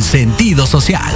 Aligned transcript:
con 0.00 0.02
sentido 0.02 0.66
social. 0.66 1.12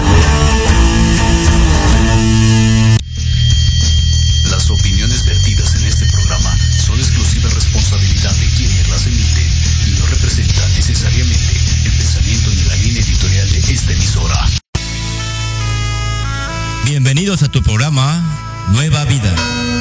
Las 4.50 4.70
opiniones 4.70 5.24
vertidas 5.24 5.74
en 5.76 5.84
este 5.84 6.06
programa 6.06 6.54
son 6.76 6.98
exclusiva 6.98 7.48
responsabilidad 7.50 8.32
de 8.32 8.46
quienes 8.56 8.88
las 8.88 9.06
emiten 9.06 9.48
y 9.86 9.98
no 9.98 10.06
representan 10.06 10.74
necesariamente 10.74 11.52
el 11.84 11.92
pensamiento 11.92 12.50
ni 12.50 12.62
la 12.64 12.76
línea 12.76 13.02
editorial 13.02 13.50
de 13.50 13.58
esta 13.58 13.92
emisora. 13.92 14.48
Bienvenidos 16.84 17.42
a 17.42 17.48
tu 17.48 17.62
programa 17.62 18.22
Nueva 18.72 19.04
Vida. 19.04 19.34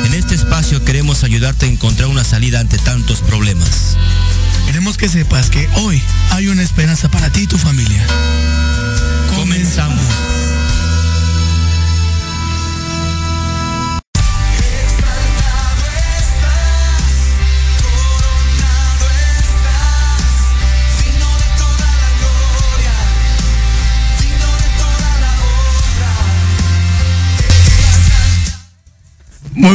En 0.05 0.13
este 0.13 0.35
espacio 0.35 0.83
queremos 0.85 1.23
ayudarte 1.23 1.65
a 1.65 1.69
encontrar 1.69 2.07
una 2.07 2.23
salida 2.23 2.59
ante 2.59 2.77
tantos 2.77 3.21
problemas. 3.21 3.97
Queremos 4.73 4.97
que 4.97 5.07
sepas 5.07 5.51
que 5.51 5.69
hoy 5.75 6.01
hay 6.31 6.47
una 6.47 6.63
esperanza 6.63 7.07
para 7.07 7.29
ti 7.29 7.41
y 7.41 7.47
tu 7.47 7.59
familia. 7.59 8.03
Comenzamos. 9.35 10.01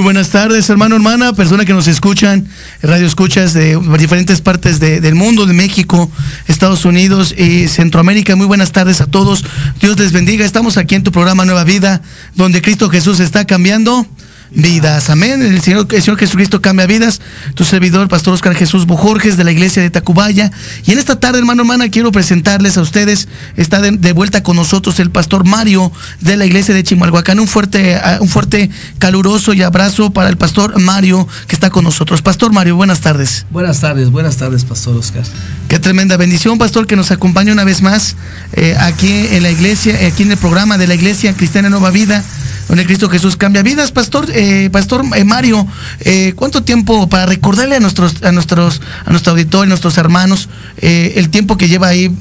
Buenas 0.09 0.31
tardes, 0.31 0.71
hermano, 0.71 0.97
hermana, 0.97 1.35
persona 1.35 1.67
que 1.67 1.75
nos 1.75 1.87
escuchan, 1.87 2.49
radio 2.81 3.07
escuchas 3.07 3.53
de 3.53 3.79
diferentes 3.99 4.41
partes 4.41 4.81
del 4.81 5.15
mundo, 5.15 5.45
de 5.45 5.53
México, 5.53 6.11
Estados 6.47 6.87
Unidos 6.87 7.35
y 7.37 7.69
Centroamérica. 7.69 8.35
Muy 8.35 8.47
buenas 8.47 8.73
tardes 8.73 9.03
a 9.03 9.07
todos. 9.07 9.45
Dios 9.83 9.99
les 9.99 10.13
bendiga. 10.13 10.47
Estamos 10.47 10.79
aquí 10.79 10.95
en 10.95 11.03
tu 11.03 11.13
programa 11.13 11.45
Nueva 11.45 11.65
Vida, 11.65 12.01
donde 12.35 12.63
Cristo 12.63 12.89
Jesús 12.89 13.21
está 13.21 13.45
cambiando 13.45 14.07
vidas. 14.51 15.11
Amén. 15.11 15.43
El 15.43 15.61
Señor, 15.61 15.87
el 15.91 16.03
Señor 16.03 16.19
Jesucristo 16.19 16.61
cambia 16.61 16.87
vidas. 16.87 17.21
Tu 17.55 17.65
servidor, 17.65 18.09
Pastor 18.09 18.35
Oscar 18.35 18.55
Jesús 18.55 18.87
Bujorges, 18.87 19.37
de 19.37 19.45
la 19.45 19.53
iglesia 19.53 19.83
de 19.83 19.91
Tacubaya. 19.91 20.51
Y 20.87 20.93
en 20.93 20.99
esta 20.99 21.19
tarde, 21.21 21.39
hermano, 21.39 21.63
hermana, 21.63 21.91
quiero 21.91 22.13
presentarles 22.13 22.77
a 22.77 22.83
ustedes. 22.83 23.29
Está 23.57 23.81
de, 23.81 24.13
vuelta 24.13 24.43
con 24.43 24.57
nosotros 24.57 25.01
el 25.01 25.11
Pastor 25.11 25.45
Mario 25.45 25.93
de 26.21 26.37
la 26.37 26.47
iglesia 26.47 26.75
de 26.75 26.83
Chimalhuacán. 26.83 27.39
Un 27.41 27.49
fuerte, 27.49 27.97
ah, 27.97 28.19
un 28.21 28.29
fuerte, 28.29 28.71
caluroso 28.99 29.53
y 29.53 29.63
abrazo 29.63 30.11
para 30.11 30.29
el 30.29 30.37
Pastor 30.37 30.81
Mario 30.81 31.27
que 31.47 31.55
está 31.55 31.71
con 31.71 31.85
nosotros. 31.85 32.23
Pastor 32.23 32.53
Mario, 32.53 32.77
buenas 32.77 33.01
tardes. 33.01 33.47
Buenas 33.51 33.81
tardes, 33.81 34.11
buenas 34.11 34.37
tardes, 34.37 34.65
Pastor 34.65 34.97
Oscar. 34.97 35.25
Qué 35.69 35.79
tremenda 35.79 36.17
bendición, 36.17 36.59
Pastor, 36.59 36.87
que 36.87 36.97
nos 36.97 37.11
acompaña 37.11 37.53
una 37.53 37.65
vez 37.65 37.83
más 37.83 38.17
eh, 38.53 38.77
aquí 38.79 39.27
en 39.31 39.43
la 39.43 39.51
iglesia, 39.51 39.95
aquí 40.07 40.23
en 40.23 40.33
el 40.33 40.39
programa 40.39 40.79
de 40.79 40.87
la 40.87 40.95
iglesia 40.95 41.35
Cristiana 41.35 41.69
Nueva 41.69 41.91
Vida 41.91 42.25
donde 42.69 42.85
Cristo 42.85 43.09
Jesús 43.09 43.37
cambia 43.37 43.63
vidas. 43.63 43.93
Pastor, 43.93 44.27
eh, 44.39 44.71
Pastor 44.71 45.05
eh, 45.17 45.25
Mario, 45.25 45.67
eh, 46.01 46.33
¿cuánto 46.37 46.63
tiempo 46.63 47.09
para 47.09 47.27
recordarle 47.27 47.75
a 47.75 47.81
nuestros, 47.81 48.23
a 48.23 48.31
nuestros, 48.31 48.81
a 49.05 49.11
nuestro 49.11 49.33
auditorio, 49.33 49.65
a 49.65 49.67
nuestros 49.67 49.99
hermanos, 49.99 50.49
el 50.81 51.29
tiempo 51.31 51.57
que 51.57 51.69
lleva 51.69 51.89
ahí 51.89 52.15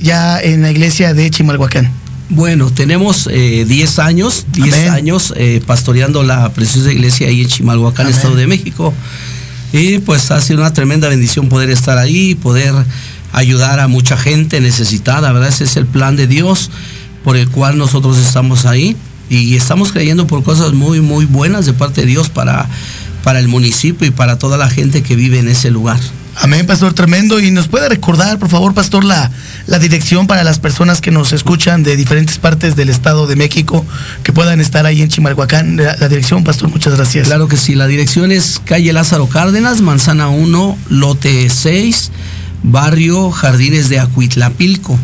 ya 0.00 0.40
en 0.40 0.62
la 0.62 0.70
iglesia 0.70 1.14
de 1.14 1.28
Chimalhuacán? 1.30 1.90
Bueno, 2.28 2.70
tenemos 2.70 3.28
10 3.28 3.98
años, 3.98 4.46
10 4.52 4.90
años 4.90 5.34
pastoreando 5.66 6.22
la 6.22 6.52
preciosa 6.52 6.92
iglesia 6.92 7.26
ahí 7.26 7.42
en 7.42 7.48
Chimalhuacán, 7.48 8.06
Estado 8.06 8.36
de 8.36 8.46
México. 8.46 8.94
Y 9.72 9.98
pues 9.98 10.30
ha 10.30 10.40
sido 10.40 10.60
una 10.60 10.72
tremenda 10.72 11.08
bendición 11.08 11.48
poder 11.48 11.70
estar 11.70 11.98
ahí, 11.98 12.36
poder 12.36 12.72
ayudar 13.32 13.80
a 13.80 13.88
mucha 13.88 14.16
gente 14.16 14.60
necesitada, 14.60 15.32
¿verdad? 15.32 15.48
Ese 15.48 15.64
es 15.64 15.76
el 15.76 15.86
plan 15.86 16.14
de 16.14 16.28
Dios 16.28 16.70
por 17.24 17.36
el 17.36 17.48
cual 17.48 17.76
nosotros 17.78 18.16
estamos 18.18 18.64
ahí 18.64 18.96
y 19.28 19.56
estamos 19.56 19.92
creyendo 19.92 20.26
por 20.26 20.42
cosas 20.42 20.72
muy, 20.72 21.00
muy 21.00 21.24
buenas 21.24 21.66
de 21.66 21.72
parte 21.72 22.02
de 22.02 22.08
Dios 22.08 22.28
para, 22.30 22.68
para 23.22 23.38
el 23.38 23.48
municipio 23.48 24.06
y 24.06 24.10
para 24.10 24.38
toda 24.38 24.58
la 24.58 24.68
gente 24.68 25.02
que 25.02 25.16
vive 25.16 25.38
en 25.38 25.48
ese 25.48 25.70
lugar. 25.70 25.98
Amén, 26.36 26.66
pastor, 26.66 26.94
tremendo. 26.94 27.38
Y 27.40 27.50
nos 27.50 27.68
puede 27.68 27.88
recordar, 27.88 28.38
por 28.38 28.48
favor, 28.48 28.74
pastor, 28.74 29.04
la, 29.04 29.30
la 29.66 29.78
dirección 29.78 30.26
para 30.26 30.42
las 30.42 30.58
personas 30.58 31.00
que 31.00 31.10
nos 31.10 31.32
escuchan 31.32 31.82
de 31.82 31.96
diferentes 31.96 32.38
partes 32.38 32.74
del 32.76 32.90
Estado 32.90 33.26
de 33.26 33.36
México, 33.36 33.86
que 34.22 34.32
puedan 34.32 34.60
estar 34.60 34.84
ahí 34.84 35.00
en 35.00 35.08
Chimalhuacán. 35.08 35.76
La, 35.76 35.96
la, 35.96 36.08
dirección, 36.08 36.42
pastor, 36.42 36.70
muchas 36.70 36.96
gracias. 36.96 37.28
Claro 37.28 37.46
que 37.48 37.56
sí, 37.56 37.74
la 37.74 37.86
dirección 37.86 38.32
es 38.32 38.60
calle 38.64 38.92
Lázaro 38.92 39.28
Cárdenas, 39.28 39.80
Manzana 39.80 40.28
1, 40.28 40.78
lote 40.88 41.48
6, 41.48 42.10
barrio 42.64 43.30
Jardines 43.30 43.88
de 43.88 44.00
Acuitlapilco. 44.00 44.98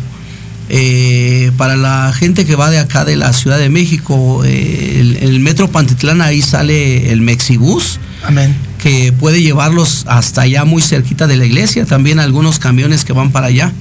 Eh, 0.73 1.51
para 1.57 1.75
la 1.75 2.13
gente 2.13 2.45
que 2.45 2.55
va 2.55 2.69
de 2.69 2.79
acá 2.79 3.03
de 3.03 3.17
la 3.17 3.33
Ciudad 3.33 3.59
de 3.59 3.67
México, 3.67 4.41
eh, 4.45 5.17
el, 5.19 5.41
metro 5.41 5.69
Pantitlán 5.69 6.21
ahí 6.21 6.41
sale 6.41 7.11
el 7.11 7.19
Mexibus. 7.19 7.99
Amén. 8.23 8.55
Que 8.81 9.11
puede 9.11 9.41
llevarlos 9.41 10.05
hasta 10.07 10.43
allá 10.43 10.63
muy 10.63 10.81
cerquita 10.81 11.27
de 11.27 11.35
la 11.35 11.45
iglesia. 11.45 11.85
También 11.85 12.21
algunos 12.21 12.57
camiones 12.57 13.03
que 13.03 13.11
van 13.11 13.31
para 13.31 13.47
allá. 13.47 13.73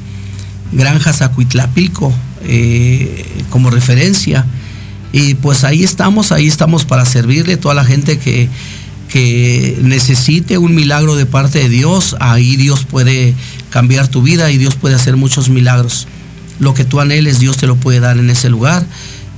Granjas 0.72 1.22
Acuitlapilco 1.22 2.12
eh, 2.42 3.24
como 3.50 3.70
referencia. 3.70 4.44
Y 5.12 5.34
pues 5.34 5.62
ahí 5.62 5.84
estamos, 5.84 6.32
ahí 6.32 6.48
estamos 6.48 6.84
para 6.86 7.04
servirle 7.04 7.54
a 7.54 7.60
toda 7.60 7.76
la 7.76 7.84
gente 7.84 8.18
que, 8.18 8.48
que 9.08 9.78
necesite 9.80 10.58
un 10.58 10.74
milagro 10.74 11.14
de 11.14 11.26
parte 11.26 11.60
de 11.60 11.68
Dios. 11.68 12.16
Ahí 12.18 12.56
Dios 12.56 12.84
puede 12.84 13.32
cambiar 13.68 14.08
tu 14.08 14.22
vida 14.22 14.50
y 14.50 14.58
Dios 14.58 14.74
puede 14.74 14.96
hacer 14.96 15.14
muchos 15.14 15.50
milagros 15.50 16.08
lo 16.60 16.74
que 16.74 16.84
tú 16.84 17.00
anheles, 17.00 17.40
Dios 17.40 17.56
te 17.56 17.66
lo 17.66 17.74
puede 17.74 17.98
dar 17.98 18.18
en 18.18 18.30
ese 18.30 18.48
lugar. 18.48 18.84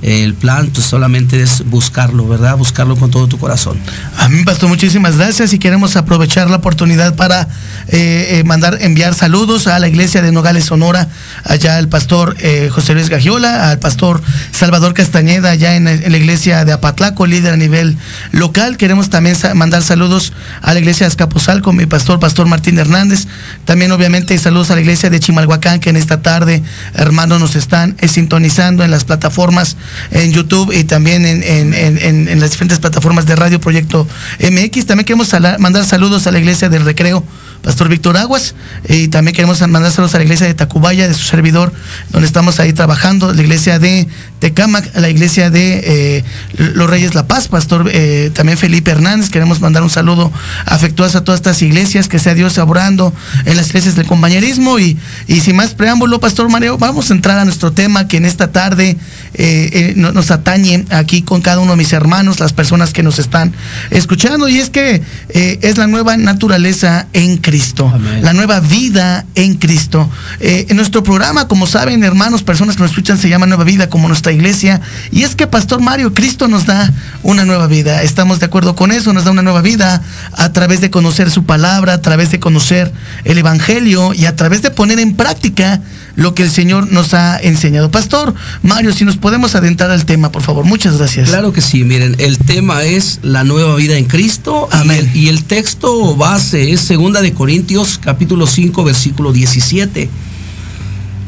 El 0.03 0.33
plan 0.33 0.69
pues, 0.73 0.85
solamente 0.85 1.41
es 1.41 1.63
buscarlo, 1.65 2.27
¿verdad? 2.27 2.57
Buscarlo 2.57 2.97
con 2.97 3.09
todo 3.09 3.27
tu 3.27 3.39
corazón. 3.39 3.79
A 4.17 4.27
mí, 4.27 4.43
Pastor, 4.43 4.67
muchísimas 4.67 5.17
gracias 5.17 5.53
y 5.53 5.59
queremos 5.59 5.95
aprovechar 5.95 6.49
la 6.49 6.57
oportunidad 6.57 7.15
para 7.15 7.47
eh, 7.87 8.39
eh, 8.39 8.43
mandar, 8.43 8.79
enviar 8.81 9.15
saludos 9.15 9.67
a 9.67 9.79
la 9.79 9.87
iglesia 9.87 10.21
de 10.21 10.33
Nogales, 10.33 10.65
Sonora, 10.65 11.07
allá 11.45 11.77
al 11.77 11.87
pastor 11.87 12.35
eh, 12.39 12.69
José 12.69 12.93
Luis 12.93 13.07
Gagiola, 13.07 13.69
al 13.69 13.79
pastor 13.79 14.21
Salvador 14.51 14.93
Castañeda, 14.93 15.51
allá 15.51 15.75
en, 15.75 15.85
la 15.85 16.17
iglesia 16.17 16.65
de 16.65 16.73
Apatlaco, 16.73 17.25
líder 17.25 17.53
a 17.53 17.57
nivel 17.57 17.97
local. 18.31 18.75
Queremos 18.75 19.09
también 19.09 19.37
mandar 19.55 19.83
saludos 19.83 20.33
a 20.61 20.73
la 20.73 20.79
iglesia 20.79 21.05
de 21.05 21.11
Azcapotzalco, 21.11 21.71
mi 21.71 21.85
pastor, 21.85 22.19
Pastor 22.19 22.47
Martín 22.47 22.77
Hernández. 22.77 23.27
También, 23.63 23.93
obviamente, 23.93 24.37
saludos 24.37 24.69
a 24.69 24.75
la 24.75 24.81
iglesia 24.81 25.09
de 25.09 25.21
Chimalhuacán, 25.21 25.79
que 25.79 25.91
en 25.91 25.95
esta 25.95 26.21
tarde, 26.21 26.61
hermanos, 26.93 27.39
nos 27.39 27.55
están 27.55 27.95
sintonizando 28.05 28.83
en 28.83 28.91
las 28.91 29.05
plataformas 29.05 29.77
en 30.11 30.31
YouTube 30.31 30.71
y 30.71 30.83
también 30.83 31.25
en, 31.25 31.43
en, 31.43 31.73
en, 31.73 32.27
en 32.27 32.39
las 32.39 32.51
diferentes 32.51 32.79
plataformas 32.79 33.25
de 33.25 33.35
Radio 33.35 33.59
Proyecto 33.59 34.07
MX. 34.39 34.85
También 34.85 35.05
queremos 35.05 35.33
mandar 35.59 35.85
saludos 35.85 36.27
a 36.27 36.31
la 36.31 36.39
iglesia 36.39 36.69
del 36.69 36.85
Recreo 36.85 37.23
Pastor 37.63 37.87
Víctor 37.87 38.17
Aguas. 38.17 38.55
Y 38.87 39.07
también 39.07 39.33
queremos 39.33 39.61
mandar 39.61 39.91
saludos 39.91 40.13
a 40.15 40.17
la 40.17 40.25
iglesia 40.25 40.45
de 40.45 40.53
Tacubaya, 40.53 41.07
de 41.07 41.13
su 41.13 41.23
servidor, 41.23 41.71
donde 42.11 42.27
estamos 42.27 42.59
ahí 42.59 42.73
trabajando, 42.73 43.33
la 43.33 43.41
iglesia 43.41 43.79
de 43.79 44.07
Tecamac, 44.39 44.93
la 44.97 45.09
iglesia 45.09 45.49
de 45.49 46.17
eh, 46.17 46.23
Los 46.57 46.89
Reyes 46.89 47.15
La 47.15 47.25
Paz, 47.25 47.47
Pastor 47.47 47.89
eh, 47.91 48.31
también 48.33 48.57
Felipe 48.57 48.91
Hernández. 48.91 49.29
Queremos 49.29 49.61
mandar 49.61 49.81
un 49.81 49.89
saludo 49.89 50.31
afectuoso 50.65 51.19
a 51.19 51.23
todas 51.23 51.39
estas 51.39 51.61
iglesias, 51.61 52.09
que 52.09 52.19
sea 52.19 52.33
Dios 52.33 52.57
obrando 52.57 53.13
en 53.45 53.55
las 53.55 53.69
iglesias 53.69 53.95
del 53.95 54.07
compañerismo. 54.07 54.77
Y, 54.77 54.97
y 55.27 55.39
sin 55.39 55.55
más 55.55 55.73
preámbulo, 55.73 56.19
Pastor 56.19 56.49
Mario, 56.49 56.77
vamos 56.77 57.09
a 57.09 57.13
entrar 57.13 57.39
a 57.39 57.45
nuestro 57.45 57.71
tema 57.71 58.09
que 58.09 58.17
en 58.17 58.25
esta 58.25 58.51
tarde 58.51 58.97
eh, 59.35 59.93
nos 59.95 60.31
atañe 60.31 60.85
aquí 60.89 61.21
con 61.21 61.41
cada 61.41 61.59
uno 61.59 61.71
de 61.71 61.77
mis 61.77 61.93
hermanos, 61.93 62.41
las 62.41 62.51
personas 62.51 62.91
que 62.91 63.03
nos 63.03 63.19
están 63.19 63.53
escuchando. 63.89 64.49
Y 64.49 64.59
es 64.59 64.69
que 64.69 65.01
es 65.29 65.77
la 65.77 65.87
nueva 65.87 66.17
naturaleza 66.17 67.07
en 67.13 67.37
Cristo. 67.37 67.52
Cristo, 67.53 67.91
Amén. 67.93 68.23
la 68.23 68.33
nueva 68.33 68.61
vida 68.61 69.27
en 69.35 69.53
Cristo. 69.53 70.09
Eh, 70.39 70.65
en 70.69 70.75
nuestro 70.75 71.03
programa, 71.03 71.47
como 71.47 71.67
saben, 71.67 72.03
hermanos, 72.03 72.41
personas 72.41 72.75
que 72.75 72.81
nos 72.81 72.89
escuchan, 72.89 73.19
se 73.19 73.29
llama 73.29 73.45
Nueva 73.45 73.63
Vida, 73.63 73.91
como 73.91 74.07
nuestra 74.07 74.31
iglesia. 74.31 74.81
Y 75.11 75.21
es 75.21 75.35
que, 75.35 75.45
Pastor 75.45 75.79
Mario, 75.79 76.15
Cristo 76.15 76.47
nos 76.47 76.65
da 76.65 76.91
una 77.21 77.45
nueva 77.45 77.67
vida. 77.67 78.01
Estamos 78.01 78.39
de 78.39 78.47
acuerdo 78.47 78.75
con 78.75 78.91
eso, 78.91 79.13
nos 79.13 79.25
da 79.25 79.29
una 79.29 79.43
nueva 79.43 79.61
vida 79.61 80.01
a 80.31 80.51
través 80.51 80.81
de 80.81 80.89
conocer 80.89 81.29
su 81.29 81.43
palabra, 81.43 81.93
a 81.93 82.01
través 82.01 82.31
de 82.31 82.39
conocer 82.39 82.91
el 83.23 83.37
Evangelio 83.37 84.15
y 84.15 84.25
a 84.25 84.35
través 84.35 84.63
de 84.63 84.71
poner 84.71 84.97
en 84.97 85.15
práctica 85.15 85.79
lo 86.15 86.35
que 86.35 86.43
el 86.43 86.51
Señor 86.51 86.91
nos 86.91 87.13
ha 87.13 87.37
enseñado. 87.39 87.89
Pastor 87.91 88.33
Mario, 88.61 88.93
si 88.93 89.05
nos 89.05 89.17
podemos 89.17 89.55
adentrar 89.55 89.91
al 89.91 90.05
tema, 90.05 90.31
por 90.31 90.43
favor. 90.43 90.65
Muchas 90.65 90.97
gracias. 90.97 91.29
Claro 91.29 91.53
que 91.53 91.61
sí, 91.61 91.83
miren, 91.83 92.15
el 92.19 92.37
tema 92.37 92.83
es 92.83 93.19
la 93.23 93.43
nueva 93.43 93.75
vida 93.75 93.97
en 93.97 94.05
Cristo. 94.05 94.67
Amén. 94.71 95.09
Y 95.13 95.19
el, 95.19 95.23
y 95.23 95.27
el 95.29 95.43
texto 95.43 96.15
base 96.15 96.71
es 96.71 96.81
segunda 96.81 97.21
de 97.21 97.33
Corintios 97.33 97.99
capítulo 98.01 98.47
5 98.47 98.83
versículo 98.83 99.33
17. 99.33 100.09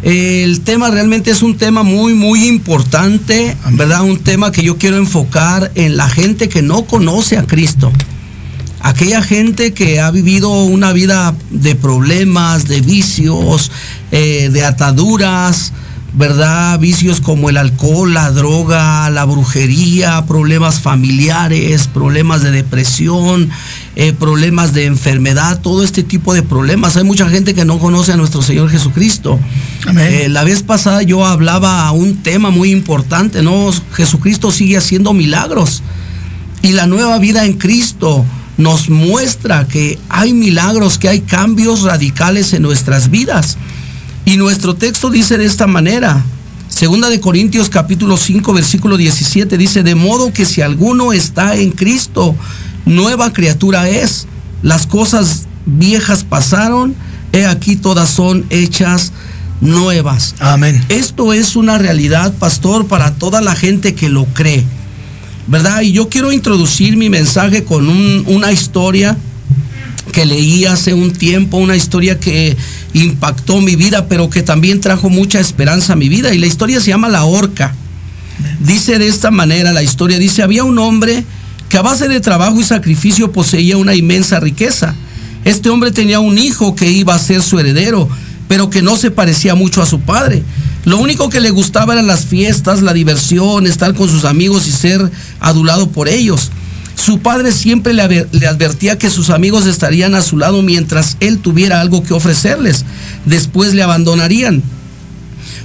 El 0.04 0.62
tema 0.62 0.92
realmente 0.92 1.32
es 1.32 1.42
un 1.42 1.58
tema 1.58 1.82
muy, 1.82 2.14
muy 2.14 2.48
importante, 2.48 3.58
Amén. 3.64 3.78
¿verdad? 3.78 4.04
Un 4.04 4.20
tema 4.20 4.52
que 4.52 4.62
yo 4.62 4.78
quiero 4.78 4.98
enfocar 4.98 5.72
en 5.74 5.98
la 5.98 6.08
gente 6.08 6.48
que 6.48 6.62
no 6.62 6.86
conoce 6.86 7.38
a 7.40 7.44
Cristo. 7.44 7.92
Aquella 8.86 9.24
gente 9.24 9.74
que 9.74 10.00
ha 10.00 10.12
vivido 10.12 10.52
una 10.52 10.94
vida 10.94 11.34
de 11.50 11.74
problemas, 11.74 12.68
de 12.68 12.82
vicios, 12.82 13.72
eh, 14.12 14.52
de 14.54 14.64
ataduras, 14.64 15.74
¿verdad? 16.14 16.78
Vicios 16.78 17.20
como 17.20 17.50
el 17.50 17.58
alcohol, 17.58 18.14
la 18.14 18.30
droga, 18.30 19.10
la 19.10 19.26
brujería, 19.26 20.28
problemas 20.28 20.82
familiares, 20.82 21.88
problemas 21.88 22.44
de 22.44 22.52
depresión, 22.52 23.50
eh, 23.96 24.14
problemas 24.14 24.76
de 24.76 24.86
enfermedad, 24.86 25.62
todo 25.62 25.84
este 25.84 26.04
tipo 26.04 26.36
de 26.36 26.44
problemas. 26.44 26.96
Hay 26.96 27.06
mucha 27.06 27.28
gente 27.28 27.56
que 27.56 27.66
no 27.66 27.80
conoce 27.80 28.12
a 28.12 28.18
nuestro 28.18 28.44
Señor 28.44 28.70
Jesucristo. 28.70 29.40
Eh, 29.98 30.28
la 30.30 30.44
vez 30.44 30.62
pasada 30.62 31.02
yo 31.02 31.26
hablaba 31.26 31.88
a 31.88 31.92
un 31.92 32.18
tema 32.18 32.52
muy 32.52 32.70
importante, 32.70 33.42
¿no? 33.42 33.72
Jesucristo 33.96 34.52
sigue 34.52 34.78
haciendo 34.78 35.12
milagros. 35.14 35.82
Y 36.62 36.74
la 36.74 36.86
nueva 36.86 37.18
vida 37.18 37.46
en 37.46 37.54
Cristo 37.54 38.24
nos 38.58 38.90
muestra 38.90 39.68
que 39.68 40.00
hay 40.10 40.34
milagros, 40.34 40.98
que 40.98 41.10
hay 41.10 41.22
cambios 41.22 41.84
radicales 41.84 42.54
en 42.54 42.62
nuestras 42.62 43.10
vidas. 43.10 43.58
Y 44.26 44.38
nuestro 44.38 44.76
texto 44.76 45.10
dice 45.10 45.38
de 45.38 45.46
esta 45.46 45.68
manera, 45.68 46.24
Segunda 46.68 47.10
de 47.10 47.22
Corintios 47.22 47.70
capítulo 47.70 48.18
5 48.18 48.52
versículo 48.54 48.98
17 48.98 49.58
dice, 49.58 49.84
de 49.84 49.96
modo 49.96 50.34
que 50.34 50.46
si 50.46 50.62
alguno 50.62 51.14
está 51.14 51.56
en 51.56 51.72
Cristo, 51.72 52.36
nueva 52.86 53.32
criatura 53.34 53.88
es. 53.88 54.28
Las 54.62 54.88
cosas 54.88 55.48
viejas 55.66 56.24
pasaron, 56.24 56.96
he 57.32 57.46
aquí 57.46 57.76
todas 57.76 58.10
son 58.10 58.46
hechas 58.50 59.14
nuevas. 59.62 60.36
Amén. 60.40 60.84
Esto 60.90 61.34
es 61.34 61.56
una 61.56 61.78
realidad, 61.78 62.34
pastor, 62.34 62.88
para 62.88 63.14
toda 63.14 63.42
la 63.42 63.56
gente 63.56 63.96
que 63.96 64.10
lo 64.10 64.26
cree. 64.26 64.66
¿Verdad? 65.48 65.82
Y 65.82 65.92
yo 65.92 66.10
quiero 66.10 66.32
introducir 66.32 66.98
mi 66.98 67.10
mensaje 67.10 67.64
con 67.64 67.88
un, 67.88 68.24
una 68.28 68.52
historia 68.52 69.16
que 70.12 70.26
leí 70.26 70.66
hace 70.66 70.94
un 70.94 71.12
tiempo, 71.12 71.58
una 71.58 71.76
historia 71.76 72.20
que 72.20 72.56
impactó 72.94 73.62
mi 73.62 73.76
vida, 73.76 74.08
pero 74.08 74.30
que 74.30 74.42
también 74.42 74.80
trajo 74.80 75.10
mucha 75.10 75.40
esperanza 75.40 75.94
a 75.94 75.96
mi 75.96 76.10
vida. 76.10 76.34
Y 76.34 76.38
la 76.38 76.48
historia 76.48 76.80
se 76.80 76.88
llama 76.88 77.10
La 77.10 77.26
Horca. 77.26 77.76
Dice 78.60 78.98
de 78.98 79.08
esta 79.08 79.32
manera 79.32 79.74
la 79.74 79.84
historia, 79.84 80.18
dice, 80.18 80.42
había 80.42 80.64
un 80.64 80.80
hombre 80.80 81.24
que 81.70 81.78
a 81.78 81.82
base 81.82 82.08
de 82.08 82.20
trabajo 82.20 82.60
y 82.60 82.64
sacrificio 82.64 83.32
poseía 83.32 83.78
una 83.78 83.96
inmensa 83.96 84.40
riqueza. 84.40 84.96
Este 85.44 85.70
hombre 85.70 85.92
tenía 85.92 86.20
un 86.20 86.38
hijo 86.38 86.76
que 86.76 86.90
iba 86.90 87.14
a 87.14 87.20
ser 87.20 87.42
su 87.42 87.60
heredero, 87.60 88.10
pero 88.48 88.70
que 88.70 88.82
no 88.82 88.96
se 88.96 89.12
parecía 89.12 89.56
mucho 89.56 89.82
a 89.82 89.86
su 89.86 90.00
padre. 90.00 90.44
Lo 90.86 91.00
único 91.00 91.30
que 91.30 91.42
le 91.42 91.50
gustaba 91.50 91.94
eran 91.94 92.08
las 92.08 92.26
fiestas, 92.26 92.84
la 92.84 92.94
diversión, 92.94 93.66
estar 93.66 93.96
con 93.96 94.08
sus 94.08 94.24
amigos 94.24 94.68
y 94.68 94.72
ser 94.72 95.12
adulado 95.40 95.90
por 95.90 96.08
ellos. 96.08 96.52
Su 96.96 97.20
padre 97.20 97.52
siempre 97.52 97.94
le, 97.94 98.48
advertía 98.48 98.98
que 98.98 99.10
sus 99.10 99.32
amigos 99.32 99.66
estarían 99.66 100.16
a 100.16 100.22
su 100.22 100.38
lado 100.38 100.62
mientras 100.62 101.18
él 101.20 101.40
tuviera 101.40 101.82
algo 101.82 102.04
que 102.04 102.14
ofrecerles. 102.14 102.86
Después 103.26 103.74
le 103.74 103.84
abandonarían. 103.84 104.64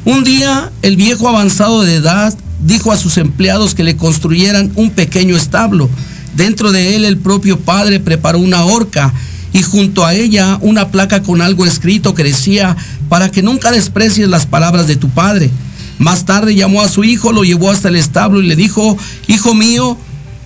Un 0.06 0.24
día, 0.24 0.72
el 0.82 0.96
viejo 0.96 1.28
avanzado 1.28 1.82
de 1.82 1.96
edad 1.96 2.34
dijo 2.64 2.90
a 2.90 2.96
sus 2.96 3.18
empleados 3.18 3.74
que 3.74 3.84
le 3.84 3.96
construyeran 3.96 4.72
un 4.74 4.90
pequeño 4.90 5.36
establo. 5.36 5.90
Dentro 6.34 6.72
de 6.72 6.96
él 6.96 7.04
el 7.04 7.18
propio 7.18 7.60
padre 7.60 8.00
preparó 8.00 8.38
una 8.38 8.64
horca 8.64 9.12
y 9.52 9.62
junto 9.62 10.04
a 10.04 10.14
ella 10.14 10.58
una 10.60 10.88
placa 10.88 11.22
con 11.22 11.42
algo 11.42 11.66
escrito 11.66 12.14
que 12.14 12.24
decía, 12.24 12.76
para 13.08 13.30
que 13.30 13.42
nunca 13.42 13.70
desprecies 13.70 14.28
las 14.28 14.46
palabras 14.46 14.86
de 14.86 14.96
tu 14.96 15.08
padre. 15.08 15.50
Más 15.98 16.24
tarde 16.24 16.54
llamó 16.54 16.82
a 16.82 16.88
su 16.88 17.04
hijo, 17.04 17.32
lo 17.32 17.44
llevó 17.44 17.70
hasta 17.70 17.88
el 17.88 17.96
establo 17.96 18.40
y 18.40 18.46
le 18.46 18.56
dijo, 18.56 18.96
hijo 19.26 19.54
mío, 19.54 19.98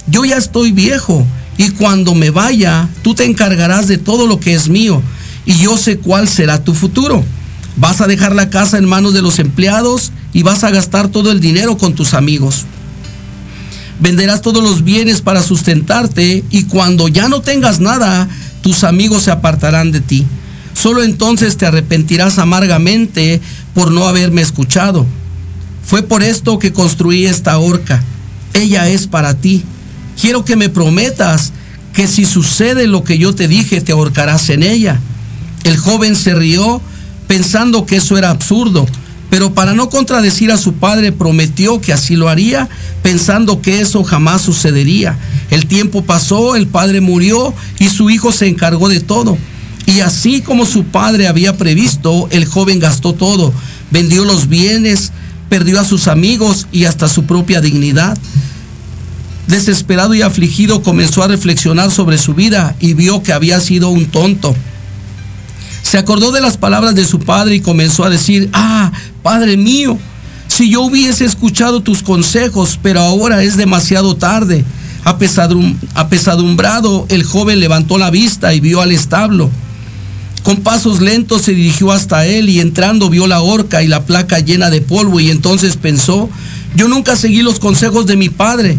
yo 0.08 0.24
ya 0.24 0.36
estoy 0.36 0.72
viejo 0.72 1.26
y 1.56 1.70
cuando 1.70 2.14
me 2.14 2.30
vaya, 2.30 2.88
tú 3.02 3.14
te 3.14 3.24
encargarás 3.24 3.86
de 3.86 3.98
todo 3.98 4.26
lo 4.26 4.40
que 4.40 4.54
es 4.54 4.68
mío 4.68 5.02
y 5.46 5.54
yo 5.58 5.76
sé 5.76 5.98
cuál 5.98 6.28
será 6.28 6.64
tu 6.64 6.74
futuro. 6.74 7.24
Vas 7.76 8.00
a 8.00 8.06
dejar 8.06 8.34
la 8.34 8.50
casa 8.50 8.78
en 8.78 8.84
manos 8.84 9.14
de 9.14 9.22
los 9.22 9.38
empleados 9.38 10.12
y 10.32 10.42
vas 10.42 10.64
a 10.64 10.70
gastar 10.70 11.08
todo 11.08 11.30
el 11.30 11.40
dinero 11.40 11.76
con 11.76 11.94
tus 11.94 12.14
amigos. 12.14 12.64
Venderás 14.00 14.42
todos 14.42 14.62
los 14.62 14.82
bienes 14.82 15.20
para 15.20 15.42
sustentarte 15.42 16.44
y 16.50 16.64
cuando 16.64 17.08
ya 17.08 17.28
no 17.28 17.42
tengas 17.42 17.80
nada, 17.80 18.28
tus 18.64 18.82
amigos 18.82 19.24
se 19.24 19.30
apartarán 19.30 19.92
de 19.92 20.00
ti. 20.00 20.24
Solo 20.72 21.02
entonces 21.02 21.58
te 21.58 21.66
arrepentirás 21.66 22.38
amargamente 22.38 23.42
por 23.74 23.92
no 23.92 24.08
haberme 24.08 24.40
escuchado. 24.40 25.04
Fue 25.84 26.02
por 26.02 26.22
esto 26.22 26.58
que 26.58 26.72
construí 26.72 27.26
esta 27.26 27.58
horca. 27.58 28.02
Ella 28.54 28.88
es 28.88 29.06
para 29.06 29.34
ti. 29.34 29.62
Quiero 30.18 30.46
que 30.46 30.56
me 30.56 30.70
prometas 30.70 31.52
que 31.92 32.08
si 32.08 32.24
sucede 32.24 32.86
lo 32.86 33.04
que 33.04 33.18
yo 33.18 33.34
te 33.34 33.48
dije, 33.48 33.82
te 33.82 33.92
ahorcarás 33.92 34.48
en 34.48 34.62
ella. 34.62 34.98
El 35.64 35.76
joven 35.76 36.16
se 36.16 36.34
rió 36.34 36.80
pensando 37.26 37.84
que 37.84 37.96
eso 37.96 38.16
era 38.16 38.30
absurdo, 38.30 38.86
pero 39.34 39.52
para 39.52 39.74
no 39.74 39.88
contradecir 39.88 40.52
a 40.52 40.56
su 40.56 40.74
padre 40.74 41.10
prometió 41.10 41.80
que 41.80 41.92
así 41.92 42.14
lo 42.14 42.28
haría, 42.28 42.68
pensando 43.02 43.60
que 43.60 43.80
eso 43.80 44.04
jamás 44.04 44.42
sucedería. 44.42 45.18
El 45.50 45.66
tiempo 45.66 46.04
pasó, 46.04 46.54
el 46.54 46.68
padre 46.68 47.00
murió 47.00 47.52
y 47.80 47.88
su 47.88 48.10
hijo 48.10 48.30
se 48.30 48.46
encargó 48.46 48.88
de 48.88 49.00
todo. 49.00 49.36
Y 49.86 50.02
así 50.02 50.40
como 50.40 50.64
su 50.64 50.84
padre 50.84 51.26
había 51.26 51.56
previsto, 51.56 52.28
el 52.30 52.44
joven 52.44 52.78
gastó 52.78 53.12
todo, 53.12 53.52
vendió 53.90 54.24
los 54.24 54.48
bienes, 54.48 55.10
perdió 55.48 55.80
a 55.80 55.84
sus 55.84 56.06
amigos 56.06 56.68
y 56.70 56.84
hasta 56.84 57.08
su 57.08 57.24
propia 57.24 57.60
dignidad. 57.60 58.16
Desesperado 59.48 60.14
y 60.14 60.22
afligido 60.22 60.80
comenzó 60.80 61.24
a 61.24 61.26
reflexionar 61.26 61.90
sobre 61.90 62.18
su 62.18 62.34
vida 62.34 62.76
y 62.78 62.94
vio 62.94 63.24
que 63.24 63.32
había 63.32 63.58
sido 63.58 63.88
un 63.88 64.06
tonto. 64.06 64.54
Se 65.94 65.98
acordó 65.98 66.32
de 66.32 66.40
las 66.40 66.56
palabras 66.56 66.96
de 66.96 67.04
su 67.04 67.20
padre 67.20 67.54
y 67.54 67.60
comenzó 67.60 68.02
a 68.02 68.10
decir, 68.10 68.50
ah, 68.52 68.90
Padre 69.22 69.56
mío, 69.56 69.96
Si 70.48 70.68
yo 70.68 70.80
hubiese 70.80 71.24
escuchado 71.24 71.82
tus 71.84 72.02
consejos, 72.02 72.80
pero 72.82 72.98
ahora 72.98 73.44
es 73.44 73.56
demasiado 73.56 74.16
tarde. 74.16 74.64
Apesadumbrado, 75.94 77.06
el 77.10 77.22
joven 77.22 77.60
levantó 77.60 77.96
la 77.96 78.10
vista 78.10 78.52
y 78.54 78.58
vio 78.58 78.80
al 78.80 78.90
establo. 78.90 79.48
Con 80.42 80.62
pasos 80.62 81.00
lentos 81.00 81.42
se 81.42 81.52
dirigió 81.52 81.92
hasta 81.92 82.26
él 82.26 82.48
y 82.48 82.58
entrando 82.58 83.08
vio 83.08 83.28
la 83.28 83.40
horca 83.40 83.84
y 83.84 83.86
la 83.86 84.04
placa 84.04 84.40
llena 84.40 84.70
de 84.70 84.80
polvo 84.80 85.20
y 85.20 85.30
entonces 85.30 85.76
pensó, 85.76 86.28
yo 86.74 86.88
nunca 86.88 87.14
seguí 87.14 87.42
los 87.42 87.60
consejos 87.60 88.06
de 88.06 88.16
mi 88.16 88.30
padre. 88.30 88.78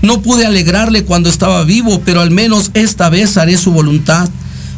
No 0.00 0.22
pude 0.22 0.46
alegrarle 0.46 1.04
cuando 1.04 1.28
estaba 1.28 1.62
vivo, 1.64 2.00
pero 2.06 2.22
al 2.22 2.30
menos 2.30 2.70
esta 2.72 3.10
vez 3.10 3.36
haré 3.36 3.58
su 3.58 3.70
voluntad. 3.70 4.30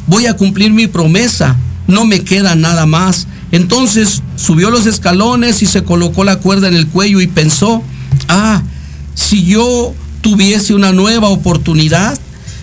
Voy 0.08 0.26
a 0.26 0.34
cumplir 0.34 0.72
mi 0.72 0.88
promesa. 0.88 1.56
No 1.86 2.04
me 2.04 2.20
queda 2.20 2.54
nada 2.54 2.86
más. 2.86 3.26
Entonces 3.52 4.22
subió 4.36 4.70
los 4.70 4.86
escalones 4.86 5.62
y 5.62 5.66
se 5.66 5.84
colocó 5.84 6.24
la 6.24 6.36
cuerda 6.36 6.68
en 6.68 6.74
el 6.74 6.88
cuello 6.88 7.20
y 7.20 7.26
pensó, 7.26 7.82
ah, 8.28 8.62
si 9.14 9.44
yo 9.44 9.94
tuviese 10.20 10.74
una 10.74 10.92
nueva 10.92 11.28
oportunidad, 11.28 12.18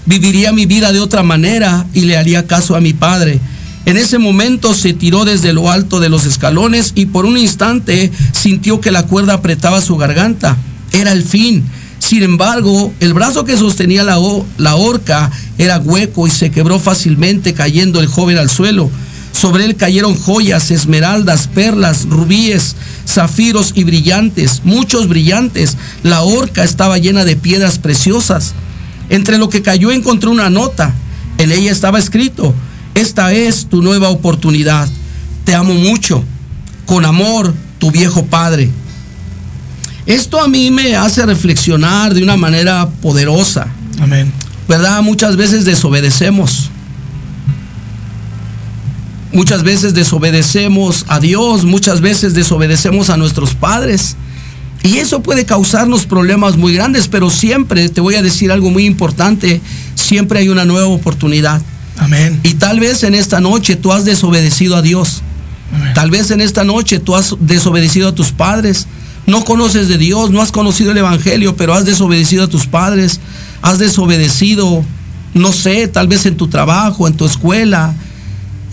viviría 0.06 0.51
mi 0.51 0.65
vida 0.65 0.92
de 0.92 1.00
otra 1.00 1.24
manera 1.24 1.86
y 1.94 2.01
le 2.01 2.18
haría 2.18 2.46
caso 2.46 2.75
a 2.75 2.82
mi 2.82 2.94
padre. 2.94 3.39
En 3.86 3.98
ese 3.98 4.18
momento 4.18 4.74
se 4.74 4.94
tiró 4.94 5.25
desde 5.25 5.51
lo 5.51 5.70
alto 5.70 6.00
de 6.00 6.10
los 6.10 6.25
escalones 6.25 6.94
y 6.96 7.08
por 7.08 7.25
un 7.25 7.38
instante 7.38 8.12
sintió 8.32 8.80
que 8.80 8.92
la 8.92 9.03
cuerda 9.03 9.34
apretaba 9.34 9.82
su 9.82 9.98
garganta. 9.98 10.58
Era 10.92 11.12
el 11.12 11.24
fin. 11.24 11.63
Sin 12.00 12.24
embargo, 12.24 12.94
el 13.00 13.13
brazo 13.13 13.46
que 13.46 13.58
sostenía 13.58 14.03
la, 14.03 14.20
la 14.58 14.75
horca 14.75 15.32
era 15.58 15.80
hueco 15.80 16.27
y 16.27 16.32
se 16.32 16.51
quebró 16.51 16.80
fácilmente 16.80 17.53
cayendo 17.53 18.00
el 18.00 18.08
joven 18.08 18.38
al 18.38 18.50
suelo. 18.50 18.89
Sobre 19.43 19.65
él 19.65 19.75
cayeron 19.75 20.17
joyas, 20.17 20.71
esmeraldas, 20.71 21.50
perlas, 21.50 22.05
rubíes, 22.05 22.77
zafiros 23.05 23.73
y 23.75 23.83
brillantes, 23.83 24.62
muchos 24.63 25.09
brillantes. 25.09 25.75
La 26.01 26.21
horca 26.21 26.63
estaba 26.63 26.97
llena 26.97 27.25
de 27.25 27.35
piedras 27.35 27.77
preciosas. 27.77 28.53
Entre 29.09 29.38
lo 29.38 29.50
que 29.50 29.62
cayó 29.62 29.91
encontró 29.91 30.31
una 30.31 30.50
nota. 30.50 30.93
En 31.39 31.51
ella 31.51 31.73
estaba 31.73 32.00
escrito, 32.00 32.55
esta 32.95 33.33
es 33.33 33.65
tu 33.65 33.81
nueva 33.81 34.07
oportunidad. 34.07 34.88
Te 35.43 35.53
amo 35.53 35.73
mucho. 35.73 36.23
Con 36.85 37.03
amor, 37.03 37.53
tu 37.79 37.91
viejo 37.91 38.25
padre. 38.27 38.69
Esto 40.05 40.39
a 40.39 40.47
mí 40.47 40.71
me 40.71 40.95
hace 40.95 41.25
reflexionar 41.25 42.13
de 42.13 42.23
una 42.23 42.38
manera 42.38 42.88
poderosa. 43.01 43.67
Amén. 44.00 44.31
¿Verdad? 44.69 45.01
Muchas 45.01 45.35
veces 45.35 45.65
desobedecemos. 45.65 46.69
Muchas 49.34 49.63
veces 49.63 49.94
desobedecemos 49.96 51.06
a 51.08 51.20
Dios, 51.20 51.66
muchas 51.66 52.02
veces 52.02 52.36
desobedecemos 52.36 53.10
a 53.10 53.18
nuestros 53.18 53.56
padres. 53.56 54.16
Y 54.84 54.98
eso 54.98 55.24
puede 55.24 55.46
causarnos 55.46 56.06
problemas 56.06 56.58
muy 56.58 56.74
grandes, 56.74 57.08
pero 57.08 57.30
siempre, 57.30 57.90
te 57.90 58.02
voy 58.02 58.16
a 58.16 58.22
decir 58.22 58.52
algo 58.52 58.70
muy 58.70 58.86
importante, 58.86 59.60
siempre 59.96 60.40
hay 60.40 60.50
una 60.50 60.66
nueva 60.66 60.88
oportunidad. 60.88 61.62
Amén. 61.98 62.40
Y 62.44 62.56
tal 62.56 62.80
vez 62.80 63.04
en 63.04 63.16
esta 63.16 63.40
noche 63.40 63.75
tú 63.75 63.92
has 63.92 64.06
desobedecido 64.06 64.75
a 64.75 64.82
Dios. 64.82 65.22
Tal 65.96 66.12
vez 66.12 66.30
en 66.32 66.42
esta 66.42 66.63
noche 66.63 67.00
tú 67.00 67.16
has 67.16 67.36
desobedecido 67.40 68.10
a 68.10 68.16
tus 68.16 68.32
padres. 68.32 68.88
No 69.25 69.44
conoces 69.46 69.88
de 69.88 69.98
Dios, 69.98 70.30
no 70.30 70.42
has 70.42 70.52
conocido 70.52 70.92
el 70.92 70.98
Evangelio, 70.98 71.56
pero 71.56 71.74
has 71.74 71.86
desobedecido 71.86 72.44
a 72.44 72.48
tus 72.48 72.68
padres. 72.68 73.20
Has 73.62 73.80
desobedecido, 73.80 74.84
no 75.34 75.54
sé, 75.54 75.88
tal 75.88 76.08
vez 76.08 76.25
en 76.25 76.36
tu 76.36 76.50
trabajo, 76.50 77.08
en 77.08 77.16
tu 77.16 77.25
escuela, 77.25 77.96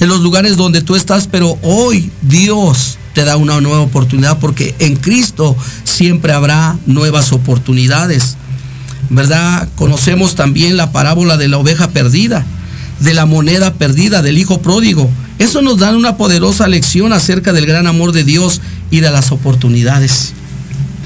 en 0.00 0.08
los 0.08 0.20
lugares 0.20 0.56
donde 0.56 0.82
tú 0.82 0.96
estás, 0.96 1.28
pero 1.28 1.58
hoy 1.62 2.10
Dios 2.22 2.98
te 3.14 3.24
da 3.24 3.36
una 3.36 3.60
nueva 3.60 3.80
oportunidad 3.80 4.38
porque 4.38 4.74
en 4.78 4.96
Cristo 4.96 5.56
siempre 5.84 6.32
habrá 6.32 6.76
nuevas 6.86 7.32
oportunidades. 7.32 8.36
¿Verdad? 9.08 9.68
Conocemos 9.76 10.36
también 10.36 10.76
la 10.76 10.92
parábola 10.92 11.36
de 11.36 11.48
la 11.48 11.58
oveja 11.58 11.88
perdida 11.88 12.46
de 13.00 13.14
la 13.14 13.26
moneda 13.26 13.74
perdida 13.74 14.22
del 14.22 14.38
hijo 14.38 14.60
pródigo. 14.62 15.10
Eso 15.38 15.62
nos 15.62 15.78
da 15.78 15.96
una 15.96 16.16
poderosa 16.16 16.68
lección 16.68 17.12
acerca 17.12 17.52
del 17.52 17.66
gran 17.66 17.86
amor 17.86 18.12
de 18.12 18.24
Dios 18.24 18.60
y 18.90 19.00
de 19.00 19.10
las 19.10 19.32
oportunidades. 19.32 20.34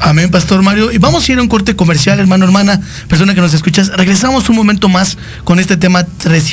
Amén, 0.00 0.30
Pastor 0.30 0.62
Mario. 0.62 0.92
Y 0.92 0.98
vamos 0.98 1.28
a 1.28 1.32
ir 1.32 1.38
a 1.38 1.42
un 1.42 1.48
corte 1.48 1.76
comercial, 1.76 2.18
hermano, 2.18 2.44
hermana, 2.44 2.80
persona 3.08 3.34
que 3.34 3.40
nos 3.40 3.54
escuchas. 3.54 3.88
Regresamos 3.88 4.48
un 4.48 4.56
momento 4.56 4.88
más 4.88 5.16
con 5.44 5.58
este 5.58 5.76
tema 5.76 6.04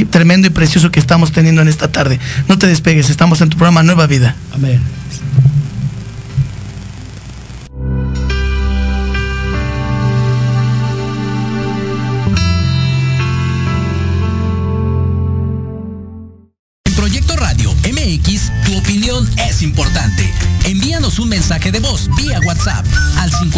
tremendo 0.10 0.48
y 0.48 0.52
precioso 0.52 0.92
que 0.92 1.00
estamos 1.00 1.32
teniendo 1.32 1.62
en 1.62 1.68
esta 1.68 1.92
tarde. 1.92 2.20
No 2.48 2.58
te 2.58 2.68
despegues, 2.68 3.10
estamos 3.10 3.42
en 3.42 3.50
tu 3.50 3.58
programa 3.58 3.84
Nueva 3.84 4.08
Vida. 4.08 4.36
Amén. 4.54 4.82
importante. 19.64 20.32
Envíanos 20.66 21.20
un 21.20 21.30
mensaje 21.30 21.72
de 21.72 21.80
voz 21.80 22.10
vía 22.16 22.40
WhatsApp 22.46 22.86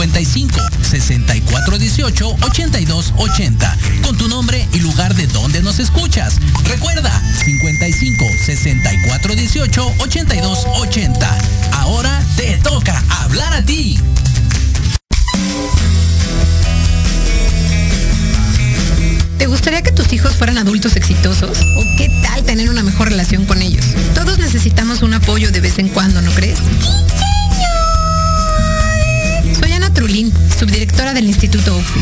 55 0.03 0.59
64 0.81 1.77
18 1.77 2.35
82 2.41 3.13
80 3.15 3.77
con 4.03 4.17
tu 4.17 4.27
nombre 4.27 4.67
y 4.73 4.79
lugar 4.79 5.15
de 5.15 5.27
donde 5.27 5.61
nos 5.61 5.79
escuchas. 5.79 6.39
Recuerda 6.65 7.09
55 7.45 8.25
64 8.45 9.35
18 9.35 9.93
82 9.99 10.67
80. 10.81 11.37
Ahora 11.71 12.21
te 12.35 12.57
toca 12.57 13.01
hablar 13.21 13.53
a 13.53 13.63
ti. 13.63 13.97
¿Te 19.37 19.47
gustaría 19.47 19.83
que 19.83 19.93
tus 19.93 20.11
hijos 20.11 20.35
fueran 20.35 20.57
adultos 20.57 20.97
exitosos? 20.97 21.59
¿O 21.77 21.97
qué 21.97 22.09
tal 22.23 22.43
tener 22.43 22.69
una 22.69 22.83
mejor 22.83 23.07
relación 23.07 23.45
con 23.45 23.61
ellos? 23.61 23.85
Todos 24.13 24.37
necesitamos 24.37 25.01
un 25.01 25.13
apoyo 25.13 25.49
de 25.51 25.61
vez 25.61 25.79
en 25.79 25.87
cuando, 25.87 26.21
¿no 26.21 26.31
crees? 26.31 26.59
Trulín, 30.03 30.33
subdirectora 30.59 31.13
del 31.13 31.27
Instituto 31.27 31.77
UFI. 31.77 32.01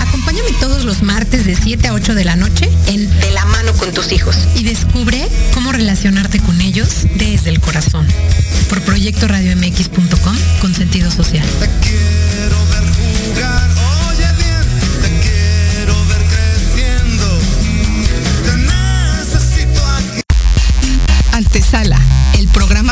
Acompáñame 0.00 0.50
todos 0.58 0.84
los 0.84 1.04
martes 1.04 1.46
de 1.46 1.54
7 1.54 1.86
a 1.86 1.92
8 1.92 2.16
de 2.16 2.24
la 2.24 2.34
noche 2.34 2.68
en 2.88 3.08
De 3.20 3.30
la 3.30 3.44
mano 3.44 3.72
con 3.74 3.92
tus 3.94 4.10
hijos 4.10 4.36
y 4.56 4.64
descubre 4.64 5.28
cómo 5.54 5.70
relacionarte 5.70 6.40
con 6.40 6.60
ellos 6.60 7.06
desde 7.14 7.50
el 7.50 7.60
corazón. 7.60 8.04
Por 8.68 8.82
proyectoradiomx.com 8.82 10.36
con 10.60 10.74
sentido 10.74 11.08
social. 11.12 11.46
Antesala, 21.30 22.00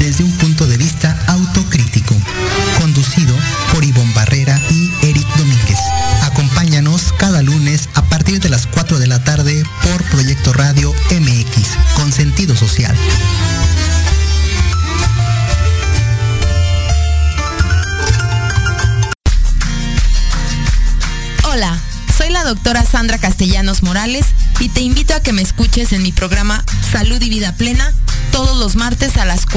desenho 0.00 0.29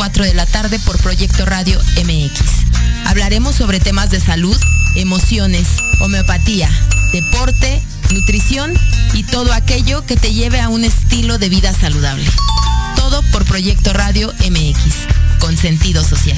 4 0.03 0.25
de 0.25 0.33
la 0.33 0.45
tarde 0.45 0.79
por 0.79 1.01
Proyecto 1.01 1.45
Radio 1.45 1.79
MX. 2.03 2.41
Hablaremos 3.05 3.55
sobre 3.55 3.79
temas 3.79 4.09
de 4.09 4.19
salud, 4.19 4.53
emociones, 4.97 5.65
homeopatía, 6.01 6.69
deporte, 7.13 7.81
nutrición 8.11 8.73
y 9.13 9.23
todo 9.23 9.53
aquello 9.53 10.05
que 10.05 10.17
te 10.17 10.33
lleve 10.33 10.59
a 10.59 10.67
un 10.67 10.83
estilo 10.83 11.37
de 11.37 11.47
vida 11.47 11.71
saludable. 11.71 12.29
Todo 12.97 13.21
por 13.31 13.45
Proyecto 13.45 13.93
Radio 13.93 14.33
MX 14.39 15.39
con 15.39 15.55
sentido 15.55 16.03
social. 16.03 16.37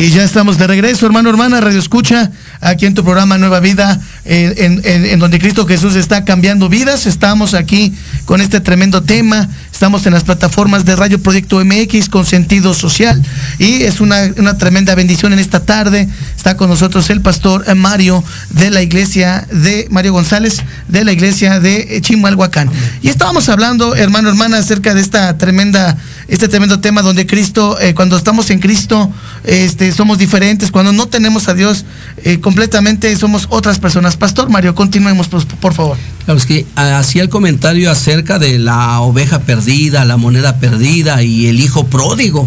Y 0.00 0.10
ya 0.10 0.22
estamos 0.22 0.58
de 0.58 0.68
regreso, 0.68 1.06
hermano, 1.06 1.28
hermana, 1.28 1.60
Radio 1.60 1.80
Escucha, 1.80 2.30
aquí 2.60 2.86
en 2.86 2.94
tu 2.94 3.02
programa 3.02 3.36
Nueva 3.36 3.58
Vida, 3.58 4.00
en, 4.24 5.18
donde 5.18 5.40
Cristo 5.40 5.66
Jesús 5.66 5.96
está 5.96 6.24
cambiando 6.24 6.68
vidas. 6.68 7.06
Estamos 7.06 7.52
aquí 7.52 7.92
con 8.24 8.40
este 8.40 8.60
tremendo 8.60 9.02
tema. 9.02 9.48
Estamos 9.78 10.06
en 10.06 10.12
las 10.12 10.24
plataformas 10.24 10.84
de 10.84 10.96
Radio 10.96 11.22
Proyecto 11.22 11.64
MX 11.64 12.08
con 12.08 12.26
sentido 12.26 12.74
social. 12.74 13.22
Y 13.60 13.84
es 13.84 14.00
una, 14.00 14.28
una 14.36 14.58
tremenda 14.58 14.96
bendición 14.96 15.32
en 15.32 15.38
esta 15.38 15.64
tarde. 15.64 16.08
Está 16.36 16.56
con 16.56 16.68
nosotros 16.68 17.08
el 17.10 17.20
pastor 17.20 17.76
Mario 17.76 18.24
de 18.50 18.72
la 18.72 18.82
iglesia 18.82 19.46
de 19.52 19.86
Mario 19.92 20.14
González, 20.14 20.64
de 20.88 21.04
la 21.04 21.12
iglesia 21.12 21.60
de 21.60 22.00
Chimalhuacán. 22.00 22.68
Y 23.02 23.08
estábamos 23.08 23.48
hablando, 23.48 23.94
hermano, 23.94 24.30
hermana, 24.30 24.58
acerca 24.58 24.94
de 24.94 25.00
esta 25.00 25.38
tremenda, 25.38 25.96
este 26.26 26.48
tremendo 26.48 26.80
tema 26.80 27.02
donde 27.02 27.28
Cristo, 27.28 27.78
eh, 27.80 27.94
cuando 27.94 28.16
estamos 28.16 28.50
en 28.50 28.58
Cristo, 28.58 29.12
este, 29.44 29.92
somos 29.92 30.18
diferentes, 30.18 30.72
cuando 30.72 30.92
no 30.92 31.06
tenemos 31.06 31.46
a 31.46 31.54
Dios 31.54 31.84
eh, 32.24 32.40
completamente 32.40 33.16
somos 33.16 33.46
otras 33.48 33.78
personas. 33.78 34.16
Pastor 34.16 34.50
Mario, 34.50 34.74
continuemos 34.74 35.28
por, 35.28 35.46
por 35.46 35.72
favor. 35.72 36.17
Claro, 36.28 36.40
es 36.40 36.44
que 36.44 36.66
hacía 36.76 37.22
el 37.22 37.30
comentario 37.30 37.90
acerca 37.90 38.38
de 38.38 38.58
la 38.58 39.00
oveja 39.00 39.38
perdida, 39.38 40.04
la 40.04 40.18
moneda 40.18 40.58
perdida 40.58 41.22
y 41.22 41.46
el 41.46 41.58
hijo 41.58 41.86
pródigo. 41.86 42.46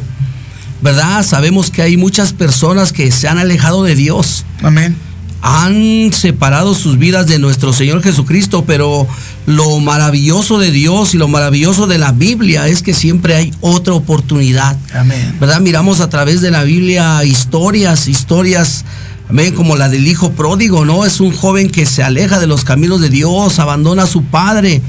¿Verdad? 0.84 1.26
Sabemos 1.26 1.72
que 1.72 1.82
hay 1.82 1.98
muchas 1.98 2.32
personas 2.32 2.94
que 2.94 3.10
se 3.10 3.28
han 3.28 3.40
alejado 3.40 3.82
de 3.84 3.96
Dios. 3.96 4.46
Amén. 4.62 4.96
Han 5.42 6.14
separado 6.14 6.76
sus 6.76 7.00
vidas 7.00 7.26
de 7.26 7.40
nuestro 7.40 7.74
Señor 7.74 8.04
Jesucristo, 8.04 8.66
pero 8.68 9.08
lo 9.48 9.80
maravilloso 9.80 10.60
de 10.60 10.70
Dios 10.70 11.16
y 11.16 11.18
lo 11.18 11.28
maravilloso 11.28 11.88
de 11.88 11.98
la 11.98 12.12
Biblia 12.12 12.68
es 12.68 12.84
que 12.84 12.94
siempre 12.94 13.34
hay 13.34 13.52
otra 13.62 13.96
oportunidad. 13.96 14.78
Amén. 14.94 15.38
¿Verdad? 15.40 15.60
Miramos 15.60 16.02
a 16.02 16.10
través 16.10 16.42
de 16.42 16.52
la 16.52 16.62
Biblia 16.64 17.24
historias, 17.24 18.08
historias 18.08 18.86
Como 19.56 19.78
la 19.78 19.88
del 19.88 20.08
hijo 20.08 20.34
pródigo, 20.34 20.84
¿no? 20.84 21.06
Es 21.06 21.22
un 21.22 21.32
joven 21.32 21.70
que 21.70 21.86
se 21.86 22.04
aleja 22.04 22.38
de 22.38 22.48
los 22.48 22.66
caminos 22.66 23.00
de 23.00 23.08
Dios, 23.08 23.60
abandona 23.60 24.04
a 24.04 24.08
su 24.08 24.24
padre, 24.26 24.82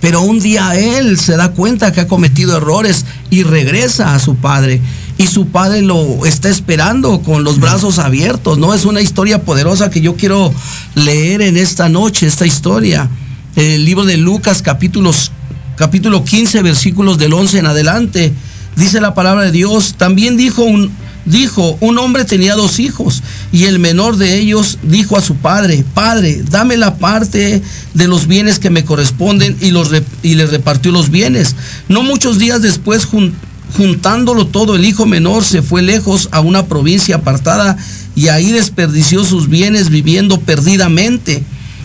pero 0.00 0.20
un 0.20 0.38
día 0.38 0.78
él 0.78 1.18
se 1.18 1.36
da 1.36 1.50
cuenta 1.50 1.92
que 1.92 2.02
ha 2.02 2.06
cometido 2.06 2.56
errores 2.56 3.04
y 3.28 3.42
regresa 3.42 4.14
a 4.14 4.20
su 4.20 4.36
padre. 4.36 4.80
Y 5.18 5.26
su 5.26 5.48
padre 5.48 5.82
lo 5.82 6.24
está 6.26 6.48
esperando 6.48 7.22
con 7.22 7.42
los 7.42 7.58
brazos 7.58 7.98
abiertos, 7.98 8.56
¿no? 8.56 8.72
Es 8.72 8.84
una 8.84 9.00
historia 9.00 9.42
poderosa 9.42 9.90
que 9.90 10.00
yo 10.00 10.14
quiero 10.14 10.54
leer 10.94 11.42
en 11.42 11.56
esta 11.56 11.88
noche, 11.88 12.28
esta 12.28 12.46
historia. 12.46 13.10
El 13.56 13.84
libro 13.84 14.04
de 14.04 14.16
Lucas, 14.16 14.62
capítulos, 14.62 15.32
capítulo 15.74 16.24
15, 16.24 16.62
versículos 16.62 17.18
del 17.18 17.32
11 17.32 17.58
en 17.58 17.66
adelante. 17.66 18.32
Dice 18.76 19.00
la 19.00 19.14
palabra 19.14 19.42
de 19.42 19.50
Dios, 19.50 19.96
también 19.98 20.36
dijo 20.36 20.62
un, 20.62 20.92
dijo, 21.24 21.76
un 21.80 21.98
hombre 21.98 22.24
tenía 22.24 22.54
dos 22.54 22.78
hijos 22.78 23.22
y 23.52 23.64
el 23.64 23.78
menor 23.78 24.16
de 24.16 24.38
ellos 24.38 24.78
dijo 24.82 25.16
a 25.16 25.20
su 25.20 25.36
padre, 25.36 25.84
Padre, 25.94 26.42
dame 26.50 26.76
la 26.76 26.96
parte 26.96 27.62
de 27.94 28.08
los 28.08 28.26
bienes 28.26 28.58
que 28.58 28.70
me 28.70 28.84
corresponden 28.84 29.56
y, 29.60 29.70
los, 29.70 29.90
y 30.22 30.34
le 30.34 30.46
repartió 30.46 30.92
los 30.92 31.10
bienes. 31.10 31.56
No 31.88 32.02
muchos 32.02 32.38
días 32.38 32.62
después, 32.62 33.04
jun, 33.04 33.34
juntándolo 33.76 34.46
todo, 34.46 34.76
el 34.76 34.84
hijo 34.84 35.06
menor 35.06 35.44
se 35.44 35.62
fue 35.62 35.82
lejos 35.82 36.28
a 36.32 36.40
una 36.40 36.66
provincia 36.66 37.16
apartada 37.16 37.76
y 38.14 38.28
ahí 38.28 38.50
desperdició 38.50 39.24
sus 39.24 39.48
bienes 39.48 39.90
viviendo 39.90 40.40
perdidamente. 40.40 41.42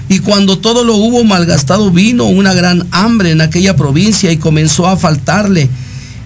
Y 0.10 0.19
cuando 0.19 0.58
todo 0.58 0.84
lo 0.84 0.96
hubo 0.96 1.24
malgastado, 1.24 1.89
vino 1.91 2.26
una 2.26 2.54
gran 2.54 2.88
hambre 2.91 3.32
en 3.32 3.41
aquella 3.41 3.76
provincia 3.76 4.32
y 4.32 4.38
comenzó 4.38 4.88
a 4.88 4.98
faltarle. 4.98 5.69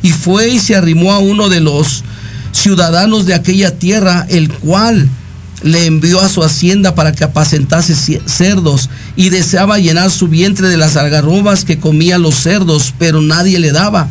Y 0.02 0.12
fue 0.12 0.50
y 0.50 0.60
se 0.60 0.76
arrimó 0.76 1.14
a 1.14 1.20
uno 1.20 1.50
de 1.50 1.60
los 1.60 2.04
ciudadanos 2.58 3.26
de 3.26 3.34
aquella 3.34 3.78
tierra, 3.78 4.26
el 4.30 4.52
cual 4.52 5.08
le 5.64 5.86
envió 5.86 6.22
a 6.22 6.30
su 6.30 6.44
hacienda 6.44 6.96
para 6.96 7.12
que 7.12 7.24
apacentase 7.24 7.96
cerdos 8.26 8.90
y 9.16 9.30
deseaba 9.30 9.80
llenar 9.80 10.12
su 10.12 10.28
vientre 10.28 10.68
de 10.68 10.78
las 10.78 10.98
algarrobas 10.98 11.66
que 11.66 11.80
comían 11.80 12.22
los 12.22 12.36
cerdos, 12.36 12.94
pero 12.98 13.22
nadie 13.22 13.60
le 13.60 13.72
daba. 13.72 14.08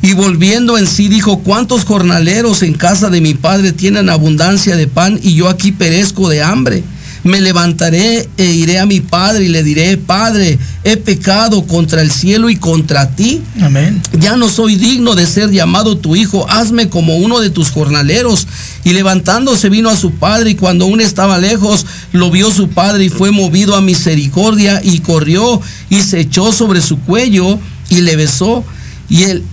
Y 0.00 0.14
volviendo 0.14 0.78
en 0.78 0.86
sí 0.86 1.08
dijo, 1.08 1.38
¿cuántos 1.38 1.84
jornaleros 1.84 2.62
en 2.62 2.74
casa 2.74 3.08
de 3.08 3.20
mi 3.20 3.34
padre 3.34 3.72
tienen 3.72 4.10
abundancia 4.10 4.76
de 4.76 4.88
pan 4.88 5.18
y 5.22 5.34
yo 5.34 5.48
aquí 5.48 5.70
perezco 5.70 6.28
de 6.28 6.42
hambre? 6.42 6.82
Me 7.24 7.40
levantaré 7.40 8.28
e 8.36 8.44
iré 8.44 8.78
a 8.78 8.86
mi 8.86 9.00
padre 9.00 9.44
y 9.44 9.48
le 9.48 9.62
diré, 9.62 9.96
Padre, 9.96 10.58
he 10.84 10.96
pecado 10.96 11.66
contra 11.66 12.02
el 12.02 12.10
cielo 12.10 12.50
y 12.50 12.56
contra 12.56 13.10
ti. 13.10 13.42
Amén. 13.60 14.02
Ya 14.18 14.36
no 14.36 14.48
soy 14.48 14.76
digno 14.76 15.14
de 15.14 15.26
ser 15.26 15.50
llamado 15.50 15.96
tu 15.96 16.16
hijo, 16.16 16.48
hazme 16.50 16.88
como 16.88 17.16
uno 17.16 17.40
de 17.40 17.50
tus 17.50 17.70
jornaleros. 17.70 18.48
Y 18.84 18.92
levantándose 18.92 19.68
vino 19.68 19.90
a 19.90 19.96
su 19.96 20.12
padre 20.12 20.50
y 20.50 20.54
cuando 20.56 20.86
aún 20.86 21.00
estaba 21.00 21.38
lejos, 21.38 21.86
lo 22.12 22.30
vio 22.30 22.50
su 22.50 22.68
padre 22.68 23.04
y 23.04 23.08
fue 23.08 23.30
movido 23.30 23.76
a 23.76 23.80
misericordia 23.80 24.80
y 24.82 24.98
corrió 25.00 25.60
y 25.88 26.00
se 26.00 26.20
echó 26.20 26.52
sobre 26.52 26.80
su 26.80 26.98
cuello 26.98 27.58
y 27.88 28.00
le 28.00 28.16
besó. 28.16 28.64
Y 29.08 29.24
él, 29.24 29.44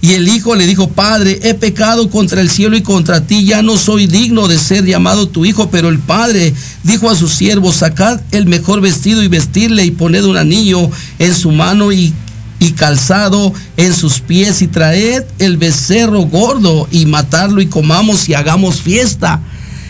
y 0.00 0.12
el 0.12 0.28
hijo 0.28 0.54
le 0.54 0.66
dijo, 0.66 0.88
Padre, 0.88 1.40
he 1.42 1.54
pecado 1.54 2.08
contra 2.08 2.40
el 2.40 2.50
cielo 2.50 2.76
y 2.76 2.82
contra 2.82 3.26
ti, 3.26 3.44
ya 3.44 3.62
no 3.62 3.76
soy 3.76 4.06
digno 4.06 4.46
de 4.46 4.56
ser 4.56 4.84
llamado 4.84 5.28
tu 5.28 5.44
hijo. 5.44 5.70
Pero 5.70 5.88
el 5.88 5.98
padre 5.98 6.54
dijo 6.84 7.10
a 7.10 7.16
sus 7.16 7.32
siervos, 7.32 7.76
sacad 7.76 8.20
el 8.30 8.46
mejor 8.46 8.80
vestido 8.80 9.22
y 9.24 9.28
vestirle 9.28 9.84
y 9.84 9.90
poned 9.90 10.24
un 10.24 10.36
anillo 10.36 10.88
en 11.18 11.34
su 11.34 11.50
mano 11.50 11.90
y, 11.90 12.14
y 12.60 12.72
calzado 12.72 13.52
en 13.76 13.92
sus 13.92 14.20
pies 14.20 14.62
y 14.62 14.68
traed 14.68 15.24
el 15.40 15.56
becerro 15.56 16.20
gordo 16.22 16.86
y 16.92 17.06
matarlo 17.06 17.60
y 17.60 17.66
comamos 17.66 18.28
y 18.28 18.34
hagamos 18.34 18.80
fiesta. 18.80 19.40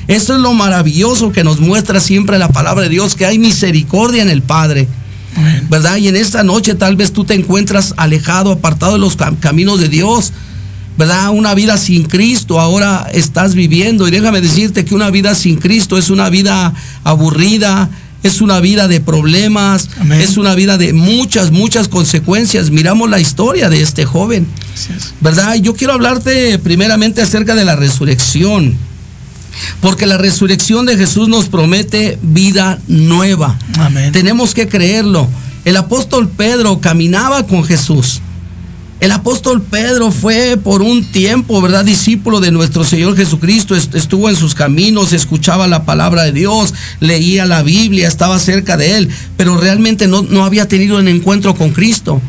Eso 0.07 0.35
es 0.35 0.41
lo 0.41 0.55
maravilloso 0.55 1.33
que 1.33 1.45
nos 1.45 1.61
muestra 1.61 2.01
siempre 2.01 2.39
la 2.39 2.49
palabra 2.49 2.85
de 2.85 2.89
Dios, 2.89 3.15
que 3.15 3.27
hay 3.27 3.39
misericordia 3.39 4.23
en 4.23 4.31
el 4.31 4.41
Padre. 4.41 4.89
¿Verdad? 5.69 5.97
Y 5.97 6.09
en 6.09 6.17
esta 6.17 6.43
noche 6.43 6.75
tal 6.75 6.97
vez 6.97 7.13
tú 7.13 7.25
te 7.25 7.35
encuentras 7.35 7.95
alejado, 7.97 8.53
apartado 8.53 8.95
de 8.95 8.99
los 8.99 9.17
caminos 9.41 9.81
de 9.81 9.89
Dios, 9.89 10.33
¿verdad? 10.97 11.31
Una 11.31 11.55
vida 11.55 11.77
sin 11.77 12.05
Cristo 12.05 12.61
ahora 12.61 13.09
estás 13.13 13.55
viviendo. 13.55 14.09
Y 14.09 14.11
déjame 14.11 14.41
decirte 14.41 14.85
que 14.85 14.95
una 14.95 15.11
vida 15.11 15.35
sin 15.35 15.57
Cristo 15.57 15.97
es 15.97 16.11
una 16.11 16.29
vida 16.29 16.75
aburrida, 17.05 17.89
es 18.23 18.41
una 18.41 18.61
vida 18.61 18.89
de 18.89 19.01
problemas, 19.01 19.91
Amén. 20.01 20.21
es 20.21 20.37
una 20.37 20.55
vida 20.55 20.77
de 20.77 20.93
muchas, 20.93 21.53
muchas 21.53 21.89
consecuencias. 21.89 22.71
Miramos 22.71 23.09
la 23.09 23.21
historia 23.21 23.69
de 23.69 23.81
este 23.81 24.05
joven, 24.05 24.47
¿verdad? 25.21 25.55
Yo 25.57 25.75
quiero 25.75 25.93
hablarte 25.93 26.59
primeramente 26.59 27.23
acerca 27.23 27.55
de 27.55 27.65
la 27.65 27.77
resurrección. 27.77 28.77
Porque 29.81 30.07
la 30.07 30.19
resurrección 30.19 30.87
de 30.87 30.97
Jesús 30.97 31.29
nos 31.29 31.49
promete 31.49 32.19
vida 32.23 32.79
nueva. 32.87 33.59
Amén. 33.79 34.13
Tenemos 34.13 34.55
que 34.55 34.69
creerlo. 34.69 35.29
El 35.65 35.77
apóstol 35.77 36.29
Pedro 36.29 36.81
caminaba 36.81 37.47
con 37.47 37.65
Jesús. 37.65 38.21
El 39.01 39.13
apóstol 39.13 39.63
Pedro 39.63 40.11
fue 40.11 40.57
por 40.57 40.83
un 40.83 41.05
tiempo, 41.05 41.63
¿verdad? 41.63 41.85
Discípulo 41.85 42.41
de 42.41 42.51
nuestro 42.51 42.83
Señor 42.83 43.17
Jesucristo, 43.17 43.77
estuvo 43.77 44.29
en 44.29 44.35
sus 44.35 44.57
caminos, 44.57 45.13
escuchaba 45.13 45.69
la 45.69 45.85
palabra 45.85 46.25
de 46.25 46.33
Dios, 46.33 46.75
leía 46.99 47.47
la 47.47 47.63
Biblia, 47.63 48.09
estaba 48.09 48.41
cerca 48.41 48.77
de 48.77 48.97
él, 48.97 49.09
pero 49.37 49.57
realmente 49.57 50.09
no, 50.09 50.23
no 50.23 50.45
había 50.45 50.67
tenido 50.67 50.99
un 50.99 51.07
encuentro 51.07 51.55
con 51.55 51.71
Cristo. 51.71 52.21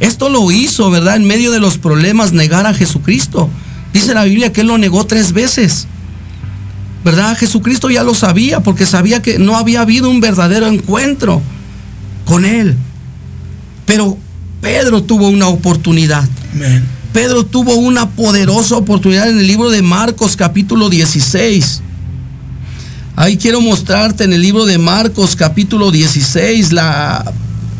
Esto 0.00 0.30
lo 0.30 0.50
hizo, 0.50 0.90
¿verdad? 0.90 1.16
En 1.16 1.26
medio 1.26 1.50
de 1.50 1.60
los 1.60 1.76
problemas, 1.76 2.32
negar 2.32 2.66
a 2.66 2.72
Jesucristo. 2.72 3.50
Dice 3.92 4.14
la 4.14 4.24
Biblia 4.24 4.50
que 4.50 4.62
él 4.62 4.68
lo 4.68 4.78
negó 4.78 5.04
tres 5.04 5.32
veces. 5.32 5.88
¿Verdad? 7.04 7.36
Jesucristo 7.36 7.90
ya 7.90 8.02
lo 8.02 8.14
sabía 8.14 8.60
porque 8.60 8.86
sabía 8.86 9.20
que 9.20 9.38
no 9.38 9.56
había 9.56 9.82
habido 9.82 10.08
un 10.10 10.20
verdadero 10.20 10.66
encuentro 10.66 11.42
con 12.24 12.44
Él. 12.44 12.74
Pero 13.84 14.16
Pedro 14.62 15.02
tuvo 15.02 15.28
una 15.28 15.48
oportunidad. 15.48 16.26
Pedro 17.12 17.44
tuvo 17.44 17.74
una 17.74 18.10
poderosa 18.10 18.76
oportunidad 18.76 19.28
en 19.28 19.38
el 19.38 19.46
libro 19.46 19.70
de 19.70 19.82
Marcos 19.82 20.36
capítulo 20.36 20.88
16. 20.88 21.82
Ahí 23.16 23.36
quiero 23.36 23.60
mostrarte 23.60 24.24
en 24.24 24.32
el 24.32 24.42
libro 24.42 24.64
de 24.64 24.78
Marcos 24.78 25.36
capítulo 25.36 25.90
16 25.90 26.72
la 26.72 27.32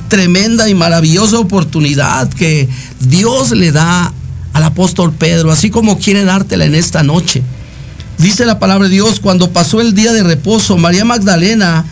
tremenda 0.08 0.68
y 0.68 0.74
maravillosa 0.74 1.38
oportunidad 1.38 2.28
que 2.28 2.68
Dios 3.00 3.50
le 3.50 3.72
da 3.72 4.12
al 4.52 4.62
apóstol 4.62 5.12
Pedro, 5.12 5.50
así 5.50 5.70
como 5.70 5.98
quiere 5.98 6.24
dártela 6.24 6.66
en 6.66 6.74
esta 6.76 7.02
noche. 7.02 7.42
Dice 8.18 8.46
la 8.46 8.58
palabra 8.58 8.88
de 8.88 8.94
Dios, 8.94 9.20
cuando 9.20 9.50
pasó 9.50 9.80
el 9.80 9.94
día 9.94 10.12
de 10.12 10.22
reposo, 10.22 10.78
María 10.78 11.04
Magdalena, 11.04 11.84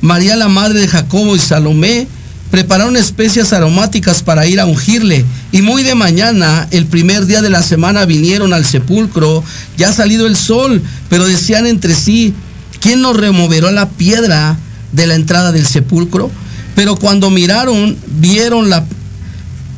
María 0.00 0.36
la 0.36 0.48
madre 0.48 0.80
de 0.80 0.88
Jacobo 0.88 1.34
y 1.34 1.38
Salomé 1.38 2.06
prepararon 2.50 2.96
especias 2.96 3.52
aromáticas 3.52 4.22
para 4.22 4.46
ir 4.46 4.60
a 4.60 4.66
ungirle. 4.66 5.24
Y 5.50 5.62
muy 5.62 5.82
de 5.82 5.94
mañana, 5.94 6.68
el 6.70 6.86
primer 6.86 7.26
día 7.26 7.42
de 7.42 7.50
la 7.50 7.62
semana, 7.62 8.04
vinieron 8.04 8.52
al 8.52 8.64
sepulcro, 8.64 9.42
ya 9.76 9.88
ha 9.88 9.92
salido 9.92 10.26
el 10.26 10.36
sol, 10.36 10.82
pero 11.08 11.26
decían 11.26 11.66
entre 11.66 11.94
sí, 11.94 12.34
¿quién 12.80 13.00
nos 13.00 13.16
removerá 13.16 13.72
la 13.72 13.88
piedra 13.88 14.56
de 14.92 15.06
la 15.06 15.14
entrada 15.14 15.50
del 15.50 15.66
sepulcro? 15.66 16.30
Pero 16.76 16.96
cuando 16.96 17.30
miraron, 17.30 17.96
vieron 18.20 18.70
la 18.70 18.84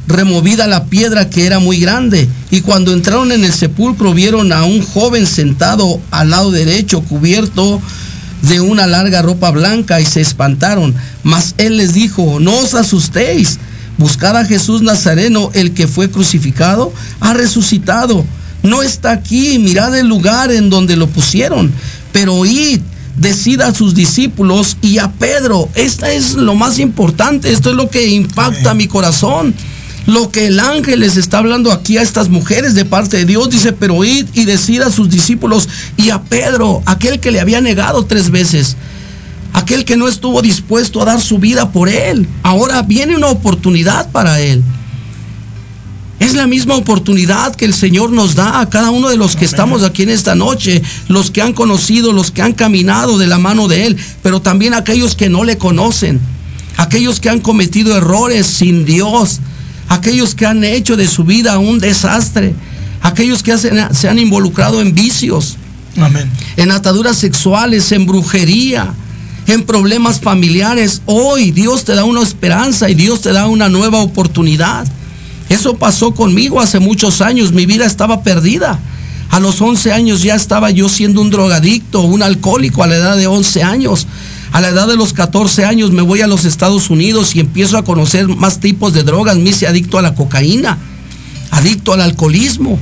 removida 0.07 0.67
la 0.67 0.85
piedra 0.85 1.31
que 1.31 1.47
era 1.47 1.59
muy 1.59 1.79
grande. 1.79 2.29
Y 2.51 2.61
cuando 2.61 2.93
entraron 2.93 3.33
en 3.33 3.45
el 3.45 3.53
sepulcro, 3.53 4.15
vieron 4.15 4.53
a 4.53 4.65
un 4.65 4.83
joven 4.83 5.27
sentado 5.27 6.01
al 6.11 6.31
lado 6.31 6.51
derecho, 6.51 7.01
cubierto 7.03 7.81
de 8.43 8.61
una 8.61 8.87
larga 8.87 9.23
ropa 9.23 9.51
blanca, 9.51 10.01
y 10.01 10.07
se 10.07 10.21
espantaron. 10.21 10.95
Mas 11.23 11.55
él 11.59 11.77
les 11.77 11.95
dijo, 11.95 12.39
no 12.41 12.57
os 12.59 12.75
asustéis, 12.75 13.59
buscad 13.99 14.37
a 14.37 14.45
Jesús 14.45 14.83
Nazareno, 14.83 15.51
el 15.55 15.73
que 15.73 15.89
fue 15.89 16.11
crucificado, 16.11 16.93
ha 17.21 17.35
resucitado. 17.35 18.25
No 18.63 18.83
está 18.83 19.13
aquí, 19.13 19.59
mirad 19.59 19.97
el 19.97 20.09
lugar 20.09 20.51
en 20.51 20.71
donde 20.71 20.97
lo 20.97 21.07
pusieron, 21.07 21.73
pero 22.13 22.45
id 22.45 22.81
decida 23.17 23.69
a 23.69 23.75
sus 23.75 23.95
discípulos 23.95 24.77
y 24.83 24.99
a 24.99 25.11
Pedro. 25.13 25.69
Esta 25.75 26.13
es 26.13 26.35
lo 26.35 26.55
más 26.55 26.79
importante, 26.79 27.53
esto 27.53 27.71
es 27.71 27.77
lo 27.77 27.89
que 27.91 28.09
impacta 28.09 28.75
mi 28.75 28.89
corazón. 28.89 29.55
Lo 30.07 30.31
que 30.31 30.47
el 30.47 30.61
ángel 30.61 31.01
les 31.01 31.17
está 31.17 31.39
hablando 31.39 31.73
aquí 31.73 31.99
a 31.99 32.03
estas 32.03 32.29
mujeres 32.29 32.75
de 32.75 32.85
parte 32.85 33.17
de 33.19 33.25
Dios, 33.25 33.51
dice, 33.51 33.73
pero 33.73 34.05
id 34.05 34.27
y 34.35 34.45
decida 34.45 34.87
a 34.87 34.93
sus 34.93 35.11
discípulos 35.11 35.69
y 35.97 36.11
a 36.11 36.23
Pedro, 36.23 36.83
aquel 36.87 37.19
que 37.19 37.33
le 37.33 37.41
había 37.41 37.61
negado 37.61 38.07
tres 38.07 38.31
veces, 38.31 38.77
aquel 39.53 39.85
que 39.85 39.97
no 39.97 40.07
estuvo 40.07 40.43
dispuesto 40.43 41.03
a 41.03 41.07
dar 41.07 41.21
su 41.21 41.39
vida 41.39 41.73
por 41.73 41.89
él. 41.89 42.29
Ahora 42.45 42.83
viene 42.83 43.17
una 43.17 43.29
oportunidad 43.29 44.11
para 44.13 44.41
él. 44.41 44.63
Es 46.21 46.35
la 46.35 46.47
misma 46.47 46.77
oportunidad 46.77 47.55
que 47.55 47.67
el 47.67 47.75
Señor 47.75 48.11
nos 48.11 48.35
da 48.37 48.61
a 48.61 48.71
cada 48.71 48.91
uno 48.91 49.11
de 49.11 49.17
los 49.17 49.37
que 49.37 49.45
estamos 49.45 49.83
aquí 49.83 50.03
en 50.03 50.09
esta 50.09 50.35
noche, 50.35 50.83
los 51.09 51.31
que 51.31 51.43
han 51.43 51.53
conocido, 51.53 52.13
los 52.13 52.31
que 52.31 52.43
han 52.43 52.55
caminado 52.55 53.19
de 53.19 53.27
la 53.27 53.39
mano 53.39 53.69
de 53.69 53.87
Él, 53.87 53.97
pero 54.23 54.41
también 54.41 54.73
aquellos 54.73 55.15
que 55.15 55.29
no 55.29 55.45
le 55.45 55.59
conocen, 55.59 56.21
aquellos 56.79 57.21
que 57.21 57.29
han 57.29 57.41
cometido 57.41 57.95
errores 57.97 58.47
sin 58.47 58.87
Dios, 58.87 59.41
aquellos 59.89 60.35
que 60.35 60.47
han 60.47 60.65
hecho 60.65 60.97
de 60.97 61.07
su 61.07 61.25
vida 61.25 61.59
un 61.59 61.79
desastre, 61.79 62.55
aquellos 63.03 63.43
que 63.43 63.57
se 63.57 64.09
han 64.09 64.19
involucrado 64.19 64.81
en 64.81 64.95
vicios, 64.95 65.57
en 66.57 66.71
ataduras 66.71 67.17
sexuales, 67.17 67.93
en 67.93 68.07
brujería, 68.07 68.93
en 69.47 69.63
problemas 69.65 70.21
familiares. 70.21 71.03
Hoy 71.07 71.53
Dios 71.53 71.85
te 71.85 71.95
da 71.95 72.05
una 72.05 72.23
esperanza 72.23 72.91
y 72.91 72.95
Dios 72.95 73.23
te 73.23 73.33
da 73.33 73.47
una 73.47 73.69
nueva 73.69 73.99
oportunidad. 73.99 74.87
Eso 75.49 75.77
pasó 75.77 76.13
conmigo 76.13 76.61
hace 76.61 76.81
muchos 76.81 77.21
años, 77.21 77.53
mi 77.53 77.67
vida 77.67 77.87
estaba 77.87 78.23
perdida. 78.23 78.79
A 79.31 79.41
los 79.41 79.61
11 79.61 79.93
años 79.93 80.23
ya 80.23 80.35
estaba 80.35 80.71
yo 80.71 80.89
siendo 80.89 81.21
un 81.21 81.31
drogadicto, 81.31 82.03
un 82.03 82.23
alcohólico 82.23 82.83
a 82.83 82.87
la 82.87 82.97
edad 82.97 83.17
de 83.17 83.27
11 83.27 83.63
años. 83.63 84.07
A 84.57 84.63
la 84.63 84.71
edad 84.71 84.89
de 84.89 84.97
los 84.97 85.13
14 85.13 85.67
años 85.67 85.91
me 85.91 86.01
voy 86.01 86.23
a 86.23 86.27
los 86.27 86.47
Estados 86.47 86.89
Unidos 86.89 87.37
y 87.37 87.41
empiezo 87.41 87.77
a 87.77 87.85
conocer 87.85 88.27
más 88.27 88.59
tipos 88.59 88.95
de 88.95 89.03
drogas. 89.03 89.37
Me 89.37 89.51
hice 89.51 89.67
adicto 89.67 89.99
a 89.99 90.03
la 90.03 90.15
cocaína, 90.15 90.79
adicto 91.51 91.93
al 91.93 92.01
alcoholismo. 92.01 92.79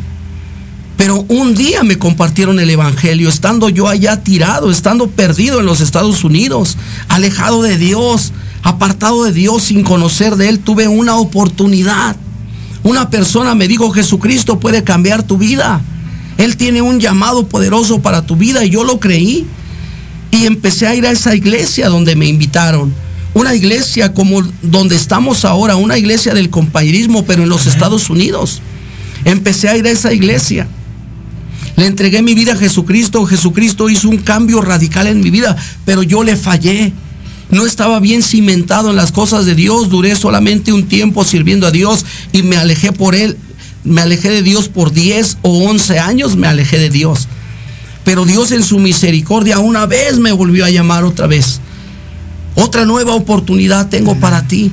Pero 0.96 1.24
un 1.26 1.56
día 1.56 1.82
me 1.82 1.98
compartieron 1.98 2.60
el 2.60 2.70
Evangelio, 2.70 3.28
estando 3.28 3.68
yo 3.70 3.88
allá 3.88 4.22
tirado, 4.22 4.70
estando 4.70 5.08
perdido 5.08 5.58
en 5.58 5.66
los 5.66 5.80
Estados 5.80 6.22
Unidos, 6.22 6.76
alejado 7.08 7.60
de 7.62 7.76
Dios, 7.76 8.32
apartado 8.62 9.24
de 9.24 9.32
Dios, 9.32 9.64
sin 9.64 9.82
conocer 9.82 10.37
de 10.37 10.50
Él, 10.50 10.60
tuve 10.60 10.87
una 10.87 11.16
oportunidad. 11.16 12.14
Una 12.84 13.10
persona 13.10 13.56
me 13.56 13.66
dijo, 13.66 13.90
Jesucristo 13.90 14.60
puede 14.60 14.84
cambiar 14.84 15.24
tu 15.24 15.38
vida. 15.38 15.80
Él 16.38 16.56
tiene 16.56 16.82
un 16.82 17.00
llamado 17.00 17.48
poderoso 17.48 18.00
para 18.00 18.24
tu 18.24 18.37
vida 18.37 18.64
y 18.64 18.70
yo 18.70 18.84
lo 18.84 19.00
creí. 19.00 19.44
Y 20.34 20.46
empecé 20.46 20.88
a 20.88 20.96
ir 20.96 21.06
a 21.06 21.12
esa 21.12 21.36
iglesia 21.36 21.88
donde 21.88 22.16
me 22.16 22.26
invitaron. 22.26 22.92
Una 23.34 23.54
iglesia 23.54 24.12
como 24.12 24.42
donde 24.62 24.96
estamos 24.96 25.44
ahora, 25.44 25.76
una 25.76 25.96
iglesia 25.96 26.34
del 26.34 26.50
compañerismo, 26.50 27.24
pero 27.24 27.44
en 27.44 27.48
los 27.48 27.66
Estados 27.66 28.10
Unidos. 28.10 28.60
Empecé 29.24 29.68
a 29.68 29.76
ir 29.76 29.86
a 29.86 29.90
esa 29.90 30.12
iglesia. 30.12 30.66
Le 31.76 31.86
entregué 31.86 32.20
mi 32.20 32.34
vida 32.34 32.54
a 32.54 32.56
Jesucristo. 32.56 33.24
Jesucristo 33.26 33.88
hizo 33.88 34.08
un 34.08 34.18
cambio 34.18 34.60
radical 34.60 35.06
en 35.06 35.20
mi 35.20 35.30
vida, 35.30 35.56
pero 35.84 36.02
yo 36.02 36.24
le 36.24 36.36
fallé 36.36 36.92
no 37.50 37.66
estaba 37.66 38.00
bien 38.00 38.22
cimentado 38.22 38.90
en 38.90 38.96
las 38.96 39.12
cosas 39.12 39.46
de 39.46 39.54
Dios, 39.54 39.88
duré 39.88 40.16
solamente 40.16 40.72
un 40.72 40.88
tiempo 40.88 41.24
sirviendo 41.24 41.66
a 41.66 41.70
Dios 41.70 42.04
y 42.32 42.42
me 42.42 42.56
alejé 42.56 42.90
por 42.90 43.14
Él, 43.14 43.36
me 43.84 44.00
alejé 44.00 44.30
de 44.30 44.42
Dios 44.42 44.68
por 44.68 44.92
10 44.92 45.38
o 45.42 45.68
11 45.68 45.98
años, 46.00 46.36
me 46.36 46.48
alejé 46.48 46.78
de 46.78 46.90
Dios. 46.90 47.28
Pero 48.04 48.24
Dios 48.24 48.52
en 48.52 48.62
su 48.62 48.78
misericordia 48.78 49.58
una 49.58 49.86
vez 49.86 50.18
me 50.18 50.32
volvió 50.32 50.64
a 50.64 50.70
llamar 50.70 51.04
otra 51.04 51.26
vez. 51.26 51.60
Otra 52.54 52.84
nueva 52.84 53.14
oportunidad 53.14 53.88
tengo 53.88 54.14
para 54.16 54.46
ti 54.46 54.70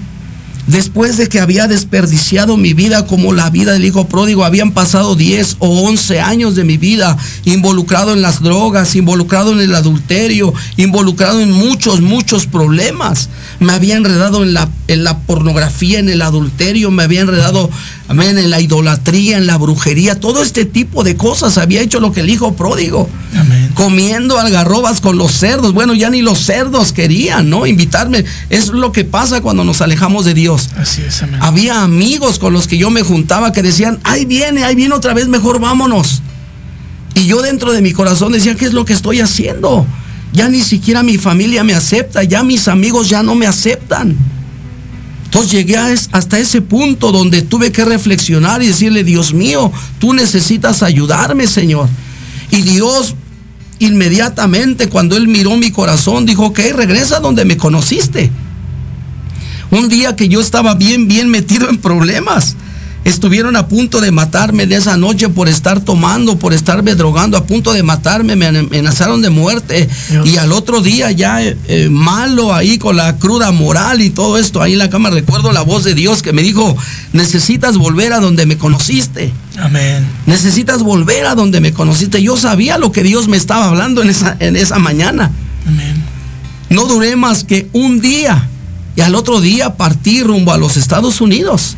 después 0.68 1.18
de 1.18 1.28
que 1.28 1.40
había 1.40 1.68
desperdiciado 1.68 2.58
mi 2.58 2.74
vida 2.74 3.06
como 3.06 3.34
la 3.34 3.50
vida 3.50 3.74
del 3.74 3.86
hijo 3.86 4.08
pródigo, 4.08 4.46
habían 4.46 4.72
pasado 4.72 5.16
10 5.16 5.58
o 5.60 5.82
11 5.88 6.22
años 6.22 6.56
de 6.56 6.64
mi 6.64 6.78
vida 6.78 7.18
involucrado 7.46 8.14
en 8.14 8.22
las 8.22 8.42
drogas, 8.42 8.96
involucrado 8.96 9.52
en 9.52 9.60
el 9.60 9.76
adulterio, 9.76 10.54
involucrado 10.78 11.42
en 11.42 11.52
muchos, 11.52 12.02
muchos 12.02 12.48
problemas. 12.48 13.30
Me 13.60 13.74
había 13.74 13.98
enredado 13.98 14.44
en 14.44 14.54
la, 14.54 14.70
en 14.88 15.04
la 15.04 15.20
pornografía, 15.20 16.00
en 16.00 16.10
el 16.10 16.22
adulterio, 16.22 16.90
me 16.90 17.04
había 17.04 17.22
enredado 17.22 17.70
amén, 18.12 18.38
en 18.38 18.50
la 18.50 18.62
idolatría, 18.62 19.38
en 19.38 19.48
la 19.48 19.58
brujería, 19.58 20.20
todo 20.20 20.44
este 20.44 20.66
tipo 20.66 21.04
de 21.04 21.16
cosas. 21.18 21.58
Había 21.58 21.82
hecho 21.82 22.00
lo 22.00 22.12
que 22.12 22.22
el 22.22 22.30
hijo 22.30 22.56
pródigo. 22.56 23.10
Comiendo 23.74 24.38
algarrobas 24.38 25.02
con 25.02 25.18
los 25.18 25.32
cerdos. 25.32 25.74
Bueno, 25.74 25.94
ya 25.94 26.10
ni 26.10 26.22
los 26.22 26.40
cerdos 26.40 26.92
querían, 26.92 27.50
¿no? 27.50 27.66
Invitarme. 27.66 28.26
Es 28.50 28.68
lo 28.68 28.92
que 28.92 29.06
pasa 29.06 29.42
cuando 29.42 29.64
nos 29.64 29.82
alejamos 29.82 30.26
de 30.26 30.34
Dios. 30.34 30.70
Así 30.78 31.02
es, 31.02 31.24
amén. 31.24 31.42
Había 31.42 31.82
amigos 31.82 32.38
con 32.38 32.54
los 32.54 32.68
que 32.68 32.78
yo 32.78 32.90
me 32.90 33.02
juntaba 33.02 33.52
que 33.52 33.64
decían, 33.64 34.00
ahí 34.04 34.26
viene, 34.26 34.64
ahí 34.64 34.76
viene 34.76 34.94
otra 34.94 35.14
vez, 35.14 35.28
mejor 35.28 35.60
vámonos. 35.60 36.22
Y 37.16 37.26
yo 37.26 37.42
dentro 37.42 37.72
de 37.72 37.82
mi 37.82 37.94
corazón 37.94 38.32
decía, 38.32 38.56
¿qué 38.56 38.66
es 38.66 38.74
lo 38.74 38.86
que 38.86 38.94
estoy 38.94 39.20
haciendo? 39.22 39.86
Ya 40.34 40.48
ni 40.48 40.62
siquiera 40.62 41.04
mi 41.04 41.18
familia 41.18 41.64
me 41.64 41.74
acepta, 41.74 42.24
ya 42.24 42.44
mis 42.44 42.68
amigos 42.68 43.10
ya 43.10 43.24
no 43.24 43.36
me 43.36 43.48
aceptan. 43.48 44.18
Entonces 45.32 45.54
llegué 45.54 45.78
hasta 45.78 46.40
ese 46.40 46.62
punto 46.62 47.14
donde 47.14 47.42
tuve 47.42 47.72
que 47.72 47.86
reflexionar 47.86 48.62
y 48.62 48.68
decirle, 48.68 49.06
Dios 49.06 49.34
mío, 49.34 49.72
tú 49.98 50.12
necesitas 50.14 50.84
ayudarme, 50.84 51.48
Señor. 51.48 51.88
Y 52.52 52.64
Dios 52.64 53.16
inmediatamente 53.80 54.90
cuando 54.90 55.16
Él 55.16 55.30
miró 55.30 55.56
mi 55.56 55.72
corazón 55.72 56.26
dijo, 56.26 56.48
ok, 56.48 56.60
regresa 56.76 57.22
donde 57.22 57.46
me 57.46 57.56
conociste. 57.56 58.30
Un 59.72 59.88
día 59.88 60.18
que 60.18 60.28
yo 60.28 60.42
estaba 60.42 60.76
bien, 60.76 61.08
bien 61.08 61.30
metido 61.30 61.70
en 61.70 61.78
problemas. 61.78 62.58
Estuvieron 63.04 63.56
a 63.56 63.68
punto 63.68 64.00
de 64.00 64.12
matarme 64.12 64.68
de 64.68 64.76
esa 64.76 64.96
noche 64.96 65.28
por 65.30 65.50
estar 65.50 65.80
tomando, 65.80 66.38
por 66.38 66.54
estarme 66.54 66.94
drogando, 66.94 67.36
a 67.36 67.46
punto 67.46 67.74
de 67.74 67.82
matarme, 67.82 68.36
me 68.36 68.46
amenazaron 68.46 69.24
de 69.24 69.32
muerte. 69.32 69.90
Y 70.24 70.38
al 70.38 70.52
otro 70.52 70.82
día 70.82 71.10
ya 71.12 71.44
eh, 71.44 71.58
eh, 71.68 71.90
malo 71.90 72.54
ahí 72.54 72.78
con 72.78 72.96
la 72.98 73.18
cruda 73.18 73.52
moral 73.52 74.02
y 74.02 74.12
todo 74.12 74.38
esto, 74.38 74.62
ahí 74.62 74.74
en 74.74 74.80
la 74.80 74.92
cama 74.92 75.10
recuerdo 75.10 75.52
la 75.52 75.62
voz 75.62 75.84
de 75.84 75.96
Dios 75.96 76.22
que 76.22 76.32
me 76.32 76.44
dijo, 76.44 76.78
necesitas 77.12 77.78
volver 77.78 78.14
a 78.14 78.20
donde 78.20 78.46
me 78.46 78.58
conociste. 78.58 79.34
Amén. 79.58 80.06
Necesitas 80.28 80.84
volver 80.84 81.26
a 81.26 81.34
donde 81.34 81.60
me 81.60 81.74
conociste. 81.74 82.22
Yo 82.22 82.38
sabía 82.38 82.78
lo 82.78 82.92
que 82.92 83.02
Dios 83.02 83.28
me 83.28 83.38
estaba 83.38 83.68
hablando 83.68 84.04
en 84.04 84.12
esa, 84.12 84.38
en 84.40 84.56
esa 84.56 84.78
mañana. 84.78 85.32
Amén. 85.68 86.04
No 86.70 86.86
duré 86.86 87.16
más 87.16 87.44
que 87.44 87.68
un 87.74 88.00
día 88.00 88.48
y 88.96 89.02
al 89.02 89.16
otro 89.16 89.42
día 89.42 89.76
partí 89.76 90.22
rumbo 90.22 90.54
a 90.54 90.58
los 90.58 90.78
Estados 90.78 91.20
Unidos. 91.20 91.78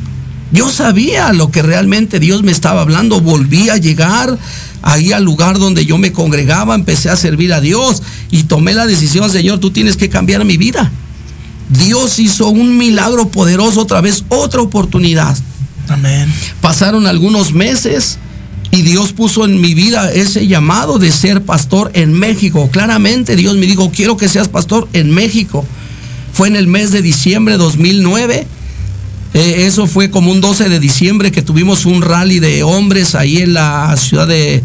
Yo 0.53 0.69
sabía 0.69 1.33
lo 1.33 1.49
que 1.49 1.63
realmente 1.63 2.19
Dios 2.19 2.43
me 2.43 2.51
estaba 2.51 2.81
hablando. 2.81 3.19
Volví 3.19 3.69
a 3.69 3.77
llegar 3.77 4.37
ahí 4.83 5.11
al 5.11 5.23
lugar 5.23 5.57
donde 5.57 5.85
yo 5.85 5.97
me 5.97 6.13
congregaba, 6.13 6.75
empecé 6.75 7.09
a 7.09 7.15
servir 7.15 7.53
a 7.53 7.59
Dios 7.59 8.03
y 8.29 8.43
tomé 8.43 8.73
la 8.73 8.85
decisión, 8.85 9.29
Señor, 9.31 9.59
tú 9.59 9.71
tienes 9.71 9.97
que 9.97 10.09
cambiar 10.09 10.45
mi 10.45 10.57
vida. 10.57 10.91
Dios 11.69 12.19
hizo 12.19 12.49
un 12.49 12.77
milagro 12.77 13.29
poderoso 13.29 13.81
otra 13.81 14.01
vez, 14.01 14.25
otra 14.29 14.61
oportunidad. 14.61 15.35
Amén. 15.89 16.31
Pasaron 16.61 17.07
algunos 17.07 17.53
meses 17.53 18.19
y 18.71 18.81
Dios 18.83 19.13
puso 19.13 19.45
en 19.45 19.59
mi 19.59 19.73
vida 19.73 20.11
ese 20.11 20.47
llamado 20.47 20.99
de 20.99 21.11
ser 21.11 21.43
pastor 21.43 21.91
en 21.93 22.13
México. 22.13 22.69
Claramente 22.71 23.35
Dios 23.35 23.55
me 23.55 23.65
dijo, 23.65 23.91
quiero 23.91 24.17
que 24.17 24.29
seas 24.29 24.49
pastor 24.49 24.87
en 24.93 25.11
México. 25.11 25.65
Fue 26.33 26.47
en 26.47 26.55
el 26.55 26.67
mes 26.67 26.91
de 26.91 27.01
diciembre 27.01 27.53
de 27.53 27.57
2009. 27.59 28.47
Eh, 29.33 29.65
eso 29.65 29.87
fue 29.87 30.11
como 30.11 30.31
un 30.31 30.41
12 30.41 30.69
de 30.69 30.79
diciembre 30.79 31.31
que 31.31 31.41
tuvimos 31.41 31.85
un 31.85 32.01
rally 32.01 32.39
de 32.39 32.63
hombres 32.63 33.15
ahí 33.15 33.37
en 33.37 33.53
la 33.53 33.95
ciudad 33.97 34.27
de, 34.27 34.61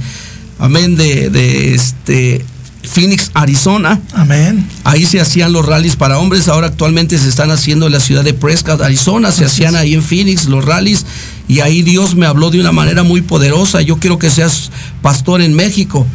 amén, 0.58 0.96
de, 0.96 1.30
de 1.30 1.74
este, 1.74 2.44
Phoenix, 2.82 3.30
Arizona. 3.34 4.00
Amén. 4.14 4.66
Ahí 4.84 5.04
se 5.06 5.20
hacían 5.20 5.52
los 5.52 5.64
rallies 5.64 5.96
para 5.96 6.18
hombres. 6.18 6.48
Ahora 6.48 6.68
actualmente 6.68 7.18
se 7.18 7.28
están 7.28 7.50
haciendo 7.50 7.86
en 7.86 7.92
la 7.92 8.00
ciudad 8.00 8.24
de 8.24 8.34
Prescott, 8.34 8.80
Arizona. 8.80 9.32
Se 9.32 9.44
hacían 9.44 9.76
ahí 9.76 9.94
en 9.94 10.02
Phoenix 10.02 10.46
los 10.46 10.64
rallies. 10.64 11.04
Y 11.48 11.60
ahí 11.60 11.82
Dios 11.82 12.14
me 12.14 12.26
habló 12.26 12.50
de 12.50 12.60
una 12.60 12.72
manera 12.72 13.02
muy 13.02 13.20
poderosa. 13.20 13.82
Yo 13.82 13.98
quiero 13.98 14.18
que 14.18 14.30
seas 14.30 14.70
pastor 15.02 15.40
en 15.40 15.54
México. 15.54 16.06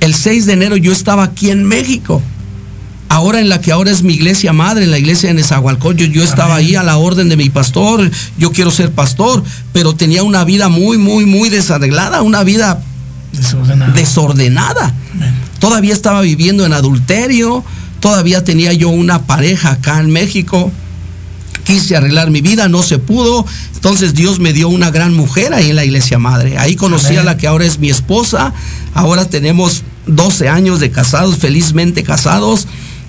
El 0.00 0.14
6 0.14 0.46
de 0.46 0.52
enero 0.52 0.76
yo 0.76 0.92
estaba 0.92 1.24
aquí 1.24 1.50
en 1.50 1.64
México. 1.64 2.22
Ahora 3.14 3.38
en 3.38 3.48
la 3.48 3.60
que 3.60 3.70
ahora 3.70 3.92
es 3.92 4.02
mi 4.02 4.14
iglesia 4.14 4.52
madre, 4.52 4.82
en 4.82 4.90
la 4.90 4.98
iglesia 4.98 5.28
de 5.28 5.36
Nezahualcóyotl, 5.36 6.06
yo, 6.06 6.06
yo 6.14 6.24
estaba 6.24 6.56
ahí 6.56 6.74
a 6.74 6.82
la 6.82 6.96
orden 6.96 7.28
de 7.28 7.36
mi 7.36 7.48
pastor. 7.48 8.10
Yo 8.38 8.50
quiero 8.50 8.72
ser 8.72 8.90
pastor, 8.90 9.44
pero 9.72 9.94
tenía 9.94 10.24
una 10.24 10.42
vida 10.42 10.68
muy, 10.68 10.98
muy, 10.98 11.24
muy 11.24 11.48
desarreglada, 11.48 12.22
una 12.22 12.42
vida 12.42 12.82
desordenada. 13.94 14.92
Todavía 15.60 15.94
estaba 15.94 16.22
viviendo 16.22 16.66
en 16.66 16.72
adulterio, 16.72 17.62
todavía 18.00 18.42
tenía 18.42 18.72
yo 18.72 18.88
una 18.88 19.22
pareja 19.22 19.70
acá 19.70 20.00
en 20.00 20.10
México. 20.10 20.72
Quise 21.62 21.96
arreglar 21.96 22.32
mi 22.32 22.40
vida, 22.40 22.66
no 22.66 22.82
se 22.82 22.98
pudo. 22.98 23.46
Entonces 23.76 24.14
Dios 24.14 24.40
me 24.40 24.52
dio 24.52 24.68
una 24.68 24.90
gran 24.90 25.14
mujer 25.14 25.54
ahí 25.54 25.70
en 25.70 25.76
la 25.76 25.84
iglesia 25.84 26.18
madre. 26.18 26.58
Ahí 26.58 26.74
conocí 26.74 27.10
Amén. 27.10 27.20
a 27.20 27.22
la 27.22 27.36
que 27.36 27.46
ahora 27.46 27.64
es 27.64 27.78
mi 27.78 27.90
esposa. 27.90 28.52
Ahora 28.92 29.24
tenemos 29.24 29.84
12 30.08 30.48
años 30.48 30.80
de 30.80 30.90
casados, 30.90 31.36
felizmente 31.36 32.02
casados. 32.02 32.66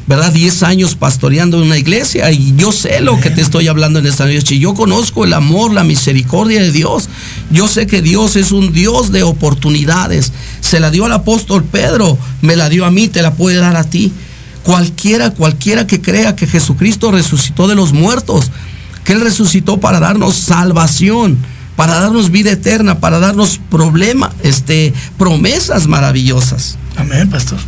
¿Verdad? 0.08 0.32
10 0.32 0.62
años 0.64 0.96
pastoreando 0.96 1.60
una 1.60 1.80
iglesia 1.80 2.32
y 2.32 2.56
yo 2.56 2.72
sé 2.72 3.02
lo 3.02 3.20
que 3.20 3.32
te 3.32 3.42
estoy 3.42 3.68
hablando 3.68 3.98
en 4.00 4.06
esta 4.06 4.28
noche. 4.28 4.60
Yo 4.60 4.76
conozco 4.76 5.26
el 5.26 5.34
amor, 5.34 5.74
la 5.74 5.84
misericordia 5.84 6.62
de 6.62 6.72
Dios. 6.72 7.10
Yo 7.50 7.68
sé 7.68 7.88
que 7.88 8.04
Dios 8.04 8.36
es 8.36 8.52
un 8.52 8.72
Dios 8.72 9.12
de 9.12 9.24
oportunidades. 9.24 10.32
Se 10.62 10.80
la 10.80 10.92
dio 10.92 11.06
al 11.06 11.14
apóstol 11.14 11.64
Pedro, 11.64 12.20
me 12.42 12.56
la 12.56 12.70
dio 12.70 12.86
a 12.86 12.92
mí, 12.92 13.08
te 13.08 13.24
la 13.24 13.34
puede 13.34 13.58
dar 13.58 13.76
a 13.76 13.84
ti. 13.84 14.12
Cualquiera, 14.62 15.32
cualquiera 15.32 15.88
que 15.88 16.02
crea 16.02 16.36
que 16.36 16.46
Jesucristo 16.46 17.12
resucitó 17.12 17.68
de 17.68 17.76
los 17.76 17.92
muertos, 17.92 18.52
que 19.04 19.14
Él 19.14 19.22
resucitó 19.22 19.80
para 19.80 20.00
darnos 20.00 20.36
salvación, 20.36 21.38
para 21.76 22.00
darnos 22.00 22.32
vida 22.32 22.52
eterna, 22.52 23.00
para 23.00 23.20
darnos 23.20 23.60
problemas, 23.70 24.32
este, 24.44 24.94
promesas 25.18 25.88
maravillosas. 25.88 26.78
Amén, 26.96 27.30
pastor. 27.30 27.60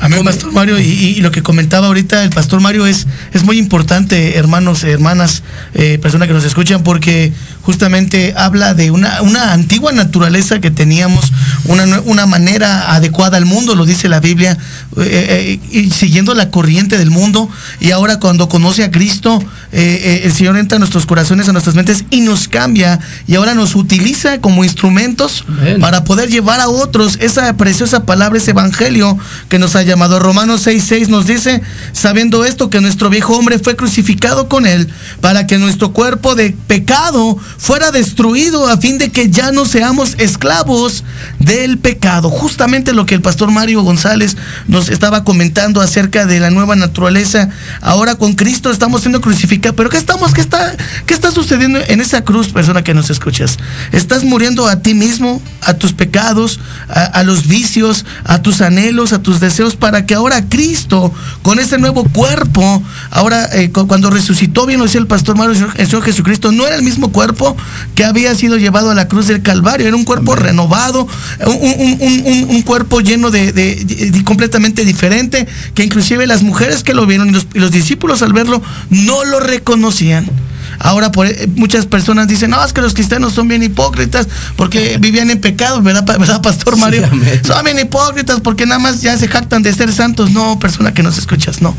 Amén, 0.00 0.24
Pastor 0.24 0.52
Mario. 0.52 0.78
Y, 0.78 0.82
y 0.84 1.20
lo 1.20 1.30
que 1.30 1.42
comentaba 1.42 1.86
ahorita 1.86 2.22
el 2.22 2.30
Pastor 2.30 2.60
Mario 2.60 2.86
es, 2.86 3.06
es 3.32 3.44
muy 3.44 3.58
importante, 3.58 4.36
hermanos, 4.36 4.84
hermanas, 4.84 5.42
eh, 5.74 5.98
personas 5.98 6.28
que 6.28 6.34
nos 6.34 6.44
escuchan, 6.44 6.82
porque 6.82 7.32
justamente 7.66 8.32
habla 8.36 8.74
de 8.74 8.92
una, 8.92 9.22
una 9.22 9.52
antigua 9.52 9.90
naturaleza 9.90 10.60
que 10.60 10.70
teníamos, 10.70 11.32
una, 11.64 12.00
una 12.04 12.24
manera 12.24 12.94
adecuada 12.94 13.38
al 13.38 13.44
mundo, 13.44 13.74
lo 13.74 13.84
dice 13.84 14.08
la 14.08 14.20
Biblia, 14.20 14.56
eh, 14.96 15.58
eh, 15.60 15.60
y 15.72 15.90
siguiendo 15.90 16.32
la 16.34 16.50
corriente 16.50 16.96
del 16.96 17.10
mundo. 17.10 17.50
Y 17.80 17.90
ahora 17.90 18.20
cuando 18.20 18.48
conoce 18.48 18.84
a 18.84 18.92
Cristo, 18.92 19.42
eh, 19.72 20.00
eh, 20.00 20.20
el 20.22 20.32
Señor 20.32 20.56
entra 20.56 20.76
a 20.76 20.78
nuestros 20.78 21.06
corazones, 21.06 21.48
a 21.48 21.52
nuestras 21.52 21.74
mentes 21.74 22.04
y 22.10 22.20
nos 22.20 22.46
cambia. 22.46 23.00
Y 23.26 23.34
ahora 23.34 23.54
nos 23.54 23.74
utiliza 23.74 24.40
como 24.40 24.62
instrumentos 24.62 25.44
para 25.80 26.04
poder 26.04 26.30
llevar 26.30 26.60
a 26.60 26.68
otros 26.68 27.18
esa 27.20 27.56
preciosa 27.56 28.04
palabra, 28.04 28.38
ese 28.38 28.52
evangelio 28.52 29.18
que 29.48 29.58
nos 29.58 29.74
ha 29.74 29.82
llamado. 29.82 30.20
Romanos 30.20 30.64
6:6 30.64 31.08
nos 31.08 31.26
dice, 31.26 31.62
sabiendo 31.92 32.44
esto, 32.44 32.70
que 32.70 32.80
nuestro 32.80 33.10
viejo 33.10 33.36
hombre 33.36 33.58
fue 33.58 33.74
crucificado 33.74 34.48
con 34.48 34.66
él, 34.66 34.88
para 35.20 35.48
que 35.48 35.58
nuestro 35.58 35.92
cuerpo 35.92 36.36
de 36.36 36.54
pecado 36.68 37.36
fuera 37.58 37.90
destruido, 37.90 38.68
a 38.68 38.76
fin 38.76 38.98
de 38.98 39.10
que 39.10 39.30
ya 39.30 39.52
no 39.52 39.64
seamos 39.64 40.14
esclavos 40.18 41.04
del 41.38 41.78
pecado. 41.78 42.30
Justamente 42.30 42.92
lo 42.92 43.06
que 43.06 43.14
el 43.14 43.22
pastor 43.22 43.50
Mario 43.50 43.82
González 43.82 44.36
nos 44.68 44.88
estaba 44.88 45.24
comentando 45.24 45.80
acerca 45.80 46.26
de 46.26 46.40
la 46.40 46.50
nueva 46.50 46.76
naturaleza. 46.76 47.48
Ahora 47.80 48.16
con 48.16 48.34
Cristo 48.34 48.70
estamos 48.70 49.02
siendo 49.02 49.20
crucificados. 49.20 49.76
Pero 49.76 49.90
¿qué 49.90 49.96
estamos? 49.98 50.34
¿Qué 50.34 50.40
está, 50.40 50.76
qué 51.06 51.14
está 51.14 51.30
sucediendo 51.30 51.78
en 51.86 52.00
esa 52.00 52.22
cruz, 52.22 52.48
persona 52.48 52.82
que 52.82 52.94
nos 52.94 53.10
escuchas? 53.10 53.58
Estás 53.92 54.24
muriendo 54.24 54.66
a 54.66 54.80
ti 54.80 54.94
mismo, 54.94 55.42
a 55.62 55.74
tus 55.74 55.92
pecados, 55.92 56.60
a, 56.88 57.22
los 57.22 57.46
vicios, 57.46 58.04
a 58.24 58.42
tus 58.42 58.60
anhelos, 58.60 59.12
a 59.12 59.20
tus 59.22 59.40
deseos, 59.40 59.76
para 59.76 60.06
que 60.06 60.14
ahora 60.14 60.48
Cristo, 60.48 61.12
con 61.42 61.58
ese 61.58 61.78
nuevo 61.78 62.04
cuerpo, 62.04 62.82
ahora 63.10 63.48
eh, 63.52 63.70
cu- 63.70 63.86
cuando 63.86 64.10
resucitó, 64.10 64.66
bien 64.66 64.78
lo 64.78 64.86
decía 64.86 65.00
el 65.00 65.06
pastor 65.06 65.36
Mario, 65.36 65.70
el 65.76 65.86
Señor 65.86 66.02
Jesucristo, 66.04 66.52
no 66.52 66.66
era 66.66 66.76
el 66.76 66.82
mismo 66.82 67.12
cuerpo 67.12 67.45
que 67.94 68.04
había 68.04 68.34
sido 68.34 68.56
llevado 68.56 68.90
a 68.90 68.94
la 68.94 69.06
cruz 69.06 69.26
del 69.28 69.42
Calvario, 69.42 69.86
era 69.86 69.94
un 69.96 70.04
cuerpo 70.04 70.34
renovado, 70.34 71.06
un, 71.46 71.54
un- 71.54 71.98
un- 72.00 72.50
un- 72.56 72.62
cuerpo 72.62 73.00
lleno 73.00 73.30
de, 73.30 73.52
de- 73.52 73.84
de- 73.84 74.24
completamente 74.24 74.84
diferente, 74.84 75.46
que 75.74 75.84
inclusive 75.84 76.26
las 76.26 76.42
mujeres 76.42 76.82
que 76.82 76.94
lo 76.94 77.06
vieron 77.06 77.28
y 77.28 77.32
los, 77.32 77.46
y 77.54 77.58
los 77.58 77.70
discípulos 77.70 78.22
al 78.22 78.32
verlo 78.32 78.62
no 78.90 79.24
lo 79.24 79.38
reconocían. 79.40 80.26
Ahora 80.78 81.10
por, 81.12 81.26
eh, 81.26 81.48
muchas 81.54 81.86
personas 81.86 82.28
dicen, 82.28 82.50
no, 82.50 82.62
es 82.64 82.72
que 82.72 82.82
los 82.82 82.92
cristianos 82.92 83.32
son 83.32 83.48
bien 83.48 83.62
hipócritas 83.62 84.26
porque 84.56 84.96
vivían 85.00 85.30
en 85.30 85.40
pecado, 85.40 85.80
¿verdad, 85.82 86.04
pa- 86.04 86.16
verdad 86.18 86.42
Pastor 86.42 86.76
Mario? 86.76 87.08
son 87.46 87.64
bien 87.64 87.78
hipócritas 87.78 88.40
porque 88.40 88.66
nada 88.66 88.78
más 88.78 89.00
ya 89.00 89.16
se 89.16 89.28
jactan 89.28 89.62
de 89.62 89.72
ser 89.72 89.92
santos. 89.92 90.32
No, 90.32 90.58
persona 90.58 90.92
que 90.92 91.02
nos 91.02 91.16
escuchas, 91.18 91.62
no. 91.62 91.74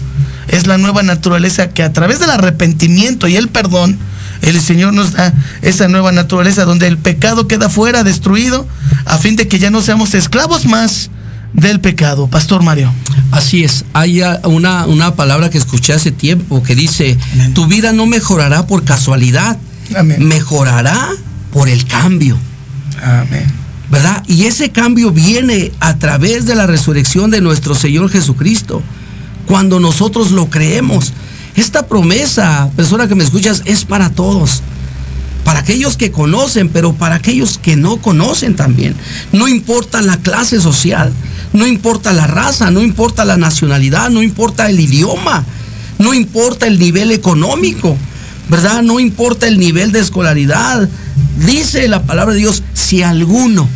Es 0.48 0.66
la 0.66 0.78
nueva 0.78 1.04
naturaleza 1.04 1.70
que 1.70 1.84
a 1.84 1.92
través 1.92 2.20
del 2.20 2.30
arrepentimiento 2.30 3.28
y 3.28 3.36
el 3.36 3.50
perdón, 3.50 3.98
el 4.42 4.60
Señor 4.62 4.94
nos 4.94 5.14
da 5.14 5.34
esa 5.62 5.88
nueva 5.88 6.12
naturaleza 6.12 6.66
donde 6.66 6.88
el 6.88 6.98
pecado 6.98 7.48
queda 7.48 7.70
fuera, 7.70 8.04
destruido, 8.04 8.68
a 9.06 9.18
fin 9.18 9.36
de 9.36 9.48
que 9.48 9.60
ya 9.60 9.70
no 9.70 9.82
seamos 9.82 10.14
esclavos 10.14 10.66
más 10.66 11.10
del 11.54 11.80
pecado. 11.80 12.28
Pastor 12.28 12.64
Mario. 12.64 12.92
Así 13.32 13.64
es, 13.64 13.86
hay 13.94 14.22
una, 14.44 14.86
una 14.86 15.16
palabra 15.16 15.50
que 15.50 15.58
escuché 15.58 15.94
hace 15.94 16.12
tiempo 16.12 16.64
que 16.64 16.76
dice, 16.76 17.18
Amén. 17.34 17.54
tu 17.54 17.68
vida 17.68 17.92
no 17.94 18.06
mejorará 18.06 18.68
por 18.68 18.84
casualidad, 18.84 19.58
Amén. 19.96 20.28
mejorará 20.28 21.10
por 21.52 21.70
el 21.70 21.86
cambio. 21.86 22.38
Amén. 23.04 23.46
¿verdad? 23.90 24.24
Y 24.28 24.46
ese 24.46 24.72
cambio 24.72 25.12
viene 25.12 25.72
a 25.80 25.98
través 25.98 26.46
de 26.46 26.56
la 26.56 26.68
resurrección 26.68 27.32
de 27.32 27.42
nuestro 27.42 27.76
Señor 27.76 28.10
Jesucristo, 28.10 28.82
cuando 29.46 29.80
nosotros 29.80 30.32
lo 30.32 30.50
creemos. 30.50 31.14
Esta 31.58 31.88
promesa, 31.88 32.70
persona 32.76 33.08
que 33.08 33.16
me 33.16 33.24
escuchas, 33.26 33.64
es 33.66 33.84
para 33.84 34.10
todos. 34.12 34.62
Para 35.44 35.60
aquellos 35.60 35.98
que 35.98 36.12
conocen, 36.12 36.70
pero 36.70 36.94
para 36.94 37.16
aquellos 37.16 37.58
que 37.58 37.76
no 37.76 37.98
conocen 37.98 38.56
también. 38.56 38.96
No 39.32 39.48
importa 39.48 40.02
la 40.02 40.18
clase 40.18 40.62
social, 40.62 41.12
no 41.54 41.66
importa 41.66 42.14
la 42.14 42.28
raza, 42.28 42.70
no 42.70 42.82
importa 42.82 43.26
la 43.26 43.38
nacionalidad, 43.38 44.10
no 44.10 44.22
importa 44.22 44.70
el 44.70 44.80
idioma, 44.80 45.44
no 45.98 46.14
importa 46.14 46.68
el 46.68 46.78
nivel 46.78 47.12
económico, 47.12 47.98
¿verdad? 48.50 48.84
No 48.84 49.00
importa 49.00 49.48
el 49.48 49.58
nivel 49.58 49.92
de 49.92 50.00
escolaridad. 50.02 50.88
Dice 51.44 51.88
la 51.88 52.04
palabra 52.04 52.34
de 52.34 52.42
Dios, 52.42 52.62
si 52.74 53.02
alguno, 53.02 53.68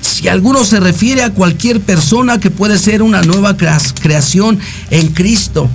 si 0.00 0.26
alguno 0.26 0.64
se 0.64 0.80
refiere 0.80 1.22
a 1.22 1.30
cualquier 1.30 1.80
persona 1.80 2.40
que 2.40 2.50
puede 2.50 2.78
ser 2.78 3.02
una 3.02 3.22
nueva 3.22 3.56
crea- 3.56 3.78
creación 4.00 4.58
en 4.90 5.08
Cristo, 5.08 5.68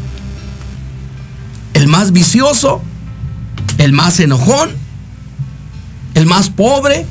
el 1.77 1.87
más 1.87 2.11
vicioso, 2.11 2.81
el 3.77 3.93
más 3.93 4.19
enojón, 4.19 4.71
el 6.15 6.25
más 6.25 6.49
pobre, 6.49 7.05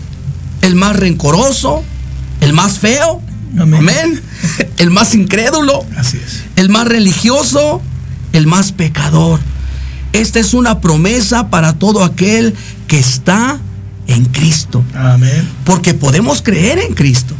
el 0.60 0.74
más 0.74 0.96
rencoroso, 0.96 1.84
el 2.40 2.52
más 2.52 2.80
feo, 2.80 3.22
Amén. 3.56 3.74
amén, 3.80 4.20
el 4.78 4.90
más 4.90 5.14
incrédulo, 5.14 5.86
Así 5.96 6.16
es. 6.16 6.42
el 6.56 6.68
más 6.68 6.88
religioso, 6.88 7.80
el 8.32 8.48
más 8.48 8.72
pecador. 8.72 9.38
Esta 10.12 10.40
es 10.40 10.52
una 10.52 10.80
promesa 10.80 11.48
para 11.48 11.74
todo 11.74 12.02
aquel 12.02 12.52
que 12.88 12.98
está 12.98 13.60
en 14.08 14.24
Cristo, 14.24 14.82
Amén. 14.96 15.48
porque 15.64 15.94
podemos 15.94 16.42
creer 16.42 16.80
en 16.80 16.92
Cristo. 16.94 17.34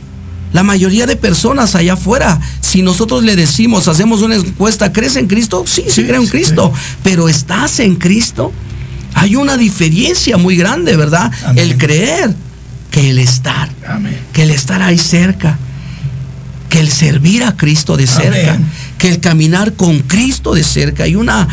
La 0.57 0.63
mayoría 0.63 1.05
de 1.05 1.17
personas 1.17 1.75
allá 1.75 1.93
afuera, 1.93 2.41
si 2.63 2.81
nosotros 2.81 3.23
le 3.23 3.37
decimos, 3.37 3.89
hacemos 3.89 4.23
una 4.23 4.37
encuesta, 4.37 4.91
¿crees 4.91 5.17
en 5.17 5.27
Cristo? 5.27 5.65
Sí, 5.67 5.85
sí, 5.87 6.05
creo 6.05 6.23
en 6.23 6.25
sí. 6.27 6.31
Cristo, 6.31 6.73
pero 7.03 7.29
¿estás 7.29 7.79
en 7.79 7.97
Cristo? 7.97 8.55
Hay 9.13 9.37
una 9.37 9.59
diferencia 9.59 10.39
muy 10.39 10.57
grande, 10.57 10.97
¿verdad? 10.97 11.31
Amén. 11.45 11.63
El 11.63 11.77
creer 11.77 12.35
que 12.91 13.11
el 13.11 13.19
estar, 13.19 13.69
Amén. 13.87 14.19
que 14.33 14.45
el 14.45 14.51
estar 14.51 14.81
ahí 14.81 14.97
cerca, 14.97 15.59
que 16.71 16.81
el 16.81 16.89
servir 16.89 17.45
a 17.45 17.55
Cristo 17.55 17.99
de 17.99 18.07
cerca, 18.07 18.55
Amén. 18.55 18.67
que 18.97 19.09
el 19.11 19.21
caminar 19.21 19.75
con 19.75 19.99
Cristo 19.99 20.55
de 20.55 20.65
cerca. 20.65 21.05
Hay 21.05 21.17
una 21.17 21.47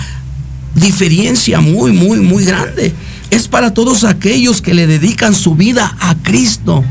diferencia 0.75 1.59
muy, 1.59 1.91
muy, 1.91 2.21
muy 2.21 2.45
grande. 2.45 2.93
Es 3.31 3.49
para 3.49 3.73
todos 3.73 4.05
aquellos 4.05 4.61
que 4.61 4.73
le 4.73 4.87
dedican 4.87 5.35
su 5.35 5.55
vida 5.55 5.93
a 5.99 6.15
Cristo. 6.15 6.85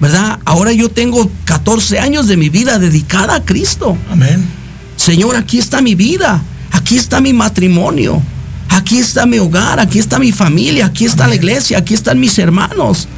¿Verdad? 0.00 0.38
Ahora 0.44 0.72
yo 0.72 0.88
tengo 0.90 1.30
14 1.44 1.98
años 1.98 2.26
de 2.26 2.36
mi 2.36 2.48
vida 2.48 2.78
dedicada 2.78 3.36
a 3.36 3.44
Cristo. 3.44 3.96
Amén. 4.10 4.44
Señor, 4.96 5.36
aquí 5.36 5.58
está 5.58 5.80
mi 5.80 5.94
vida. 5.94 6.42
Aquí 6.72 6.96
está 6.96 7.20
mi 7.20 7.32
matrimonio. 7.32 8.20
Aquí 8.68 8.98
está 8.98 9.26
mi 9.26 9.38
hogar. 9.38 9.80
Aquí 9.80 9.98
está 9.98 10.18
mi 10.18 10.32
familia. 10.32 10.86
Aquí 10.86 11.04
está 11.04 11.26
la 11.26 11.36
iglesia. 11.36 11.78
Aquí 11.78 11.94
están 11.94 12.20
mis 12.20 12.38
hermanos. 12.38 13.08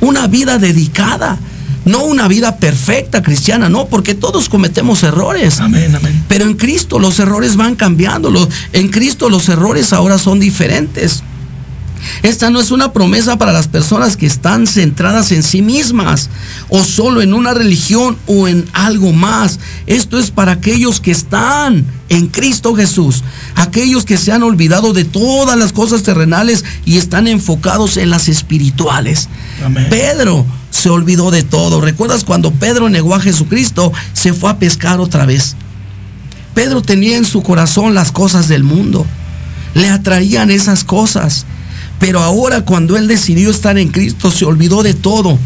Una 0.00 0.26
vida 0.26 0.58
dedicada. 0.58 1.38
No 1.86 2.02
una 2.02 2.26
vida 2.26 2.56
perfecta 2.56 3.22
cristiana, 3.22 3.68
no, 3.68 3.86
porque 3.86 4.16
todos 4.16 4.48
cometemos 4.48 5.04
errores. 5.04 5.60
Amén, 5.60 5.94
amén. 5.94 6.24
Pero 6.28 6.44
en 6.44 6.54
Cristo 6.54 6.98
los 6.98 7.20
errores 7.20 7.54
van 7.54 7.76
cambiando. 7.76 8.48
En 8.72 8.88
Cristo 8.88 9.30
los 9.30 9.48
errores 9.48 9.92
ahora 9.92 10.18
son 10.18 10.40
diferentes. 10.40 11.22
Esta 12.22 12.50
no 12.50 12.60
es 12.60 12.70
una 12.70 12.92
promesa 12.92 13.38
para 13.38 13.52
las 13.52 13.68
personas 13.68 14.16
que 14.16 14.26
están 14.26 14.66
centradas 14.66 15.32
en 15.32 15.42
sí 15.42 15.62
mismas 15.62 16.30
o 16.68 16.84
solo 16.84 17.22
en 17.22 17.34
una 17.34 17.54
religión 17.54 18.16
o 18.26 18.48
en 18.48 18.64
algo 18.72 19.12
más. 19.12 19.58
Esto 19.86 20.18
es 20.18 20.30
para 20.30 20.52
aquellos 20.52 21.00
que 21.00 21.10
están 21.10 21.84
en 22.08 22.28
Cristo 22.28 22.74
Jesús, 22.74 23.22
aquellos 23.54 24.04
que 24.04 24.16
se 24.16 24.32
han 24.32 24.42
olvidado 24.42 24.92
de 24.92 25.04
todas 25.04 25.58
las 25.58 25.72
cosas 25.72 26.02
terrenales 26.02 26.64
y 26.84 26.98
están 26.98 27.26
enfocados 27.26 27.96
en 27.96 28.10
las 28.10 28.28
espirituales. 28.28 29.28
Pedro 29.90 30.46
se 30.70 30.90
olvidó 30.90 31.30
de 31.30 31.42
todo. 31.42 31.80
¿Recuerdas 31.80 32.24
cuando 32.24 32.52
Pedro 32.52 32.88
negó 32.88 33.14
a 33.14 33.20
Jesucristo? 33.20 33.92
Se 34.12 34.32
fue 34.32 34.50
a 34.50 34.58
pescar 34.58 35.00
otra 35.00 35.26
vez. 35.26 35.56
Pedro 36.54 36.82
tenía 36.82 37.16
en 37.16 37.24
su 37.24 37.42
corazón 37.42 37.94
las 37.94 38.12
cosas 38.12 38.48
del 38.48 38.62
mundo. 38.62 39.06
Le 39.74 39.90
atraían 39.90 40.50
esas 40.50 40.84
cosas. 40.84 41.44
Pero 41.98 42.20
ahora 42.20 42.62
cuando 42.62 42.96
él 42.96 43.08
decidió 43.08 43.50
estar 43.50 43.78
en 43.78 43.88
Cristo 43.88 44.30
se 44.30 44.44
olvidó 44.44 44.82
de 44.82 44.94
todo. 44.94 45.38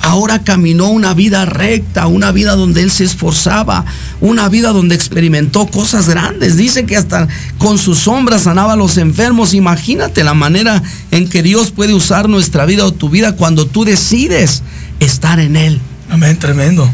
Ahora 0.00 0.44
caminó 0.44 0.88
una 0.88 1.14
vida 1.14 1.46
recta, 1.46 2.06
una 2.06 2.30
vida 2.30 2.56
donde 2.56 2.82
él 2.82 2.90
se 2.90 3.04
esforzaba, 3.04 3.84
una 4.20 4.48
vida 4.48 4.70
donde 4.72 4.94
experimentó 4.94 5.66
cosas 5.66 6.08
grandes. 6.08 6.56
Dice 6.56 6.84
que 6.84 6.96
hasta 6.96 7.26
con 7.58 7.78
sus 7.78 8.00
sombras 8.00 8.42
sanaba 8.42 8.74
a 8.74 8.76
los 8.76 8.98
enfermos. 8.98 9.54
Imagínate 9.54 10.22
la 10.22 10.34
manera 10.34 10.82
en 11.10 11.28
que 11.28 11.42
Dios 11.42 11.70
puede 11.70 11.94
usar 11.94 12.28
nuestra 12.28 12.66
vida 12.66 12.84
o 12.84 12.92
tu 12.92 13.08
vida 13.08 13.36
cuando 13.36 13.66
tú 13.66 13.84
decides 13.84 14.62
estar 15.00 15.40
en 15.40 15.56
Él. 15.56 15.80
Amén, 16.10 16.38
tremendo. 16.38 16.90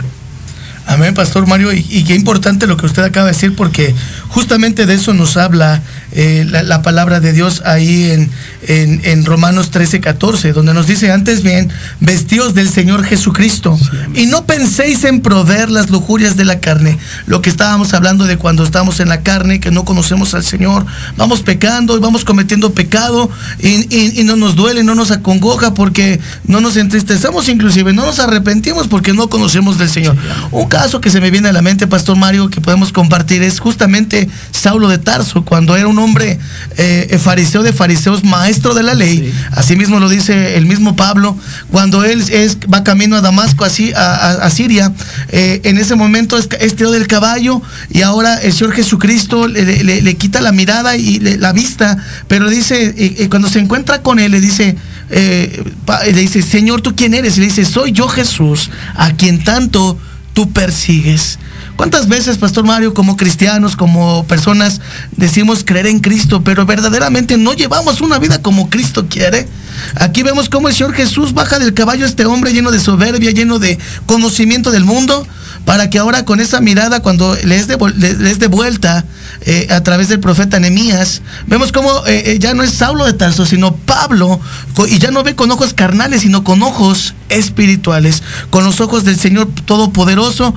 Amén, 0.86 1.14
Pastor 1.14 1.46
Mario. 1.46 1.72
Y, 1.72 2.04
qué 2.04 2.14
importante 2.14 2.66
lo 2.66 2.76
que 2.76 2.86
usted 2.86 3.02
acaba 3.02 3.26
de 3.26 3.32
decir, 3.32 3.54
porque 3.54 3.94
justamente 4.28 4.86
de 4.86 4.94
eso 4.94 5.14
nos 5.14 5.36
habla 5.36 5.82
eh, 6.12 6.46
la, 6.48 6.82
palabra 6.82 7.20
de 7.20 7.32
Dios 7.32 7.62
ahí 7.64 8.10
en, 8.10 9.00
en, 9.04 9.24
Romanos 9.24 9.70
13, 9.70 10.00
14, 10.00 10.52
donde 10.52 10.74
nos 10.74 10.86
dice, 10.86 11.12
antes 11.12 11.42
bien, 11.42 11.70
vestidos 12.00 12.54
del 12.54 12.68
Señor 12.68 13.04
Jesucristo, 13.04 13.78
y 14.14 14.26
no 14.26 14.44
penséis 14.44 15.04
en 15.04 15.20
proveer 15.20 15.70
las 15.70 15.90
lujurias 15.90 16.36
de 16.36 16.44
la 16.44 16.60
carne. 16.60 16.98
Lo 17.26 17.42
que 17.42 17.50
estábamos 17.50 17.94
hablando 17.94 18.24
de 18.24 18.38
cuando 18.38 18.64
estamos 18.64 19.00
en 19.00 19.08
la 19.08 19.22
carne, 19.22 19.60
que 19.60 19.70
no 19.70 19.84
conocemos 19.84 20.34
al 20.34 20.44
Señor, 20.44 20.84
vamos 21.16 21.42
pecando 21.42 21.96
y 21.96 22.00
vamos 22.00 22.24
cometiendo 22.24 22.72
pecado 22.72 23.30
y, 23.58 24.20
y 24.20 24.24
no 24.24 24.36
nos 24.36 24.56
duele, 24.56 24.82
no 24.82 24.94
nos 24.94 25.10
acongoja 25.10 25.74
porque 25.74 26.20
no 26.44 26.60
nos 26.60 26.76
entristecemos, 26.76 27.48
inclusive 27.48 27.92
no 27.92 28.06
nos 28.06 28.18
arrepentimos 28.18 28.88
porque 28.88 29.12
no 29.12 29.28
conocemos 29.28 29.78
del 29.78 29.90
Señor. 29.90 30.16
Un 30.50 30.66
caso 30.66 31.00
que 31.00 31.10
se 31.10 31.20
me 31.20 31.30
viene 31.30 31.48
a 31.48 31.52
la 31.52 31.62
mente, 31.62 31.86
Pastor 31.86 32.16
Mario, 32.16 32.50
que 32.50 32.60
podemos 32.60 32.92
compartir 32.92 33.42
es 33.42 33.60
justamente 33.60 34.28
Saulo 34.50 34.88
de 34.88 34.98
Tarso, 34.98 35.44
cuando 35.44 35.76
era 35.76 35.86
un 35.88 35.99
hombre 36.00 36.38
eh, 36.76 37.18
fariseo 37.22 37.62
de 37.62 37.72
fariseos, 37.72 38.24
maestro 38.24 38.74
de 38.74 38.82
la 38.82 38.94
ley. 38.94 39.32
Así 39.52 39.76
mismo 39.76 40.00
lo 40.00 40.08
dice 40.08 40.56
el 40.56 40.66
mismo 40.66 40.96
Pablo, 40.96 41.36
cuando 41.70 42.04
él 42.04 42.22
es, 42.30 42.58
va 42.72 42.84
camino 42.84 43.16
a 43.16 43.20
Damasco, 43.20 43.64
así, 43.64 43.92
a, 43.94 44.48
Siria, 44.50 44.92
eh, 45.28 45.60
en 45.64 45.78
ese 45.78 45.94
momento 45.94 46.36
es, 46.36 46.48
es 46.60 46.76
del 46.76 47.06
caballo 47.06 47.62
y 47.90 48.02
ahora 48.02 48.36
el 48.36 48.52
Señor 48.52 48.72
Jesucristo 48.72 49.46
le, 49.46 50.16
quita 50.16 50.40
la 50.40 50.52
mirada 50.52 50.96
y 50.96 51.18
la 51.20 51.52
vista, 51.52 51.98
pero 52.26 52.48
dice, 52.48 52.94
eh, 52.96 53.28
cuando 53.28 53.48
se 53.48 53.58
encuentra 53.58 54.02
con 54.02 54.18
él, 54.18 54.32
le 54.32 54.40
dice, 54.40 54.76
le 55.10 56.12
dice, 56.12 56.42
Señor, 56.42 56.80
¿tú 56.80 56.94
quién 56.96 57.14
eres? 57.14 57.36
Y 57.36 57.40
le 57.40 57.46
dice, 57.46 57.64
soy 57.64 57.92
yo 57.92 58.08
Jesús, 58.08 58.70
a 58.94 59.12
quien 59.12 59.44
tanto 59.44 59.98
tú 60.32 60.50
persigues. 60.52 61.38
¿Cuántas 61.76 62.08
veces, 62.08 62.36
Pastor 62.36 62.64
Mario, 62.64 62.92
como 62.92 63.16
cristianos, 63.16 63.74
como 63.74 64.24
personas, 64.26 64.80
decimos 65.16 65.64
creer 65.64 65.86
en 65.86 66.00
Cristo, 66.00 66.42
pero 66.44 66.66
verdaderamente 66.66 67.38
no 67.38 67.54
llevamos 67.54 68.00
una 68.00 68.18
vida 68.18 68.42
como 68.42 68.68
Cristo 68.68 69.06
quiere? 69.08 69.48
Aquí 69.94 70.22
vemos 70.22 70.48
cómo 70.50 70.68
el 70.68 70.74
Señor 70.74 70.92
Jesús 70.92 71.32
baja 71.32 71.58
del 71.58 71.72
caballo 71.72 72.04
a 72.04 72.08
este 72.08 72.26
hombre 72.26 72.52
lleno 72.52 72.70
de 72.70 72.80
soberbia, 72.80 73.30
lleno 73.30 73.58
de 73.58 73.78
conocimiento 74.04 74.70
del 74.70 74.84
mundo, 74.84 75.26
para 75.64 75.88
que 75.88 75.98
ahora 75.98 76.24
con 76.24 76.40
esa 76.40 76.60
mirada, 76.60 77.00
cuando 77.00 77.34
le 77.44 77.56
es 77.56 77.66
de, 77.66 77.76
de 77.76 78.46
vuelta 78.48 79.04
eh, 79.42 79.68
a 79.70 79.82
través 79.82 80.08
del 80.08 80.20
profeta 80.20 80.60
Nehemías, 80.60 81.22
vemos 81.46 81.72
cómo 81.72 82.06
eh, 82.06 82.32
eh, 82.32 82.38
ya 82.38 82.54
no 82.54 82.62
es 82.62 82.70
Saulo 82.70 83.06
de 83.06 83.12
Tarso, 83.12 83.46
sino 83.46 83.74
Pablo, 83.74 84.40
y 84.88 84.98
ya 84.98 85.10
no 85.10 85.22
ve 85.22 85.34
con 85.34 85.50
ojos 85.50 85.74
carnales, 85.74 86.22
sino 86.22 86.44
con 86.44 86.62
ojos 86.62 87.14
espirituales, 87.28 88.22
con 88.50 88.64
los 88.64 88.80
ojos 88.80 89.04
del 89.04 89.18
Señor 89.18 89.48
Todopoderoso, 89.64 90.54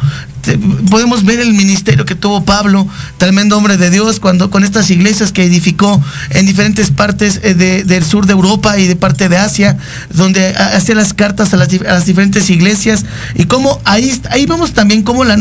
podemos 0.90 1.24
ver 1.24 1.40
el 1.40 1.54
ministerio 1.54 2.06
que 2.06 2.16
tuvo 2.16 2.44
Pablo, 2.44 2.88
tremendo 3.18 3.58
hombre 3.58 3.78
de 3.78 3.90
Dios, 3.90 4.20
cuando 4.20 4.50
con 4.50 4.64
estas 4.64 4.90
iglesias 4.90 5.32
que 5.32 5.44
edificó 5.44 6.02
en 6.32 6.46
diferentes 6.46 6.92
partes 6.92 7.40
eh, 7.44 7.54
del 7.54 8.04
sur 8.04 8.26
de 8.26 8.34
Europa 8.34 8.78
y 8.78 8.88
de 8.88 8.96
parte 8.96 9.30
de 9.30 9.38
Asia, 9.38 9.78
donde 10.14 10.54
hacía 10.56 10.96
las 10.96 11.14
cartas 11.14 11.54
a 11.54 11.58
las, 11.58 12.06
diferentes 12.06 12.50
iglesias, 12.50 13.06
y 13.36 13.46
cómo 13.46 13.80
ahí, 13.86 14.22
ahí 14.30 14.46
vemos 14.46 14.74
también 14.74 15.04
cómo 15.04 15.24
la, 15.24 15.36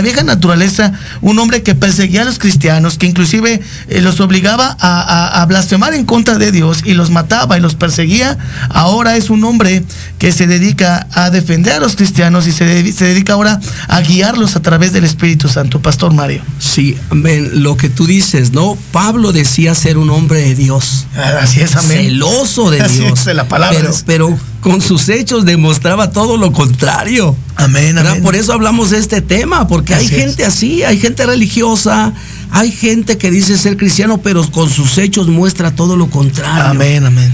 vieja 0.00 0.22
naturaleza, 0.22 0.92
un 1.20 1.38
hombre 1.38 1.62
que 1.62 1.74
perseguía 1.74 2.22
a 2.22 2.24
los 2.24 2.38
cristianos, 2.38 2.75
que 2.98 3.06
inclusive 3.06 3.60
eh, 3.88 4.00
los 4.00 4.20
obligaba 4.20 4.76
a, 4.80 5.44
blasfemar 5.46 5.94
en 5.94 6.04
contra 6.04 6.38
de 6.38 6.50
Dios 6.50 6.82
y 6.84 6.94
los 6.94 7.10
mataba 7.10 7.56
y 7.56 7.60
los 7.60 7.74
perseguía, 7.74 8.36
ahora 8.70 9.16
es 9.16 9.30
un 9.30 9.44
hombre 9.44 9.84
que 10.18 10.32
se 10.32 10.46
dedica 10.46 11.06
a 11.12 11.30
defender 11.30 11.74
a 11.74 11.80
los 11.80 11.96
cristianos 11.96 12.46
y 12.46 12.52
se, 12.52 12.92
se 12.92 13.04
dedica 13.04 13.34
ahora 13.34 13.60
a 13.88 14.00
guiarlos 14.00 14.56
a 14.56 14.62
través 14.62 14.92
del 14.92 15.04
Espíritu 15.04 15.48
Santo, 15.48 15.80
Pastor 15.80 16.12
Mario. 16.12 16.42
Sí, 16.58 16.96
amén. 17.10 17.62
Lo 17.62 17.76
que 17.76 17.88
tú 17.88 18.06
dices, 18.06 18.52
¿no? 18.52 18.76
Pablo 18.92 19.32
decía 19.32 19.74
ser 19.74 19.98
un 19.98 20.10
hombre 20.10 20.40
de 20.40 20.54
Dios. 20.54 21.06
Ah, 21.16 21.40
así 21.42 21.60
es, 21.60 21.76
amén. 21.76 22.06
Celoso 22.06 22.70
de 22.70 22.86
Dios. 22.88 23.26
la 23.26 23.48
palabra. 23.48 23.90
Pero, 24.06 24.36
con 24.60 24.80
sus 24.80 25.08
hechos 25.08 25.44
demostraba 25.44 26.10
todo 26.10 26.36
lo 26.36 26.52
contrario. 26.52 27.36
Amén, 27.54 27.96
amén. 27.98 28.22
Por 28.22 28.34
eso 28.34 28.52
hablamos 28.52 28.90
de 28.90 28.98
este 28.98 29.20
tema, 29.20 29.68
porque 29.68 29.94
hay 29.94 30.08
gente 30.08 30.44
así, 30.44 30.82
hay 30.82 30.98
gente 30.98 31.24
religiosa, 31.24 32.12
hay 32.50 32.70
gente 32.70 33.18
que 33.18 33.30
dice 33.30 33.58
ser 33.58 33.76
cristiano, 33.76 34.18
pero 34.18 34.48
con 34.50 34.70
sus 34.70 34.98
hechos 34.98 35.28
muestra 35.28 35.74
todo 35.74 35.96
lo 35.96 36.08
contrario. 36.08 36.70
Amén, 36.70 37.04
amén. 37.04 37.32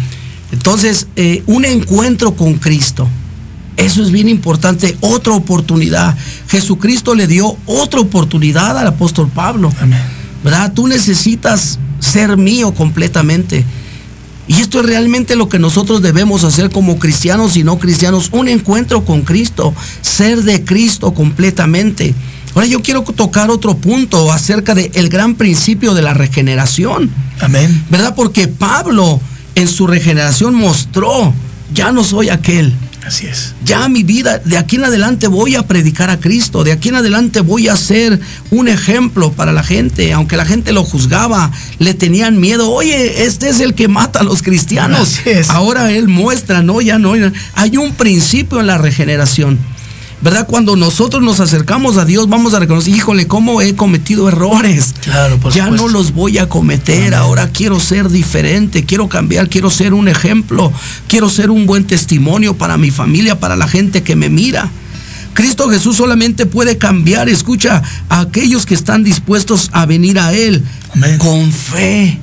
Entonces, 0.52 1.06
eh, 1.16 1.42
un 1.46 1.64
encuentro 1.64 2.34
con 2.34 2.54
Cristo 2.54 3.08
eso 3.76 4.02
es 4.02 4.10
bien 4.10 4.28
importante, 4.28 4.96
otra 5.00 5.32
oportunidad. 5.32 6.16
Jesucristo 6.48 7.14
le 7.14 7.26
dio 7.26 7.56
otra 7.66 8.00
oportunidad 8.00 8.78
al 8.78 8.86
apóstol 8.86 9.28
Pablo. 9.28 9.72
¿Verdad? 10.44 10.72
Tú 10.72 10.88
necesitas 10.88 11.78
ser 11.98 12.36
mío 12.36 12.74
completamente. 12.74 13.64
Y 14.48 14.54
esto 14.54 14.80
es 14.80 14.86
realmente 14.86 15.36
lo 15.36 15.48
que 15.48 15.58
nosotros 15.58 16.02
debemos 16.02 16.44
hacer 16.44 16.70
como 16.70 16.98
cristianos 16.98 17.56
y 17.56 17.64
no 17.64 17.78
cristianos, 17.78 18.28
un 18.32 18.48
encuentro 18.48 19.04
con 19.04 19.22
Cristo, 19.22 19.72
ser 20.02 20.42
de 20.42 20.64
Cristo 20.64 21.14
completamente. 21.14 22.14
Ahora 22.54 22.66
yo 22.66 22.82
quiero 22.82 23.02
tocar 23.02 23.50
otro 23.50 23.76
punto 23.76 24.32
acerca 24.32 24.74
del 24.74 25.08
gran 25.08 25.34
principio 25.34 25.94
de 25.94 26.02
la 26.02 26.14
regeneración. 26.14 27.10
Amén. 27.40 27.84
¿Verdad? 27.88 28.14
Porque 28.14 28.48
Pablo 28.48 29.20
en 29.54 29.68
su 29.68 29.86
regeneración 29.86 30.54
mostró, 30.54 31.32
ya 31.72 31.92
no 31.92 32.04
soy 32.04 32.28
aquel, 32.28 32.74
Así 33.06 33.26
es. 33.26 33.54
Ya 33.64 33.88
mi 33.88 34.04
vida, 34.04 34.38
de 34.38 34.56
aquí 34.56 34.76
en 34.76 34.84
adelante 34.84 35.26
voy 35.26 35.56
a 35.56 35.66
predicar 35.66 36.08
a 36.10 36.20
Cristo, 36.20 36.62
de 36.62 36.72
aquí 36.72 36.88
en 36.90 36.96
adelante 36.96 37.40
voy 37.40 37.68
a 37.68 37.76
ser 37.76 38.20
un 38.50 38.68
ejemplo 38.68 39.32
para 39.32 39.52
la 39.52 39.64
gente, 39.64 40.12
aunque 40.12 40.36
la 40.36 40.44
gente 40.44 40.72
lo 40.72 40.84
juzgaba, 40.84 41.50
le 41.78 41.94
tenían 41.94 42.38
miedo, 42.38 42.70
oye, 42.70 43.24
este 43.24 43.48
es 43.48 43.60
el 43.60 43.74
que 43.74 43.88
mata 43.88 44.20
a 44.20 44.22
los 44.22 44.42
cristianos. 44.42 45.20
Ahora 45.48 45.90
él 45.90 46.06
muestra, 46.08 46.62
no, 46.62 46.80
ya 46.80 46.98
no, 46.98 47.14
hay 47.54 47.76
un 47.76 47.92
principio 47.94 48.60
en 48.60 48.68
la 48.68 48.78
regeneración. 48.78 49.58
¿Verdad? 50.22 50.46
Cuando 50.46 50.76
nosotros 50.76 51.22
nos 51.22 51.40
acercamos 51.40 51.98
a 51.98 52.04
Dios, 52.04 52.28
vamos 52.28 52.54
a 52.54 52.60
reconocer, 52.60 52.94
híjole, 52.94 53.26
cómo 53.26 53.60
he 53.60 53.74
cometido 53.74 54.28
errores. 54.28 54.94
Claro, 55.02 55.38
por 55.38 55.52
Ya 55.52 55.68
no 55.68 55.88
los 55.88 56.12
voy 56.12 56.38
a 56.38 56.48
cometer, 56.48 57.14
ahora 57.14 57.48
quiero 57.48 57.80
ser 57.80 58.08
diferente, 58.08 58.84
quiero 58.84 59.08
cambiar, 59.08 59.48
quiero 59.48 59.68
ser 59.68 59.94
un 59.94 60.08
ejemplo, 60.08 60.72
quiero 61.08 61.28
ser 61.28 61.50
un 61.50 61.66
buen 61.66 61.84
testimonio 61.84 62.54
para 62.54 62.78
mi 62.78 62.90
familia, 62.90 63.40
para 63.40 63.56
la 63.56 63.66
gente 63.66 64.02
que 64.02 64.14
me 64.14 64.28
mira. 64.30 64.70
Cristo 65.34 65.68
Jesús 65.68 65.96
solamente 65.96 66.46
puede 66.46 66.78
cambiar, 66.78 67.28
escucha, 67.28 67.82
a 68.08 68.20
aquellos 68.20 68.66
que 68.66 68.74
están 68.74 69.02
dispuestos 69.02 69.70
a 69.72 69.86
venir 69.86 70.18
a 70.18 70.32
Él 70.32 70.62
con 71.18 71.50
fe. 71.50 72.18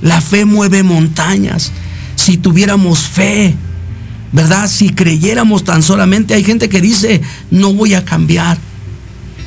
La 0.00 0.20
fe 0.20 0.44
mueve 0.44 0.82
montañas. 0.82 1.72
Si 2.16 2.36
tuviéramos 2.36 3.00
fe, 3.00 3.54
¿verdad? 4.34 4.68
Si 4.68 4.90
creyéramos 4.90 5.62
tan 5.62 5.82
solamente, 5.82 6.34
hay 6.34 6.42
gente 6.42 6.68
que 6.68 6.80
dice, 6.80 7.22
no 7.52 7.72
voy 7.72 7.94
a 7.94 8.04
cambiar. 8.04 8.58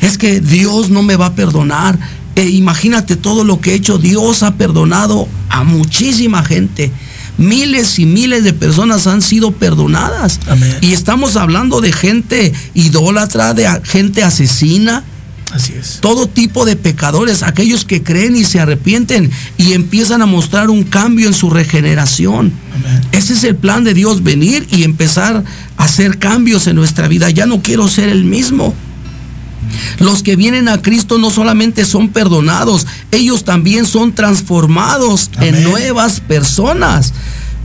Es 0.01 0.17
que 0.17 0.39
Dios 0.39 0.89
no 0.89 1.03
me 1.03 1.17
va 1.17 1.27
a 1.27 1.35
perdonar. 1.35 1.99
E 2.35 2.45
imagínate 2.49 3.17
todo 3.17 3.43
lo 3.43 3.59
que 3.59 3.71
he 3.71 3.75
hecho. 3.75 3.97
Dios 3.97 4.43
ha 4.43 4.55
perdonado 4.55 5.27
a 5.49 5.65
muchísima 5.65 6.41
gente. 6.43 6.89
Miles 7.37 7.99
y 7.99 8.05
miles 8.05 8.45
de 8.45 8.53
personas 8.53 9.07
han 9.07 9.21
sido 9.21 9.51
perdonadas. 9.51 10.39
Y 10.79 10.93
estamos 10.93 11.35
hablando 11.35 11.81
de 11.81 11.91
gente 11.91 12.53
idólatra, 12.73 13.53
de 13.53 13.67
gente 13.83 14.23
asesina. 14.23 15.03
Así 15.51 15.73
es. 15.73 15.99
Todo 16.01 16.27
tipo 16.27 16.65
de 16.65 16.75
pecadores, 16.75 17.41
aquellos 17.41 17.85
que 17.85 18.03
creen 18.03 18.35
y 18.35 18.43
se 18.43 18.59
arrepienten 18.59 19.31
y 19.57 19.73
empiezan 19.73 20.21
a 20.21 20.25
mostrar 20.25 20.69
un 20.69 20.83
cambio 20.83 21.27
en 21.27 21.33
su 21.33 21.49
regeneración. 21.49 22.51
Ese 23.11 23.33
es 23.33 23.43
el 23.43 23.55
plan 23.55 23.83
de 23.83 23.93
Dios, 23.93 24.23
venir 24.23 24.67
y 24.71 24.83
empezar 24.83 25.43
a 25.77 25.83
hacer 25.83 26.19
cambios 26.19 26.67
en 26.67 26.75
nuestra 26.75 27.07
vida. 27.07 27.29
Ya 27.29 27.45
no 27.45 27.61
quiero 27.61 27.87
ser 27.87 28.09
el 28.09 28.25
mismo. 28.25 28.73
Los 29.99 30.23
que 30.23 30.35
vienen 30.35 30.67
a 30.69 30.81
Cristo 30.81 31.17
no 31.17 31.29
solamente 31.29 31.85
son 31.85 32.09
perdonados, 32.09 32.85
ellos 33.11 33.43
también 33.43 33.85
son 33.85 34.13
transformados 34.13 35.31
en 35.41 35.63
nuevas 35.63 36.19
personas. 36.19 37.13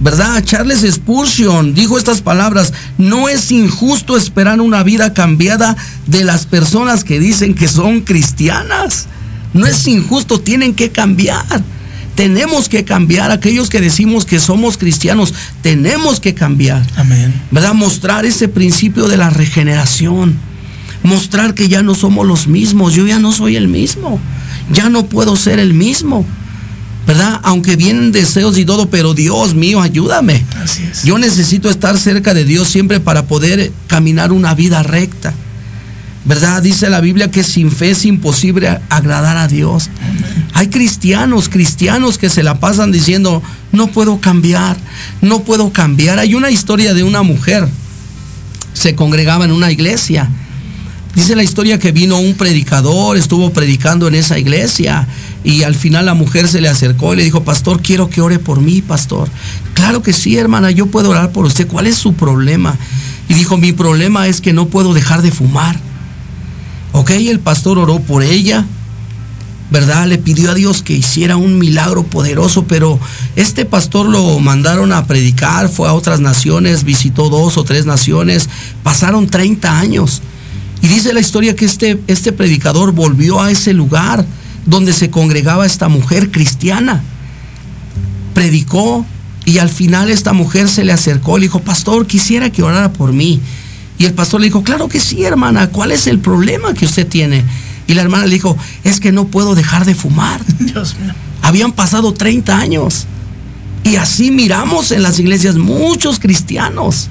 ¿Verdad? 0.02 0.42
Charles 0.44 0.84
Spurgeon 0.90 1.74
dijo 1.74 1.96
estas 1.96 2.20
palabras, 2.20 2.72
no 2.98 3.28
es 3.28 3.52
injusto 3.52 4.16
esperar 4.16 4.60
una 4.60 4.82
vida 4.82 5.14
cambiada 5.14 5.76
de 6.06 6.24
las 6.24 6.44
personas 6.44 7.04
que 7.04 7.20
dicen 7.20 7.54
que 7.54 7.68
son 7.68 8.00
cristianas. 8.00 9.06
No 9.54 9.64
es 9.64 9.86
injusto, 9.86 10.40
tienen 10.40 10.74
que 10.74 10.90
cambiar. 10.90 11.44
Tenemos 12.16 12.68
que 12.68 12.84
cambiar. 12.84 13.30
Aquellos 13.30 13.70
que 13.70 13.80
decimos 13.80 14.24
que 14.24 14.40
somos 14.40 14.76
cristianos, 14.76 15.32
tenemos 15.62 16.18
que 16.18 16.34
cambiar. 16.34 16.84
Amén. 16.96 17.32
¿Verdad? 17.52 17.74
Mostrar 17.74 18.26
ese 18.26 18.48
principio 18.48 19.06
de 19.06 19.16
la 19.16 19.30
regeneración 19.30 20.36
mostrar 21.02 21.54
que 21.54 21.68
ya 21.68 21.82
no 21.82 21.94
somos 21.94 22.26
los 22.26 22.46
mismos, 22.46 22.94
yo 22.94 23.06
ya 23.06 23.18
no 23.18 23.32
soy 23.32 23.56
el 23.56 23.68
mismo, 23.68 24.20
ya 24.72 24.88
no 24.88 25.06
puedo 25.06 25.36
ser 25.36 25.58
el 25.58 25.74
mismo. 25.74 26.24
¿Verdad? 27.06 27.40
Aunque 27.42 27.76
vienen 27.76 28.12
deseos 28.12 28.56
y 28.58 28.64
todo, 28.64 28.88
pero 28.88 29.12
Dios 29.14 29.54
mío, 29.54 29.80
ayúdame. 29.80 30.44
Así 30.62 30.84
es. 30.84 31.02
Yo 31.02 31.18
necesito 31.18 31.68
estar 31.68 31.98
cerca 31.98 32.32
de 32.32 32.44
Dios 32.44 32.68
siempre 32.68 33.00
para 33.00 33.26
poder 33.26 33.72
caminar 33.88 34.32
una 34.32 34.54
vida 34.54 34.82
recta. 34.82 35.34
¿Verdad? 36.24 36.62
Dice 36.62 36.88
la 36.88 37.00
Biblia 37.00 37.30
que 37.30 37.42
sin 37.42 37.72
fe 37.72 37.90
es 37.90 38.04
imposible 38.04 38.78
agradar 38.88 39.36
a 39.36 39.48
Dios. 39.48 39.90
Hay 40.54 40.68
cristianos, 40.68 41.48
cristianos 41.48 42.16
que 42.18 42.30
se 42.30 42.44
la 42.44 42.60
pasan 42.60 42.92
diciendo, 42.92 43.42
no 43.72 43.88
puedo 43.88 44.20
cambiar, 44.20 44.76
no 45.20 45.42
puedo 45.42 45.72
cambiar. 45.72 46.20
Hay 46.20 46.36
una 46.36 46.50
historia 46.50 46.94
de 46.94 47.02
una 47.02 47.22
mujer, 47.22 47.68
se 48.72 48.94
congregaba 48.94 49.44
en 49.44 49.50
una 49.50 49.72
iglesia 49.72 50.30
Dice 51.14 51.36
la 51.36 51.42
historia 51.42 51.78
que 51.78 51.92
vino 51.92 52.18
un 52.18 52.34
predicador, 52.34 53.18
estuvo 53.18 53.50
predicando 53.50 54.08
en 54.08 54.14
esa 54.14 54.38
iglesia 54.38 55.06
y 55.44 55.62
al 55.62 55.74
final 55.74 56.06
la 56.06 56.14
mujer 56.14 56.48
se 56.48 56.62
le 56.62 56.70
acercó 56.70 57.12
y 57.12 57.16
le 57.18 57.24
dijo, 57.24 57.44
pastor, 57.44 57.82
quiero 57.82 58.08
que 58.08 58.22
ore 58.22 58.38
por 58.38 58.62
mí, 58.62 58.80
pastor. 58.80 59.28
Claro 59.74 60.02
que 60.02 60.14
sí, 60.14 60.38
hermana, 60.38 60.70
yo 60.70 60.86
puedo 60.86 61.10
orar 61.10 61.30
por 61.30 61.44
usted. 61.44 61.66
¿Cuál 61.66 61.86
es 61.86 61.96
su 61.96 62.14
problema? 62.14 62.78
Y 63.28 63.34
dijo, 63.34 63.58
mi 63.58 63.72
problema 63.72 64.26
es 64.26 64.40
que 64.40 64.54
no 64.54 64.68
puedo 64.68 64.94
dejar 64.94 65.20
de 65.20 65.30
fumar. 65.30 65.78
Ok, 66.92 67.10
el 67.10 67.40
pastor 67.40 67.78
oró 67.78 68.00
por 68.00 68.22
ella, 68.22 68.64
¿verdad? 69.70 70.06
Le 70.06 70.16
pidió 70.16 70.50
a 70.50 70.54
Dios 70.54 70.82
que 70.82 70.94
hiciera 70.94 71.36
un 71.36 71.58
milagro 71.58 72.04
poderoso, 72.04 72.64
pero 72.64 72.98
este 73.36 73.66
pastor 73.66 74.08
lo 74.08 74.38
mandaron 74.38 74.92
a 74.92 75.06
predicar, 75.06 75.68
fue 75.68 75.88
a 75.88 75.92
otras 75.92 76.20
naciones, 76.20 76.84
visitó 76.84 77.28
dos 77.28 77.58
o 77.58 77.64
tres 77.64 77.84
naciones, 77.84 78.48
pasaron 78.82 79.26
30 79.26 79.78
años 79.78 80.22
y 80.82 80.88
dice 80.88 81.12
la 81.12 81.20
historia 81.20 81.54
que 81.54 81.64
este, 81.64 82.02
este 82.08 82.32
predicador 82.32 82.92
volvió 82.92 83.40
a 83.40 83.52
ese 83.52 83.72
lugar 83.72 84.26
donde 84.66 84.92
se 84.92 85.10
congregaba 85.10 85.64
esta 85.64 85.88
mujer 85.88 86.32
cristiana. 86.32 87.02
Predicó 88.34 89.06
y 89.44 89.58
al 89.58 89.68
final 89.68 90.10
esta 90.10 90.32
mujer 90.32 90.68
se 90.68 90.84
le 90.84 90.92
acercó 90.92 91.38
y 91.38 91.42
le 91.42 91.46
dijo, 91.46 91.60
pastor, 91.60 92.06
quisiera 92.06 92.50
que 92.50 92.64
orara 92.64 92.92
por 92.92 93.12
mí. 93.12 93.40
Y 93.96 94.06
el 94.06 94.14
pastor 94.14 94.40
le 94.40 94.48
dijo, 94.48 94.64
claro 94.64 94.88
que 94.88 94.98
sí, 94.98 95.22
hermana, 95.22 95.68
¿cuál 95.68 95.92
es 95.92 96.08
el 96.08 96.18
problema 96.18 96.74
que 96.74 96.84
usted 96.84 97.06
tiene? 97.06 97.44
Y 97.86 97.94
la 97.94 98.02
hermana 98.02 98.26
le 98.26 98.34
dijo, 98.34 98.56
es 98.82 98.98
que 98.98 99.12
no 99.12 99.26
puedo 99.26 99.54
dejar 99.54 99.84
de 99.84 99.94
fumar. 99.94 100.40
Dios 100.58 100.96
mío. 100.98 101.14
Habían 101.42 101.72
pasado 101.72 102.12
30 102.12 102.56
años. 102.56 103.06
Y 103.84 103.96
así 103.96 104.32
miramos 104.32 104.90
en 104.90 105.02
las 105.02 105.20
iglesias 105.20 105.56
muchos 105.56 106.18
cristianos 106.18 107.08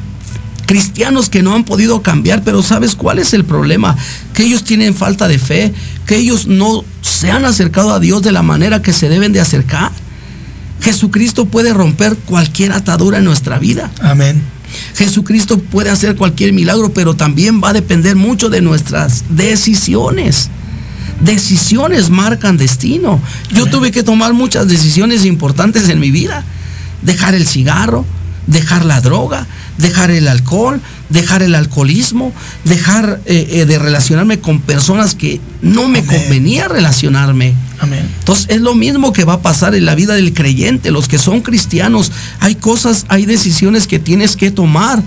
cristianos 0.71 1.27
que 1.27 1.43
no 1.43 1.53
han 1.53 1.65
podido 1.65 2.01
cambiar, 2.01 2.45
pero 2.45 2.63
¿sabes 2.63 2.95
cuál 2.95 3.19
es 3.19 3.33
el 3.33 3.43
problema? 3.43 3.97
Que 4.33 4.43
ellos 4.43 4.63
tienen 4.63 4.95
falta 4.95 5.27
de 5.27 5.37
fe, 5.37 5.73
que 6.05 6.15
ellos 6.15 6.47
no 6.47 6.85
se 7.01 7.29
han 7.29 7.43
acercado 7.43 7.91
a 7.93 7.99
Dios 7.99 8.21
de 8.21 8.31
la 8.31 8.41
manera 8.41 8.81
que 8.81 8.93
se 8.93 9.09
deben 9.09 9.33
de 9.33 9.41
acercar. 9.41 9.91
Jesucristo 10.79 11.43
puede 11.47 11.73
romper 11.73 12.15
cualquier 12.15 12.71
atadura 12.71 13.17
en 13.17 13.25
nuestra 13.25 13.59
vida. 13.59 13.91
Amén. 14.01 14.41
Jesucristo 14.95 15.59
puede 15.59 15.89
hacer 15.89 16.15
cualquier 16.15 16.53
milagro, 16.53 16.93
pero 16.93 17.15
también 17.17 17.61
va 17.61 17.71
a 17.71 17.73
depender 17.73 18.15
mucho 18.15 18.49
de 18.49 18.61
nuestras 18.61 19.25
decisiones. 19.27 20.49
Decisiones 21.19 22.09
marcan 22.09 22.55
destino. 22.55 23.19
Yo 23.53 23.65
tuve 23.65 23.91
que 23.91 24.03
tomar 24.03 24.33
muchas 24.33 24.69
decisiones 24.69 25.25
importantes 25.25 25.89
en 25.89 25.99
mi 25.99 26.11
vida. 26.11 26.45
Dejar 27.01 27.35
el 27.35 27.45
cigarro, 27.45 28.05
dejar 28.47 28.85
la 28.85 29.01
droga, 29.01 29.47
dejar 29.81 30.11
el 30.11 30.27
alcohol, 30.27 30.79
dejar 31.09 31.43
el 31.43 31.55
alcoholismo, 31.55 32.31
dejar 32.63 33.21
eh, 33.25 33.47
eh, 33.51 33.65
de 33.65 33.79
relacionarme 33.79 34.39
con 34.39 34.61
personas 34.61 35.15
que 35.15 35.41
no 35.61 35.87
me 35.87 36.05
convenía 36.05 36.67
relacionarme. 36.67 37.53
Amén. 37.79 38.07
Entonces 38.19 38.47
es 38.49 38.61
lo 38.61 38.75
mismo 38.75 39.11
que 39.11 39.25
va 39.25 39.33
a 39.33 39.41
pasar 39.41 39.75
en 39.75 39.85
la 39.85 39.95
vida 39.95 40.13
del 40.13 40.33
creyente, 40.33 40.91
los 40.91 41.07
que 41.07 41.17
son 41.17 41.41
cristianos. 41.41 42.11
Hay 42.39 42.55
cosas, 42.55 43.05
hay 43.09 43.25
decisiones 43.25 43.87
que 43.87 43.99
tienes 43.99 44.35
que 44.35 44.51
tomar. 44.51 45.01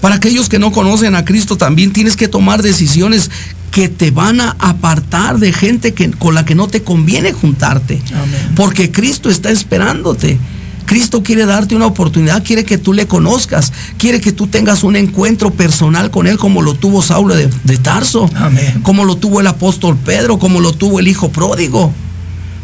Para 0.00 0.16
aquellos 0.16 0.50
que 0.50 0.58
no 0.58 0.70
conocen 0.70 1.14
a 1.14 1.24
Cristo 1.24 1.56
también 1.56 1.92
tienes 1.92 2.14
que 2.14 2.28
tomar 2.28 2.62
decisiones 2.62 3.30
que 3.70 3.88
te 3.88 4.10
van 4.10 4.40
a 4.40 4.54
apartar 4.60 5.38
de 5.38 5.52
gente 5.52 5.94
que, 5.94 6.10
con 6.10 6.34
la 6.34 6.44
que 6.44 6.54
no 6.54 6.68
te 6.68 6.82
conviene 6.82 7.32
juntarte. 7.32 8.00
Amén. 8.14 8.52
Porque 8.54 8.92
Cristo 8.92 9.30
está 9.30 9.50
esperándote. 9.50 10.38
Cristo 10.86 11.22
quiere 11.22 11.46
darte 11.46 11.74
una 11.74 11.86
oportunidad, 11.86 12.44
quiere 12.44 12.64
que 12.64 12.78
tú 12.78 12.92
le 12.92 13.06
conozcas, 13.06 13.72
quiere 13.96 14.20
que 14.20 14.32
tú 14.32 14.46
tengas 14.46 14.84
un 14.84 14.96
encuentro 14.96 15.50
personal 15.50 16.10
con 16.10 16.26
Él 16.26 16.38
como 16.38 16.62
lo 16.62 16.74
tuvo 16.74 17.02
Saulo 17.02 17.34
de, 17.34 17.48
Tarso, 17.78 18.30
Amén. 18.34 18.80
como 18.82 19.04
lo 19.04 19.16
tuvo 19.16 19.40
el 19.40 19.46
apóstol 19.46 19.96
Pedro, 19.96 20.38
como 20.38 20.60
lo 20.60 20.72
tuvo 20.72 21.00
el 21.00 21.08
hijo 21.08 21.30
pródigo. 21.30 21.92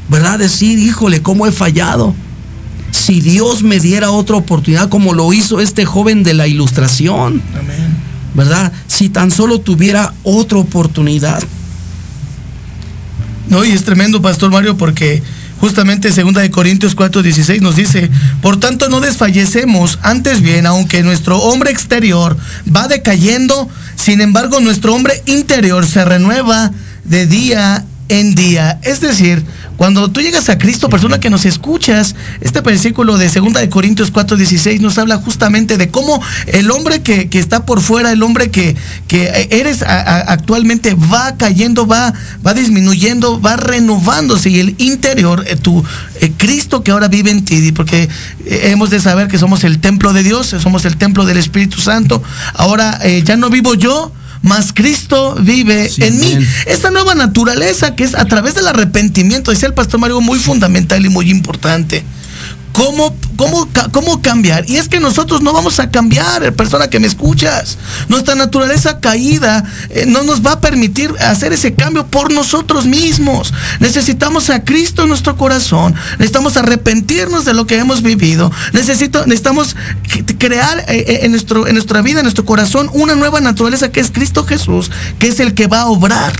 ¿Verdad? 0.09 0.39
Decir, 0.39 0.79
híjole, 0.79 1.23
¿cómo 1.23 1.47
he 1.47 1.53
fallado? 1.53 2.15
Si 2.91 3.21
Dios 3.21 3.63
me 3.63 3.79
diera 3.79 4.11
otra 4.11 4.37
oportunidad 4.37 4.89
como 4.89 5.15
lo 5.15 5.33
hizo 5.33 5.61
este 5.61 5.85
joven 5.85 6.23
de 6.23 6.35
la 6.35 6.47
ilustración. 6.47 7.41
Amén. 7.59 7.97
¿Verdad? 8.35 8.73
Si 8.87 9.09
tan 9.09 9.31
solo 9.31 9.61
tuviera 9.61 10.15
otra 10.25 10.59
oportunidad. 10.59 11.43
No, 13.49 13.65
y 13.65 13.73
es 13.73 13.85
tremendo, 13.85 14.23
Pastor 14.23 14.51
Mario, 14.51 14.77
porque 14.77 15.23
justamente 15.61 16.13
segunda 16.13 16.41
de 16.41 16.51
Corintios 16.51 16.97
4:16 16.97 17.61
nos 17.61 17.77
dice, 17.77 18.11
por 18.43 18.59
tanto 18.59 18.89
no 18.89 19.01
desfallecemos, 19.01 19.99
antes 20.03 20.41
bien, 20.41 20.67
aunque 20.67 21.03
nuestro 21.03 21.39
hombre 21.39 21.71
exterior 21.71 22.37
va 22.75 22.89
decayendo, 22.89 23.69
sin 23.95 24.21
embargo 24.21 24.61
nuestro 24.61 24.95
hombre 24.95 25.23
interior 25.27 25.87
se 25.87 26.05
renueva 26.05 26.73
de 27.05 27.27
día 27.27 27.85
en 28.09 28.35
día. 28.35 28.81
Es 28.83 29.01
decir, 29.01 29.45
cuando 29.81 30.11
tú 30.11 30.21
llegas 30.21 30.51
a 30.51 30.59
Cristo, 30.59 30.91
persona 30.91 31.21
que 31.21 31.31
nos 31.31 31.47
escuchas, 31.47 32.15
este 32.43 32.61
versículo 32.61 33.17
de 33.17 33.31
2 33.31 33.55
de 33.55 33.71
Corintios 33.71 34.13
4:16 34.13 34.79
nos 34.81 34.99
habla 34.99 35.17
justamente 35.17 35.79
de 35.79 35.89
cómo 35.89 36.21
el 36.49 36.71
hombre 36.71 37.01
que, 37.01 37.31
está 37.33 37.65
por 37.65 37.81
fuera, 37.81 38.13
el 38.13 38.23
hombre 38.23 38.51
que, 38.51 38.77
que 39.09 39.49
eres 39.51 39.83
actualmente 39.83 40.93
va 40.93 41.35
cayendo, 41.39 41.87
va, 41.87 42.13
va 42.47 42.53
disminuyendo, 42.53 43.41
va 43.41 43.57
renovándose 43.57 44.51
y 44.51 44.61
el 44.61 44.75
interior, 44.77 45.45
eh, 45.47 45.57
tu 45.57 45.83
eh, 46.21 46.31
Cristo 46.37 46.85
que 46.85 46.91
ahora 46.91 47.09
vive 47.09 47.31
en 47.31 47.47
ti, 47.47 47.73
porque 47.73 48.03
eh, 48.45 48.61
hemos 48.65 48.91
de 48.91 49.01
saber 49.01 49.29
que 49.29 49.39
somos 49.39 49.65
el 49.65 49.81
templo 49.81 50.13
de 50.13 50.23
Dios, 50.23 50.55
somos 50.61 50.85
el 50.85 50.99
templo 50.99 51.25
del 51.25 51.39
Espíritu 51.39 51.81
Santo. 51.81 52.23
Ahora 52.53 53.01
ya 53.25 53.39
no 53.39 53.49
vivo 53.49 53.75
yo, 53.75 54.13
mas 54.43 54.73
Cristo 54.73 55.35
vive 55.41 55.91
en 55.99 56.19
mí. 56.19 56.39
Esta 56.67 56.91
nueva 56.91 57.15
naturaleza 57.15 57.95
que 57.95 58.05
es 58.05 58.15
a 58.15 58.25
través 58.25 58.55
del 58.55 58.69
arrepentimiento, 58.69 59.51
decía 59.51 59.69
el 59.69 59.75
pastor 59.75 60.01
Mario, 60.01 60.21
muy 60.21 60.39
fundamental 60.39 61.05
y 61.05 61.09
muy 61.09 61.31
importante. 61.31 62.05
¿Cómo, 62.81 63.15
¿cómo, 63.37 63.69
¿cómo 63.93 64.23
cambiar? 64.23 64.65
Y 64.67 64.79
es 64.79 64.89
que 64.89 65.01
nosotros 65.01 65.43
no 65.43 65.53
vamos 65.53 65.79
a 65.81 65.91
cambiar, 65.91 66.43
eh, 66.43 66.51
persona 66.51 66.89
que 66.89 66.99
me 66.99 67.09
escuchas. 67.09 67.77
Nuestra 68.09 68.35
naturaleza 68.35 69.01
caída 69.01 69.65
eh, 69.91 70.07
no 70.07 70.23
nos 70.23 70.41
va 70.41 70.53
a 70.53 70.61
permitir 70.61 71.15
hacer 71.21 71.53
ese 71.53 71.75
cambio 71.75 72.07
por 72.07 72.33
nosotros 72.33 72.87
mismos. 72.87 73.53
Necesitamos 73.81 74.49
a 74.49 74.65
Cristo 74.65 75.03
en 75.03 75.11
nuestro 75.11 75.37
corazón. 75.37 75.95
Necesitamos 76.13 76.57
arrepentirnos 76.57 77.45
de 77.45 77.53
lo 77.53 77.67
que 77.67 77.77
hemos 77.77 78.01
vivido. 78.01 78.51
Necesito, 78.73 79.27
necesitamos 79.27 79.77
crear 80.39 80.87
eh, 80.89 81.21
en, 81.25 81.33
nuestro, 81.33 81.67
en 81.67 81.75
nuestra 81.75 82.01
vida, 82.01 82.21
en 82.21 82.25
nuestro 82.25 82.47
corazón, 82.47 82.89
una 82.95 83.15
nueva 83.15 83.43
naturaleza 83.43 83.93
que 83.93 84.01
es 84.01 84.11
Cristo 84.11 84.47
Jesús, 84.47 84.91
que 85.19 85.29
es 85.29 85.39
el 85.39 85.53
que 85.53 85.67
va 85.67 85.83
a 85.83 85.87
obrar 85.87 86.33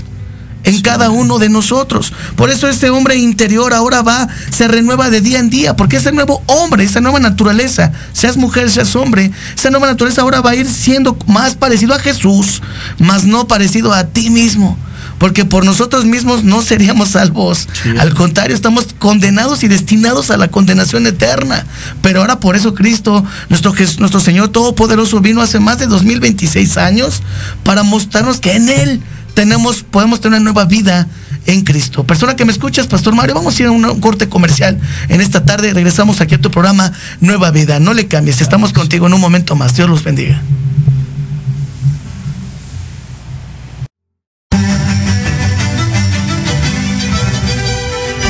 en 0.63 0.81
cada 0.81 1.09
uno 1.09 1.39
de 1.39 1.49
nosotros. 1.49 2.13
Por 2.35 2.49
eso 2.49 2.67
este 2.67 2.89
hombre 2.89 3.15
interior 3.15 3.73
ahora 3.73 4.01
va, 4.01 4.27
se 4.51 4.67
renueva 4.67 5.09
de 5.09 5.21
día 5.21 5.39
en 5.39 5.49
día, 5.49 5.75
porque 5.75 5.97
ese 5.97 6.11
nuevo 6.11 6.43
hombre, 6.47 6.83
esa 6.83 7.01
nueva 7.01 7.19
naturaleza, 7.19 7.91
seas 8.13 8.37
mujer, 8.37 8.69
seas 8.69 8.95
hombre, 8.95 9.31
esa 9.57 9.69
nueva 9.69 9.87
naturaleza 9.87 10.21
ahora 10.21 10.41
va 10.41 10.51
a 10.51 10.55
ir 10.55 10.67
siendo 10.67 11.17
más 11.27 11.55
parecido 11.55 11.93
a 11.93 11.99
Jesús, 11.99 12.61
más 12.99 13.23
no 13.23 13.47
parecido 13.47 13.93
a 13.93 14.05
ti 14.05 14.29
mismo. 14.29 14.77
Porque 15.17 15.45
por 15.45 15.63
nosotros 15.63 16.03
mismos 16.03 16.43
no 16.43 16.63
seríamos 16.63 17.09
salvos. 17.09 17.67
Al 17.99 18.15
contrario, 18.15 18.55
estamos 18.55 18.87
condenados 18.97 19.63
y 19.63 19.67
destinados 19.67 20.31
a 20.31 20.37
la 20.37 20.47
condenación 20.47 21.05
eterna. 21.05 21.63
Pero 22.01 22.21
ahora 22.21 22.39
por 22.39 22.55
eso 22.55 22.73
Cristo, 22.73 23.23
nuestro, 23.49 23.71
nuestro 23.99 24.19
Señor 24.19 24.47
Todopoderoso, 24.47 25.21
vino 25.21 25.43
hace 25.43 25.59
más 25.59 25.77
de 25.77 25.85
2026 25.85 26.75
años 26.77 27.21
para 27.63 27.83
mostrarnos 27.83 28.39
que 28.39 28.53
en 28.53 28.69
Él 28.69 29.03
tenemos, 29.33 29.83
podemos 29.83 30.21
tener 30.21 30.39
una 30.39 30.51
nueva 30.51 30.65
vida 30.65 31.07
en 31.45 31.61
Cristo. 31.61 32.03
Persona 32.03 32.35
que 32.35 32.45
me 32.45 32.51
escuchas, 32.51 32.87
Pastor 32.87 33.15
Mario, 33.15 33.35
vamos 33.35 33.57
a 33.57 33.63
ir 33.63 33.67
a 33.67 33.71
un 33.71 33.99
corte 33.99 34.29
comercial 34.29 34.79
en 35.09 35.21
esta 35.21 35.43
tarde. 35.43 35.73
Regresamos 35.73 36.21
aquí 36.21 36.35
a 36.35 36.41
tu 36.41 36.51
programa 36.51 36.91
Nueva 37.19 37.51
Vida. 37.51 37.79
No 37.79 37.93
le 37.93 38.07
cambies, 38.07 38.41
estamos 38.41 38.73
contigo 38.73 39.07
en 39.07 39.13
un 39.13 39.21
momento 39.21 39.55
más. 39.55 39.75
Dios 39.75 39.89
los 39.89 40.03
bendiga. 40.03 40.41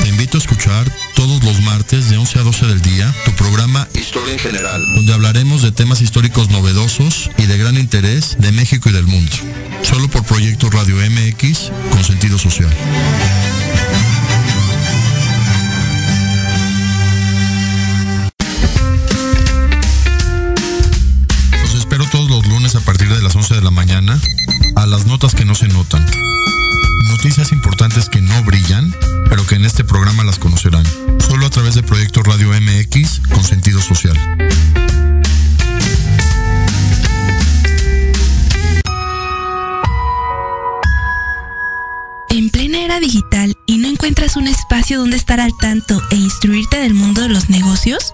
Te 0.01 0.07
invito 0.07 0.37
a 0.37 0.39
escuchar 0.39 0.85
todos 1.21 1.43
los 1.43 1.61
martes 1.61 2.09
de 2.09 2.17
11 2.17 2.39
a 2.39 2.41
12 2.41 2.65
del 2.65 2.81
día 2.81 3.13
tu 3.25 3.31
programa 3.33 3.87
Historia 3.93 4.33
en 4.33 4.39
General, 4.39 4.83
donde 4.95 5.13
hablaremos 5.13 5.61
de 5.61 5.71
temas 5.71 6.01
históricos 6.01 6.49
novedosos 6.49 7.29
y 7.37 7.45
de 7.45 7.59
gran 7.59 7.77
interés 7.77 8.37
de 8.39 8.51
México 8.51 8.89
y 8.89 8.91
del 8.91 9.05
mundo 9.05 9.31
solo 9.83 10.07
por 10.07 10.23
Proyecto 10.23 10.71
Radio 10.71 10.95
MX 10.95 11.69
con 11.91 12.03
sentido 12.03 12.39
social. 12.39 12.71
Los 21.61 21.75
espero 21.75 22.07
todos 22.09 22.31
los 22.31 22.47
lunes 22.47 22.73
a 22.73 22.79
partir 22.79 23.09
de 23.09 23.21
las 23.21 23.35
11 23.35 23.53
de 23.53 23.61
la 23.61 23.69
mañana 23.69 24.19
a 24.75 24.85
las 24.85 25.05
notas 25.05 25.35
que 25.35 25.45
no 25.45 25.55
se 25.55 25.67
notan. 25.67 26.05
Noticias 27.09 27.51
importantes 27.51 28.09
que 28.09 28.21
no 28.21 28.43
brillan, 28.43 28.93
pero 29.29 29.45
que 29.45 29.55
en 29.55 29.65
este 29.65 29.83
programa 29.83 30.23
las 30.23 30.39
conocerán. 30.39 30.85
Solo 31.19 31.45
a 31.45 31.49
través 31.49 31.75
de 31.75 31.83
Proyecto 31.83 32.23
Radio 32.23 32.49
MX 32.49 33.21
con 33.33 33.43
sentido 33.43 33.81
social. 33.81 34.17
digital 43.01 43.57
y 43.65 43.77
no 43.77 43.89
encuentras 43.89 44.37
un 44.37 44.47
espacio 44.47 44.99
donde 44.99 45.17
estar 45.17 45.39
al 45.39 45.57
tanto 45.57 46.01
e 46.11 46.15
instruirte 46.15 46.79
del 46.79 46.93
mundo 46.93 47.21
de 47.21 47.29
los 47.29 47.49
negocios? 47.49 48.13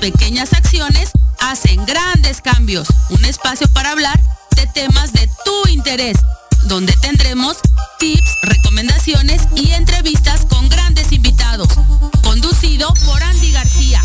Pequeñas 0.00 0.52
acciones 0.52 1.10
hacen 1.40 1.84
grandes 1.86 2.40
cambios. 2.40 2.88
Un 3.08 3.24
espacio 3.24 3.66
para 3.68 3.90
hablar 3.90 4.20
de 4.54 4.66
temas 4.68 5.12
de 5.12 5.28
tu 5.44 5.68
interés, 5.68 6.16
donde 6.64 6.92
tendremos 7.00 7.56
tips, 7.98 8.36
recomendaciones 8.42 9.42
y 9.56 9.72
entrevistas 9.72 10.44
con 10.46 10.68
grandes 10.68 11.12
invitados. 11.12 11.68
Conducido 12.22 12.92
por 13.06 13.22
Andy 13.22 13.52
García, 13.52 14.02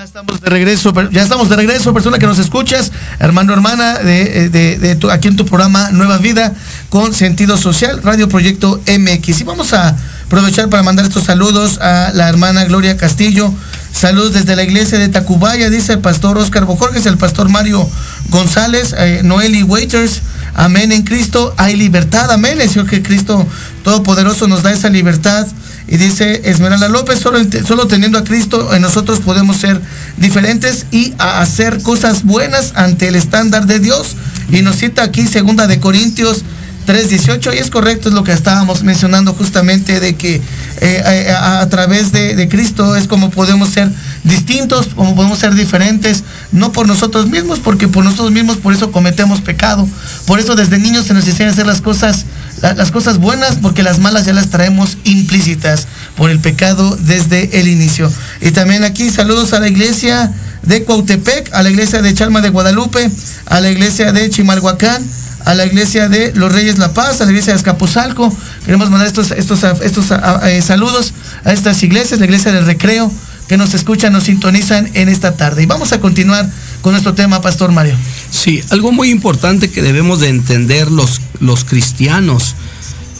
Ya 0.00 0.04
estamos 0.04 0.40
de 0.40 0.48
regreso, 0.48 0.94
ya 1.10 1.22
estamos 1.22 1.50
de 1.50 1.56
regreso, 1.56 1.92
persona 1.92 2.18
que 2.18 2.24
nos 2.24 2.38
escuchas, 2.38 2.90
hermano, 3.18 3.52
hermana, 3.52 3.98
de, 3.98 4.48
de, 4.48 4.98
aquí 5.12 5.28
en 5.28 5.36
tu 5.36 5.44
programa 5.44 5.90
Nueva 5.90 6.16
Vida 6.16 6.54
con 6.88 7.12
sentido 7.12 7.58
social, 7.58 8.00
Radio 8.02 8.26
Proyecto 8.26 8.80
MX. 8.86 9.42
Y 9.42 9.44
vamos 9.44 9.74
a 9.74 9.94
aprovechar 10.24 10.70
para 10.70 10.82
mandar 10.82 11.04
estos 11.04 11.24
saludos 11.24 11.76
a 11.82 12.12
la 12.14 12.30
hermana 12.30 12.64
Gloria 12.64 12.96
Castillo. 12.96 13.52
Saludos 13.92 14.32
desde 14.32 14.56
la 14.56 14.62
iglesia 14.62 14.98
de 14.98 15.10
Tacubaya, 15.10 15.68
dice 15.68 15.92
el 15.92 15.98
pastor 15.98 16.38
Oscar 16.38 16.64
Bojorges, 16.64 17.04
el 17.04 17.18
pastor 17.18 17.50
Mario 17.50 17.86
González, 18.30 18.94
eh, 18.96 19.20
Noeli 19.22 19.64
Waiters. 19.64 20.22
Amén 20.54 20.92
en 20.92 21.02
Cristo, 21.02 21.52
hay 21.58 21.76
libertad. 21.76 22.30
Amén, 22.30 22.58
Señor 22.70 22.88
que 22.88 23.02
Cristo 23.02 23.46
Todopoderoso 23.84 24.48
nos 24.48 24.62
da 24.62 24.72
esa 24.72 24.88
libertad. 24.88 25.46
Y 25.90 25.96
dice 25.96 26.42
Esmeralda 26.44 26.88
López, 26.88 27.18
solo, 27.18 27.40
solo 27.66 27.88
teniendo 27.88 28.16
a 28.16 28.24
Cristo 28.24 28.72
en 28.72 28.80
nosotros 28.80 29.18
podemos 29.18 29.56
ser 29.56 29.80
diferentes 30.16 30.86
y 30.92 31.14
hacer 31.18 31.82
cosas 31.82 32.22
buenas 32.22 32.72
ante 32.76 33.08
el 33.08 33.16
estándar 33.16 33.66
de 33.66 33.80
Dios. 33.80 34.14
Y 34.50 34.62
nos 34.62 34.76
cita 34.76 35.02
aquí 35.02 35.26
segunda 35.26 35.66
de 35.66 35.80
Corintios 35.80 36.44
3.18 36.86 37.54
y 37.54 37.58
es 37.58 37.70
correcto, 37.70 38.08
es 38.08 38.14
lo 38.14 38.24
que 38.24 38.32
estábamos 38.32 38.82
mencionando 38.82 39.32
justamente 39.34 40.00
de 40.00 40.14
que 40.14 40.36
eh, 40.36 40.42
eh, 40.80 41.34
a, 41.36 41.68
través 41.68 42.12
de, 42.12 42.34
de, 42.34 42.48
Cristo 42.48 42.96
es 42.96 43.06
como 43.06 43.30
podemos 43.30 43.68
ser 43.70 43.90
distintos, 44.24 44.88
como 44.94 45.14
podemos 45.14 45.38
ser 45.38 45.54
diferentes, 45.54 46.24
no 46.52 46.72
por 46.72 46.86
nosotros 46.86 47.28
mismos, 47.28 47.58
porque 47.58 47.86
por 47.86 48.04
nosotros 48.04 48.32
mismos 48.32 48.56
por 48.56 48.72
eso 48.72 48.90
cometemos 48.92 49.40
pecado. 49.40 49.88
Por 50.26 50.40
eso 50.40 50.54
desde 50.54 50.78
niños 50.78 51.06
se 51.06 51.14
nos 51.14 51.26
enseña 51.26 51.50
a 51.50 51.52
hacer 51.52 51.66
las 51.66 51.80
cosas 51.80 52.24
las 52.62 52.90
cosas 52.90 53.18
buenas 53.18 53.56
porque 53.62 53.82
las 53.82 53.98
malas 53.98 54.26
ya 54.26 54.32
las 54.32 54.50
traemos 54.50 54.98
implícitas 55.04 55.86
por 56.16 56.30
el 56.30 56.40
pecado 56.40 56.96
desde 57.00 57.60
el 57.60 57.68
inicio. 57.68 58.10
Y 58.40 58.50
también 58.50 58.84
aquí 58.84 59.10
saludos 59.10 59.52
a 59.52 59.60
la 59.60 59.68
iglesia 59.68 60.32
de 60.62 60.84
Cuautepec, 60.84 61.54
a 61.54 61.62
la 61.62 61.70
iglesia 61.70 62.02
de 62.02 62.12
Chalma 62.14 62.40
de 62.40 62.50
Guadalupe, 62.50 63.10
a 63.46 63.60
la 63.60 63.70
iglesia 63.70 64.12
de 64.12 64.28
Chimalhuacán, 64.28 65.02
a 65.44 65.54
la 65.54 65.64
iglesia 65.64 66.08
de 66.08 66.32
Los 66.34 66.52
Reyes 66.52 66.78
La 66.78 66.92
Paz, 66.92 67.20
a 67.20 67.24
la 67.24 67.30
iglesia 67.30 67.52
de 67.54 67.58
Escapuzalco. 67.58 68.34
Queremos 68.64 68.90
mandar 68.90 69.06
estos, 69.06 69.30
estos, 69.30 69.64
estos 69.82 70.06
eh, 70.44 70.62
saludos 70.62 71.14
a 71.44 71.52
estas 71.52 71.82
iglesias, 71.82 72.20
la 72.20 72.26
iglesia 72.26 72.52
del 72.52 72.66
Recreo, 72.66 73.10
que 73.48 73.56
nos 73.56 73.74
escuchan, 73.74 74.12
nos 74.12 74.24
sintonizan 74.24 74.90
en 74.94 75.08
esta 75.08 75.36
tarde. 75.36 75.62
Y 75.62 75.66
vamos 75.66 75.92
a 75.92 76.00
continuar 76.00 76.48
con 76.82 76.92
nuestro 76.92 77.14
tema, 77.14 77.40
Pastor 77.40 77.72
Mario. 77.72 77.96
Sí, 78.30 78.62
algo 78.70 78.92
muy 78.92 79.10
importante 79.10 79.70
que 79.70 79.82
debemos 79.82 80.20
de 80.20 80.28
entender 80.28 80.90
los, 80.90 81.20
los 81.40 81.64
cristianos 81.64 82.54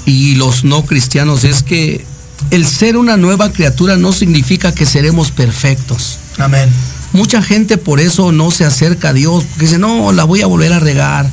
y 0.07 0.37
los 0.37 0.65
no 0.65 0.85
cristianos 0.85 1.45
es 1.45 1.63
que 1.63 2.05
el 2.51 2.67
ser 2.67 2.97
una 2.97 3.17
nueva 3.17 3.53
criatura 3.53 3.97
no 3.97 4.13
significa 4.13 4.73
que 4.73 4.87
seremos 4.87 5.31
perfectos. 5.31 6.19
Amén. 6.39 6.69
Mucha 7.13 7.43
gente 7.43 7.77
por 7.77 8.01
eso 8.01 8.33
no 8.33 8.51
se 8.51 8.65
acerca 8.65 9.11
a 9.11 9.13
Dios, 9.13 9.45
porque 9.45 9.67
dice, 9.67 9.79
no, 9.79 10.13
la 10.13 10.25
voy 10.25 10.43
a 10.43 10.47
volver 10.47 10.73
a 10.73 10.81
regar, 10.81 11.29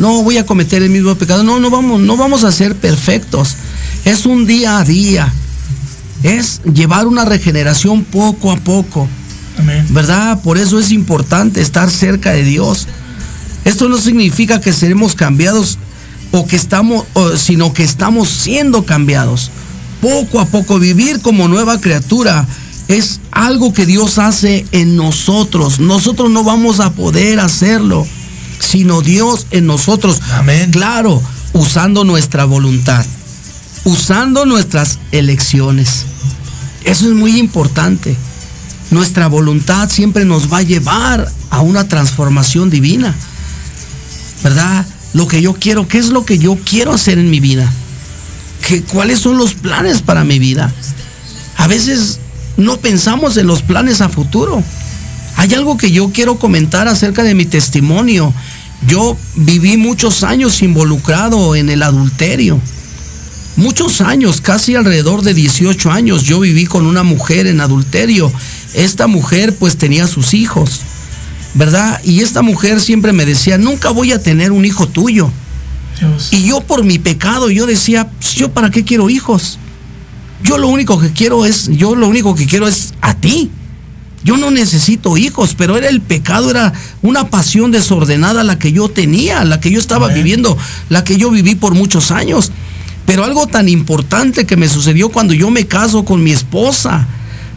no 0.00 0.22
voy 0.22 0.38
a 0.38 0.46
cometer 0.46 0.82
el 0.82 0.90
mismo 0.90 1.14
pecado. 1.14 1.44
No, 1.44 1.60
no 1.60 1.70
vamos, 1.70 2.00
no 2.00 2.16
vamos 2.16 2.44
a 2.44 2.52
ser 2.52 2.74
perfectos. 2.74 3.56
Es 4.04 4.26
un 4.26 4.46
día 4.46 4.78
a 4.78 4.84
día. 4.84 5.32
Es 6.22 6.62
llevar 6.62 7.06
una 7.06 7.24
regeneración 7.24 8.04
poco 8.04 8.50
a 8.50 8.56
poco. 8.56 9.08
Amén. 9.58 9.86
¿Verdad? 9.90 10.40
Por 10.42 10.56
eso 10.56 10.78
es 10.78 10.90
importante 10.90 11.60
estar 11.60 11.90
cerca 11.90 12.32
de 12.32 12.44
Dios. 12.44 12.88
Esto 13.64 13.88
no 13.88 13.98
significa 13.98 14.60
que 14.60 14.72
seremos 14.72 15.14
cambiados 15.14 15.78
o 16.32 16.46
que 16.46 16.56
estamos, 16.56 17.04
sino 17.36 17.72
que 17.72 17.84
estamos 17.84 18.28
siendo 18.28 18.84
cambiados. 18.84 19.50
Poco 20.00 20.40
a 20.40 20.46
poco 20.46 20.78
vivir 20.78 21.20
como 21.20 21.48
nueva 21.48 21.80
criatura 21.80 22.46
es 22.88 23.20
algo 23.30 23.72
que 23.72 23.86
Dios 23.86 24.18
hace 24.18 24.66
en 24.72 24.96
nosotros. 24.96 25.78
Nosotros 25.78 26.30
no 26.30 26.42
vamos 26.42 26.80
a 26.80 26.92
poder 26.92 27.38
hacerlo, 27.38 28.06
sino 28.58 29.02
Dios 29.02 29.46
en 29.50 29.66
nosotros. 29.66 30.20
Amén. 30.32 30.70
Claro, 30.70 31.22
usando 31.52 32.04
nuestra 32.04 32.44
voluntad, 32.44 33.04
usando 33.84 34.46
nuestras 34.46 34.98
elecciones. 35.12 36.06
Eso 36.84 37.06
es 37.06 37.14
muy 37.14 37.38
importante. 37.38 38.16
Nuestra 38.90 39.28
voluntad 39.28 39.88
siempre 39.90 40.24
nos 40.24 40.52
va 40.52 40.58
a 40.58 40.62
llevar 40.62 41.30
a 41.50 41.60
una 41.60 41.86
transformación 41.86 42.70
divina. 42.70 43.14
¿Verdad? 44.42 44.86
Lo 45.12 45.26
que 45.26 45.42
yo 45.42 45.54
quiero, 45.54 45.88
¿qué 45.88 45.98
es 45.98 46.08
lo 46.08 46.24
que 46.24 46.38
yo 46.38 46.56
quiero 46.64 46.92
hacer 46.92 47.18
en 47.18 47.30
mi 47.30 47.40
vida? 47.40 47.70
¿Qué, 48.66 48.82
¿Cuáles 48.82 49.18
son 49.18 49.38
los 49.38 49.54
planes 49.54 50.02
para 50.02 50.24
mi 50.24 50.38
vida? 50.38 50.72
A 51.56 51.66
veces 51.66 52.20
no 52.56 52.76
pensamos 52.78 53.36
en 53.36 53.46
los 53.46 53.62
planes 53.62 54.00
a 54.00 54.08
futuro. 54.08 54.62
Hay 55.36 55.54
algo 55.54 55.76
que 55.76 55.90
yo 55.90 56.10
quiero 56.12 56.38
comentar 56.38 56.88
acerca 56.88 57.22
de 57.22 57.34
mi 57.34 57.46
testimonio. 57.46 58.32
Yo 58.86 59.16
viví 59.36 59.76
muchos 59.76 60.22
años 60.22 60.62
involucrado 60.62 61.54
en 61.54 61.70
el 61.70 61.82
adulterio. 61.82 62.60
Muchos 63.56 64.00
años, 64.00 64.40
casi 64.40 64.74
alrededor 64.74 65.22
de 65.22 65.34
18 65.34 65.90
años, 65.90 66.22
yo 66.22 66.40
viví 66.40 66.66
con 66.66 66.86
una 66.86 67.02
mujer 67.02 67.46
en 67.46 67.60
adulterio. 67.60 68.32
Esta 68.74 69.06
mujer 69.06 69.56
pues 69.56 69.76
tenía 69.76 70.06
sus 70.06 70.34
hijos, 70.34 70.80
¿verdad? 71.54 72.00
Y 72.04 72.20
esta 72.20 72.42
mujer 72.42 72.80
siempre 72.80 73.12
me 73.12 73.26
decía, 73.26 73.58
nunca 73.58 73.90
voy 73.90 74.12
a 74.12 74.22
tener 74.22 74.52
un 74.52 74.64
hijo 74.64 74.86
tuyo. 74.88 75.30
Dios. 75.98 76.28
Y 76.32 76.44
yo 76.46 76.60
por 76.60 76.84
mi 76.84 76.98
pecado, 76.98 77.50
yo 77.50 77.66
decía, 77.66 78.08
"Pues, 78.08 78.34
yo 78.34 78.50
para 78.52 78.70
qué 78.70 78.84
quiero 78.84 79.10
hijos. 79.10 79.58
Yo 80.42 80.56
lo 80.56 80.68
único 80.68 80.98
que 80.98 81.10
quiero 81.12 81.44
es, 81.44 81.68
yo 81.68 81.94
lo 81.94 82.08
único 82.08 82.34
que 82.34 82.46
quiero 82.46 82.66
es 82.66 82.94
a 83.02 83.14
ti. 83.14 83.50
Yo 84.22 84.36
no 84.36 84.50
necesito 84.50 85.16
hijos, 85.16 85.54
pero 85.56 85.76
era 85.76 85.88
el 85.88 86.00
pecado, 86.00 86.50
era 86.50 86.72
una 87.02 87.28
pasión 87.28 87.70
desordenada 87.70 88.44
la 88.44 88.58
que 88.58 88.72
yo 88.72 88.88
tenía, 88.88 89.44
la 89.44 89.60
que 89.60 89.70
yo 89.70 89.78
estaba 89.80 90.06
Amén. 90.06 90.18
viviendo, 90.18 90.56
la 90.88 91.04
que 91.04 91.16
yo 91.16 91.30
viví 91.30 91.54
por 91.54 91.74
muchos 91.74 92.10
años. 92.10 92.52
Pero 93.06 93.24
algo 93.24 93.46
tan 93.46 93.68
importante 93.68 94.46
que 94.46 94.56
me 94.56 94.68
sucedió 94.68 95.08
cuando 95.08 95.34
yo 95.34 95.50
me 95.50 95.66
caso 95.66 96.04
con 96.04 96.22
mi 96.22 96.30
esposa, 96.32 97.06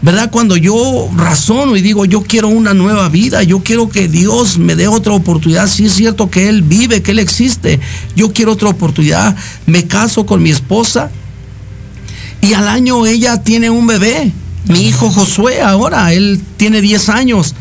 ¿verdad? 0.03 0.29
Cuando 0.29 0.57
yo 0.57 1.09
razono 1.15 1.77
y 1.77 1.81
digo, 1.81 2.03
yo 2.03 2.21
quiero 2.23 2.49
una 2.49 2.73
nueva 2.73 3.07
vida, 3.07 3.41
yo 3.41 3.63
quiero 3.63 3.89
que 3.89 4.09
Dios 4.09 4.57
me 4.57 4.75
dé 4.75 4.89
otra 4.89 5.13
oportunidad. 5.13 5.67
Si 5.67 5.85
es 5.85 5.93
cierto 5.93 6.29
que 6.29 6.49
Él 6.49 6.61
vive, 6.61 7.01
que 7.01 7.11
Él 7.11 7.19
existe, 7.19 7.79
yo 8.13 8.33
quiero 8.33 8.51
otra 8.51 8.67
oportunidad. 8.67 9.35
Me 9.65 9.87
caso 9.87 10.25
con 10.25 10.43
mi 10.43 10.49
esposa 10.49 11.09
y 12.41 12.53
al 12.53 12.67
año 12.67 13.05
ella 13.05 13.41
tiene 13.43 13.69
un 13.69 13.87
bebé, 13.87 14.33
mi 14.65 14.87
hijo 14.87 15.09
Josué 15.09 15.61
ahora, 15.61 16.11
él 16.11 16.41
tiene 16.57 16.81
10 16.81 17.07
años. 17.07 17.55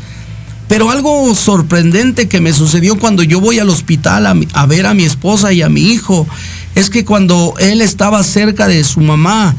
Pero 0.66 0.90
algo 0.90 1.32
sorprendente 1.36 2.26
que 2.26 2.40
me 2.40 2.53
sucedió 2.53 2.99
cuando 2.99 3.22
yo 3.22 3.40
voy 3.40 3.61
al 3.61 3.68
hospital 3.68 4.26
a 4.53 4.66
ver 4.66 4.86
a 4.86 4.95
mi 4.95 5.05
esposa 5.05 5.53
y 5.53 5.62
a 5.62 5.68
mi 5.68 5.82
hijo 5.82 6.26
es 6.74 6.90
que 6.90 7.05
cuando 7.05 7.55
él 7.61 7.80
estaba 7.80 8.24
cerca 8.24 8.66
de 8.66 8.82
su 8.82 9.01
mamá, 9.01 9.55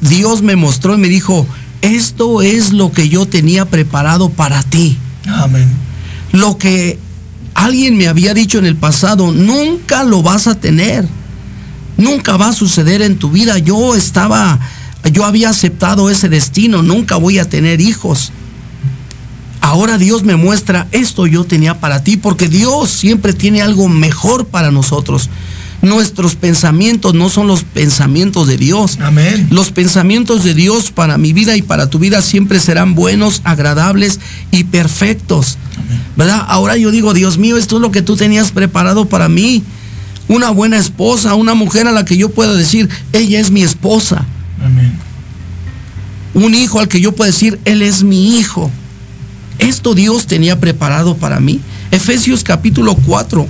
Dios 0.00 0.42
me 0.42 0.56
mostró 0.56 0.94
y 0.94 0.98
me 0.98 1.08
dijo, 1.08 1.46
esto 1.86 2.42
es 2.42 2.72
lo 2.72 2.92
que 2.92 3.08
yo 3.08 3.26
tenía 3.26 3.64
preparado 3.64 4.28
para 4.28 4.62
ti. 4.62 4.98
Amén. 5.26 5.68
Lo 6.32 6.58
que 6.58 6.98
alguien 7.54 7.96
me 7.96 8.08
había 8.08 8.34
dicho 8.34 8.58
en 8.58 8.66
el 8.66 8.76
pasado, 8.76 9.32
nunca 9.32 10.04
lo 10.04 10.22
vas 10.22 10.46
a 10.46 10.56
tener. 10.56 11.06
Nunca 11.96 12.36
va 12.36 12.48
a 12.48 12.52
suceder 12.52 13.02
en 13.02 13.16
tu 13.16 13.30
vida. 13.30 13.58
Yo 13.58 13.94
estaba, 13.94 14.58
yo 15.12 15.24
había 15.24 15.50
aceptado 15.50 16.10
ese 16.10 16.28
destino. 16.28 16.82
Nunca 16.82 17.16
voy 17.16 17.38
a 17.38 17.48
tener 17.48 17.80
hijos. 17.80 18.32
Ahora 19.60 19.98
Dios 19.98 20.22
me 20.22 20.36
muestra 20.36 20.86
esto 20.92 21.26
yo 21.26 21.44
tenía 21.44 21.80
para 21.80 22.04
ti, 22.04 22.16
porque 22.16 22.48
Dios 22.48 22.90
siempre 22.90 23.32
tiene 23.32 23.62
algo 23.62 23.88
mejor 23.88 24.46
para 24.46 24.70
nosotros. 24.70 25.28
Nuestros 25.86 26.34
pensamientos 26.34 27.14
no 27.14 27.28
son 27.28 27.46
los 27.46 27.62
pensamientos 27.62 28.48
de 28.48 28.56
Dios. 28.56 28.98
Amén. 29.00 29.46
Los 29.50 29.70
pensamientos 29.70 30.42
de 30.42 30.52
Dios 30.52 30.90
para 30.90 31.16
mi 31.16 31.32
vida 31.32 31.56
y 31.56 31.62
para 31.62 31.88
tu 31.88 32.00
vida 32.00 32.22
siempre 32.22 32.58
serán 32.58 32.94
buenos, 32.96 33.40
agradables 33.44 34.18
y 34.50 34.64
perfectos. 34.64 35.58
¿Verdad? 36.16 36.44
Ahora 36.48 36.76
yo 36.76 36.90
digo, 36.90 37.14
Dios 37.14 37.38
mío, 37.38 37.56
esto 37.56 37.76
es 37.76 37.82
lo 37.82 37.92
que 37.92 38.02
tú 38.02 38.16
tenías 38.16 38.50
preparado 38.50 39.08
para 39.08 39.28
mí. 39.28 39.62
Una 40.26 40.50
buena 40.50 40.76
esposa, 40.76 41.34
una 41.34 41.54
mujer 41.54 41.86
a 41.86 41.92
la 41.92 42.04
que 42.04 42.16
yo 42.16 42.30
pueda 42.30 42.54
decir, 42.54 42.88
ella 43.12 43.38
es 43.38 43.52
mi 43.52 43.62
esposa. 43.62 44.24
Amén. 44.64 44.92
Un 46.34 46.54
hijo 46.54 46.80
al 46.80 46.88
que 46.88 47.00
yo 47.00 47.12
pueda 47.12 47.30
decir, 47.30 47.60
él 47.64 47.82
es 47.82 48.02
mi 48.02 48.38
hijo. 48.38 48.72
Esto 49.60 49.94
Dios 49.94 50.26
tenía 50.26 50.58
preparado 50.58 51.16
para 51.16 51.38
mí. 51.38 51.60
Efesios 51.92 52.42
capítulo 52.42 52.96
4, 52.96 53.46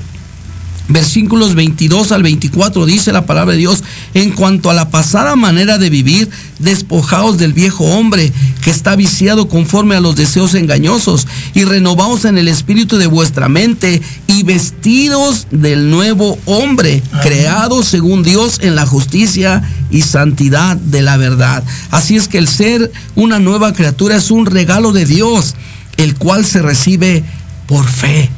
versículos 0.89 1.55
22 1.55 2.13
al 2.13 2.23
24 2.23 2.87
dice 2.87 3.13
la 3.13 3.27
palabra 3.27 3.53
de 3.53 3.59
Dios, 3.59 3.83
en 4.15 4.31
cuanto 4.33 4.71
a 4.71 4.75
la 4.75 4.91
pasada 4.91 5.37
manera 5.37 5.79
de 5.79 5.91
vivir, 5.91 6.29
despojaos 6.59 7.39
del 7.39 7.53
viejo 7.53 7.85
hombre 7.85 8.33
que 8.63 8.71
está 8.71 8.97
viciado 8.97 9.49
conforme 9.49 9.97
a 9.97 10.01
los 10.01 10.17
deseos 10.17 10.55
engañosos 10.55 11.27
y 11.55 11.65
renovaos 11.65 12.25
en 12.25 12.39
el 12.39 12.49
espíritu 12.49 12.97
de 12.97 13.07
vuestra 13.07 13.49
mente 13.49 14.01
y 14.27 14.43
vestidos 14.43 15.47
del 15.51 15.91
nuevo 15.91 16.39
hombre, 16.47 17.03
creado 17.23 17.83
según 17.83 18.23
Dios 18.23 18.59
en 18.63 18.75
la 18.75 18.87
justicia 18.87 19.63
y 19.91 20.03
santidad 20.03 20.77
de 20.77 21.03
la 21.03 21.17
verdad. 21.17 21.63
Así 21.91 22.17
es 22.17 22.29
que 22.29 22.39
el 22.39 22.49
ser 22.49 22.91
una 23.15 23.39
nueva 23.39 23.73
criatura 23.73 24.17
es 24.17 24.31
un 24.31 24.47
regalo 24.47 24.93
de 24.93 25.05
Dios, 25.05 25.55
el 25.97 26.17
cual 26.17 26.45
se 26.45 26.63
recibe 26.63 27.25
por 27.67 27.87
fe. 27.87 28.31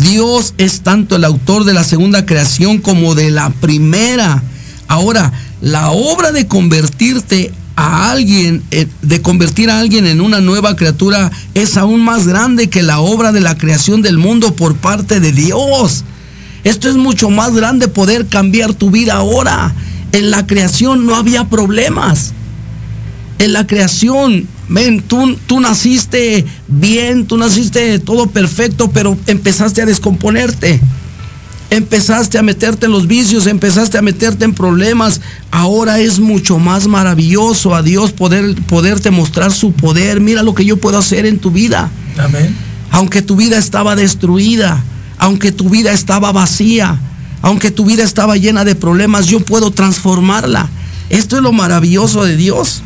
Dios 0.00 0.54
es 0.58 0.80
tanto 0.80 1.16
el 1.16 1.24
autor 1.24 1.64
de 1.64 1.74
la 1.74 1.84
segunda 1.84 2.24
creación 2.26 2.78
como 2.78 3.14
de 3.14 3.30
la 3.30 3.50
primera. 3.50 4.42
Ahora, 4.88 5.32
la 5.60 5.90
obra 5.90 6.32
de 6.32 6.46
convertirte 6.46 7.52
a 7.76 8.10
alguien, 8.10 8.62
eh, 8.70 8.86
de 9.02 9.22
convertir 9.22 9.70
a 9.70 9.80
alguien 9.80 10.06
en 10.06 10.20
una 10.20 10.40
nueva 10.40 10.76
criatura, 10.76 11.30
es 11.54 11.76
aún 11.76 12.02
más 12.02 12.26
grande 12.26 12.68
que 12.68 12.82
la 12.82 13.00
obra 13.00 13.32
de 13.32 13.40
la 13.40 13.56
creación 13.56 14.02
del 14.02 14.18
mundo 14.18 14.54
por 14.54 14.76
parte 14.76 15.20
de 15.20 15.32
Dios. 15.32 16.04
Esto 16.64 16.88
es 16.88 16.96
mucho 16.96 17.30
más 17.30 17.54
grande 17.54 17.88
poder 17.88 18.26
cambiar 18.26 18.74
tu 18.74 18.90
vida 18.90 19.14
ahora. 19.14 19.74
En 20.12 20.30
la 20.30 20.46
creación 20.46 21.06
no 21.06 21.16
había 21.16 21.48
problemas 21.48 22.32
en 23.42 23.52
la 23.52 23.66
creación. 23.66 24.46
Ven, 24.72 25.02
tú, 25.02 25.36
tú 25.46 25.60
naciste 25.60 26.46
bien, 26.66 27.26
tú 27.26 27.36
naciste 27.36 27.98
todo 27.98 28.28
perfecto, 28.28 28.90
pero 28.90 29.18
empezaste 29.26 29.82
a 29.82 29.86
descomponerte. 29.86 30.80
Empezaste 31.68 32.38
a 32.38 32.42
meterte 32.42 32.86
en 32.86 32.92
los 32.92 33.06
vicios, 33.06 33.46
empezaste 33.46 33.98
a 33.98 34.02
meterte 34.02 34.46
en 34.46 34.54
problemas. 34.54 35.20
Ahora 35.50 36.00
es 36.00 36.20
mucho 36.20 36.58
más 36.58 36.86
maravilloso 36.86 37.74
a 37.74 37.82
Dios 37.82 38.12
poder, 38.12 38.54
poderte 38.62 39.10
mostrar 39.10 39.52
su 39.52 39.72
poder. 39.72 40.20
Mira 40.20 40.42
lo 40.42 40.54
que 40.54 40.64
yo 40.64 40.78
puedo 40.78 40.96
hacer 40.96 41.26
en 41.26 41.38
tu 41.38 41.50
vida. 41.50 41.90
Amén. 42.18 42.56
Aunque 42.90 43.20
tu 43.20 43.36
vida 43.36 43.58
estaba 43.58 43.94
destruida, 43.94 44.82
aunque 45.18 45.52
tu 45.52 45.68
vida 45.68 45.92
estaba 45.92 46.32
vacía, 46.32 46.98
aunque 47.42 47.70
tu 47.70 47.84
vida 47.84 48.04
estaba 48.04 48.38
llena 48.38 48.64
de 48.64 48.74
problemas, 48.74 49.26
yo 49.26 49.40
puedo 49.40 49.70
transformarla. 49.70 50.68
Esto 51.10 51.36
es 51.36 51.42
lo 51.42 51.52
maravilloso 51.52 52.24
de 52.24 52.36
Dios. 52.36 52.82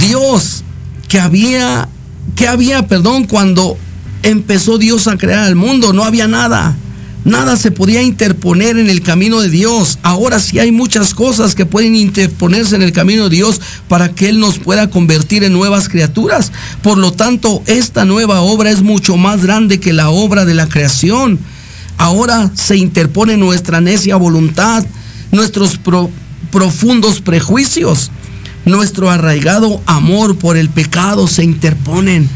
Dios 0.00 0.62
que 1.08 1.20
había, 1.20 1.88
que 2.34 2.48
había, 2.48 2.86
perdón, 2.86 3.24
cuando 3.24 3.76
empezó 4.22 4.78
Dios 4.78 5.06
a 5.06 5.16
crear 5.16 5.48
el 5.48 5.56
mundo, 5.56 5.92
no 5.92 6.04
había 6.04 6.28
nada. 6.28 6.76
Nada 7.24 7.56
se 7.56 7.72
podía 7.72 8.02
interponer 8.02 8.78
en 8.78 8.88
el 8.88 9.02
camino 9.02 9.40
de 9.40 9.50
Dios. 9.50 9.98
Ahora 10.04 10.38
sí 10.38 10.60
hay 10.60 10.70
muchas 10.70 11.12
cosas 11.12 11.56
que 11.56 11.66
pueden 11.66 11.96
interponerse 11.96 12.76
en 12.76 12.82
el 12.82 12.92
camino 12.92 13.24
de 13.24 13.36
Dios 13.36 13.60
para 13.88 14.10
que 14.10 14.28
Él 14.28 14.38
nos 14.38 14.60
pueda 14.60 14.90
convertir 14.90 15.42
en 15.42 15.52
nuevas 15.52 15.88
criaturas. 15.88 16.52
Por 16.82 16.98
lo 16.98 17.12
tanto, 17.12 17.64
esta 17.66 18.04
nueva 18.04 18.42
obra 18.42 18.70
es 18.70 18.82
mucho 18.82 19.16
más 19.16 19.42
grande 19.42 19.80
que 19.80 19.92
la 19.92 20.08
obra 20.10 20.44
de 20.44 20.54
la 20.54 20.68
creación. 20.68 21.40
Ahora 21.98 22.52
se 22.54 22.76
interpone 22.76 23.36
nuestra 23.36 23.80
necia 23.80 24.14
voluntad, 24.14 24.86
nuestros 25.32 25.80
profundos 26.52 27.20
prejuicios, 27.22 28.12
nuestro 28.66 29.10
arraigado 29.10 29.80
amor 29.86 30.36
por 30.36 30.58
el 30.58 30.68
pecado 30.68 31.26
se 31.26 31.42
interponen. 31.42 32.28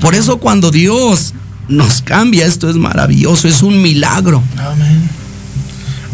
Por 0.00 0.14
eso 0.14 0.38
cuando 0.38 0.70
Dios 0.70 1.34
nos 1.68 2.02
cambia. 2.02 2.46
Esto 2.46 2.70
es 2.70 2.76
maravilloso, 2.76 3.48
es 3.48 3.62
un 3.62 3.82
milagro. 3.82 4.42
Amén. 4.58 5.10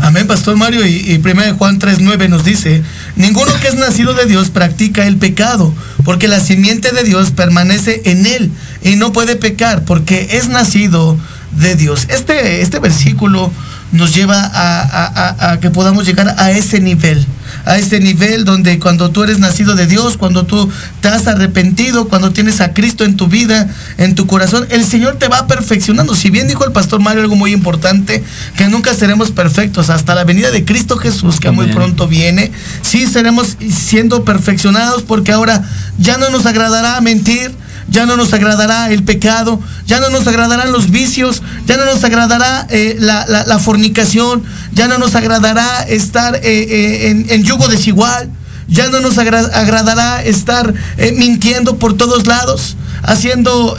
Amén, 0.01 0.27
Pastor 0.27 0.57
Mario. 0.57 0.87
Y, 0.87 1.13
y 1.13 1.17
1 1.17 1.57
Juan 1.57 1.81
3.9 1.81 2.29
nos 2.29 2.45
dice, 2.45 2.83
ninguno 3.17 3.53
que 3.61 3.69
es 3.69 3.75
nacido 3.75 4.15
de 4.15 4.27
Dios 4.27 4.51
practica 4.51 5.07
el 5.07 5.17
pecado, 5.17 5.75
porque 6.05 6.29
la 6.29 6.41
simiente 6.41 6.93
de 6.93 7.03
Dios 7.03 7.33
permanece 7.33 8.03
en 8.05 8.27
él 8.27 8.53
y 8.83 8.97
no 8.97 9.13
puede 9.13 9.37
pecar, 9.37 9.85
porque 9.85 10.29
es 10.33 10.49
nacido 10.49 11.19
de 11.59 11.75
Dios. 11.75 12.07
Este, 12.11 12.63
este 12.63 12.79
versículo 12.79 13.51
nos 13.91 14.15
lleva 14.15 14.51
a, 14.55 15.59
que 15.61 15.71
podamos 15.71 16.07
llegar 16.07 16.35
a 16.39 16.53
ese 16.53 16.81
nivel, 16.81 17.27
a 17.69 17.77
ese 17.77 18.01
nivel 18.01 18.47
donde 18.47 18.79
cuando 18.79 19.11
tú 19.11 19.23
eres 19.23 19.39
nacido 19.39 19.75
de 19.75 19.87
Dios, 19.87 20.17
cuando 20.17 20.47
tú 20.47 20.71
te 21.03 21.09
has 21.09 21.27
arrepentido, 21.27 22.09
cuando 22.09 22.33
tienes 22.33 22.63
a 22.63 22.73
Cristo 22.73 23.05
en 23.05 23.17
tu 23.17 23.29
vida, 23.29 23.69
en 23.99 24.15
tu 24.15 24.27
corazón, 24.27 24.67
el 24.71 24.87
Señor 24.87 25.17
te 25.17 25.29
va 25.29 25.47
perfeccionando. 25.47 26.15
Si 26.15 26.31
bien 26.31 26.49
dijo 26.49 26.65
el 26.65 26.73
pastor 26.73 27.01
Mario 27.01 27.23
algo 27.23 27.37
muy 27.37 27.53
importante, 27.53 28.25
que 28.57 28.69
nunca 28.69 28.95
seremos 28.95 29.33
perfectos 29.33 29.91
hasta 29.91 30.15
la 30.15 30.25
venida 30.25 30.51
de 30.51 30.65
Cristo 30.65 30.97
Jesús, 30.97 31.41
que 31.41 31.51
muy 31.51 31.67
pronto 31.67 32.09
viene, 32.09 32.51
sí 32.81 33.07
seremos 33.07 33.59
siendo 33.71 34.25
perfeccionados 34.25 35.03
porque 35.03 35.33
ahora 35.33 35.63
ya 35.99 36.17
no 36.17 36.31
nos 36.31 36.47
agradará 36.47 36.99
mentir, 37.03 37.53
ya 37.91 38.07
no 38.07 38.17
nos 38.17 38.33
agradará 38.33 38.91
el 38.91 39.03
pecado, 39.03 39.61
ya 39.87 40.01
no 40.01 40.11
nos 40.11 40.27
agradarán 40.27 40.73
los 40.73 40.91
vicios, 40.91 41.43
ya 41.67 41.77
no 41.77 41.87
nos 41.87 42.05
agradará 42.05 42.67
eh, 42.71 42.97
la, 42.99 43.59
fornicación, 43.59 44.43
ya 44.79 44.87
no 44.87 44.97
nos 44.99 45.17
agradará 45.17 45.83
estar 45.89 46.37
eh, 46.37 46.41
eh, 46.45 47.25
en, 47.31 47.43
yugo 47.43 47.67
desigual, 47.67 48.31
ya 48.69 48.89
no 48.91 49.01
nos 49.01 49.19
agradará 49.19 50.23
estar 50.23 50.73
mintiendo 51.17 51.81
por 51.81 51.97
todos 51.97 52.29
lados, 52.29 52.77
haciendo 53.03 53.77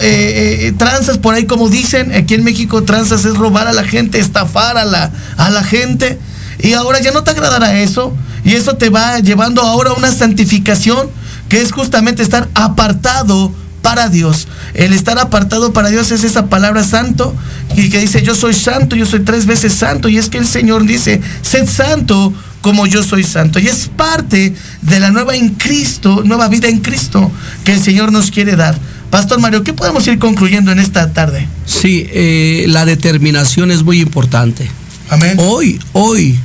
tranzas 0.78 1.18
por 1.20 1.36
ahí 1.36 1.46
como 1.46 1.70
dicen, 1.70 2.12
aquí 2.14 2.34
en 2.34 2.44
México 2.44 2.84
tranzas 2.84 3.24
es 3.24 3.38
robar 3.38 3.68
a 3.68 3.74
la 3.74 3.86
gente, 3.86 4.20
estafar 4.20 4.78
a 4.78 4.84
la, 4.84 5.10
a 5.38 5.50
la 5.50 5.64
gente. 5.64 6.20
Y 6.62 6.74
ahora 6.74 7.00
ya 7.00 7.12
no 7.12 7.24
te 7.24 7.32
agradará 7.32 7.80
eso. 7.80 8.14
Y 8.44 8.56
eso 8.56 8.76
te 8.76 8.90
va 8.90 9.20
llevando 9.20 9.62
ahora 9.62 9.92
a 9.92 9.94
una 9.94 10.12
santificación 10.12 11.10
que 11.48 11.62
es 11.62 11.72
justamente 11.72 12.24
estar 12.24 12.50
apartado 12.56 13.54
para 13.90 14.08
Dios. 14.08 14.48
El 14.76 14.94
estar 14.94 15.18
apartado 15.18 15.74
para 15.74 15.90
Dios 15.90 16.12
es 16.12 16.24
esa 16.24 16.46
palabra 16.46 16.84
santo 16.84 17.36
y 17.76 17.90
que 17.90 17.98
dice 17.98 18.22
yo 18.22 18.36
soy 18.36 18.54
santo, 18.54 18.96
yo 18.96 19.08
soy 19.08 19.22
tres 19.22 19.48
veces 19.48 19.74
santo. 19.74 20.10
Y 20.10 20.20
es 20.20 20.30
que 20.30 20.38
el 20.38 20.46
Señor 20.46 20.86
dice, 20.86 21.20
sed 21.42 21.68
santo 21.68 22.32
como 22.62 22.86
yo 22.86 23.02
soy 23.02 23.24
santo. 23.24 23.58
Y 23.58 23.68
es 23.68 23.88
parte 23.88 24.54
de 24.84 25.00
la 25.00 25.10
nueva 25.10 25.36
en 25.36 25.56
Cristo, 25.56 26.22
nueva 26.24 26.50
vida 26.50 26.68
en 26.68 26.82
Cristo 26.82 27.32
que 27.64 27.74
el 27.74 27.82
Señor 27.82 28.12
nos 28.12 28.30
quiere 28.30 28.56
dar. 28.56 28.78
Pastor 29.10 29.40
Mario, 29.40 29.64
¿qué 29.64 29.74
podemos 29.74 30.06
ir 30.06 30.20
concluyendo 30.20 30.72
en 30.72 30.78
esta 30.78 31.12
tarde? 31.12 31.48
Sí, 31.66 32.06
eh, 32.12 32.66
la 32.68 32.86
determinación 32.86 33.72
es 33.72 33.82
muy 33.82 34.02
importante. 34.02 34.70
Amén. 35.10 35.36
Hoy, 35.40 35.80
hoy, 35.94 36.38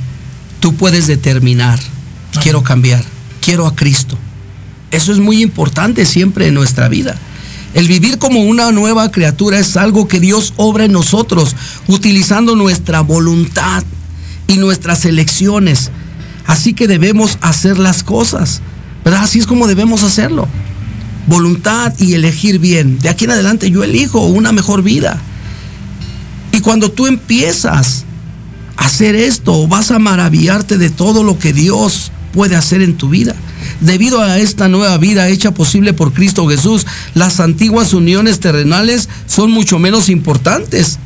tú 0.61 0.73
puedes 0.73 1.05
determinar, 1.05 1.79
quiero 2.41 2.63
cambiar, 2.63 3.03
quiero 3.39 3.67
a 3.67 3.75
Cristo. 3.75 4.17
Eso 4.89 5.11
es 5.11 5.19
muy 5.19 5.43
importante 5.43 6.07
siempre 6.07 6.47
en 6.47 6.55
nuestra 6.55 6.87
vida. 6.87 7.15
El 7.75 7.89
vivir 7.89 8.19
como 8.19 8.41
una 8.41 8.71
nueva 8.71 9.11
criatura 9.11 9.59
es 9.59 9.75
algo 9.75 10.07
que 10.07 10.21
Dios 10.21 10.53
obra 10.55 10.85
en 10.85 10.93
nosotros, 10.93 11.57
utilizando 11.87 12.55
nuestra 12.55 13.01
voluntad 13.01 13.83
y 14.47 14.55
nuestras 14.55 15.03
elecciones. 15.03 15.91
Así 16.47 16.73
que 16.73 16.87
debemos 16.87 17.37
hacer 17.41 17.77
las 17.77 18.01
cosas, 18.01 18.61
¿verdad? 19.03 19.23
Así 19.23 19.39
es 19.39 19.45
como 19.45 19.67
debemos 19.67 20.03
hacerlo. 20.03 20.47
Voluntad 21.27 21.93
y 21.99 22.13
elegir 22.13 22.59
bien. 22.59 22.97
De 22.99 23.09
aquí 23.09 23.25
en 23.25 23.31
adelante 23.31 23.69
yo 23.69 23.83
elijo 23.83 24.25
una 24.25 24.53
mejor 24.53 24.81
vida. 24.81 25.19
Y 26.53 26.61
cuando 26.61 26.91
tú 26.91 27.07
empiezas 27.07 28.05
a 28.77 28.85
hacer 28.85 29.15
esto, 29.15 29.67
vas 29.67 29.91
a 29.91 29.99
maravillarte 29.99 30.77
de 30.77 30.91
todo 30.91 31.25
lo 31.25 31.37
que 31.37 31.51
Dios 31.51 32.13
puede 32.35 32.55
hacer 32.55 32.81
en 32.81 32.97
tu 32.97 33.09
vida. 33.09 33.33
Debido 33.79 34.21
a 34.21 34.37
esta 34.37 34.67
nueva 34.67 34.97
vida 34.97 35.29
hecha 35.29 35.53
posible 35.53 35.93
por 35.93 36.13
Cristo 36.13 36.47
Jesús, 36.47 36.85
las 37.15 37.39
antiguas 37.39 37.93
uniones 37.93 38.41
terrenales 38.41 39.09
son 39.25 39.49
mucho 39.51 39.79
menos 39.79 40.09
importantes. 40.09 40.99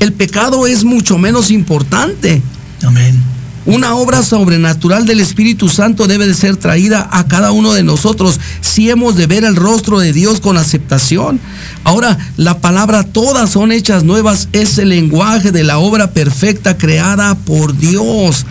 El 0.00 0.12
pecado 0.12 0.66
es 0.66 0.82
mucho 0.82 1.18
menos 1.18 1.50
importante. 1.50 2.42
Amén. 2.82 3.22
Una 3.66 3.94
obra 3.94 4.22
sobrenatural 4.22 5.06
del 5.06 5.20
Espíritu 5.20 5.70
Santo 5.70 6.06
debe 6.06 6.26
de 6.26 6.34
ser 6.34 6.56
traída 6.56 7.08
a 7.10 7.26
cada 7.26 7.50
uno 7.50 7.72
de 7.72 7.82
nosotros 7.82 8.38
si 8.60 8.90
hemos 8.90 9.16
de 9.16 9.26
ver 9.26 9.44
el 9.44 9.56
rostro 9.56 10.00
de 10.00 10.12
Dios 10.12 10.40
con 10.40 10.58
aceptación. 10.58 11.40
Ahora, 11.82 12.18
la 12.36 12.58
palabra 12.58 13.04
todas 13.04 13.50
son 13.50 13.72
hechas 13.72 14.04
nuevas 14.04 14.48
es 14.52 14.76
el 14.76 14.90
lenguaje 14.90 15.50
de 15.50 15.64
la 15.64 15.78
obra 15.78 16.10
perfecta 16.10 16.76
creada 16.76 17.36
por 17.36 17.76
Dios. 17.76 18.44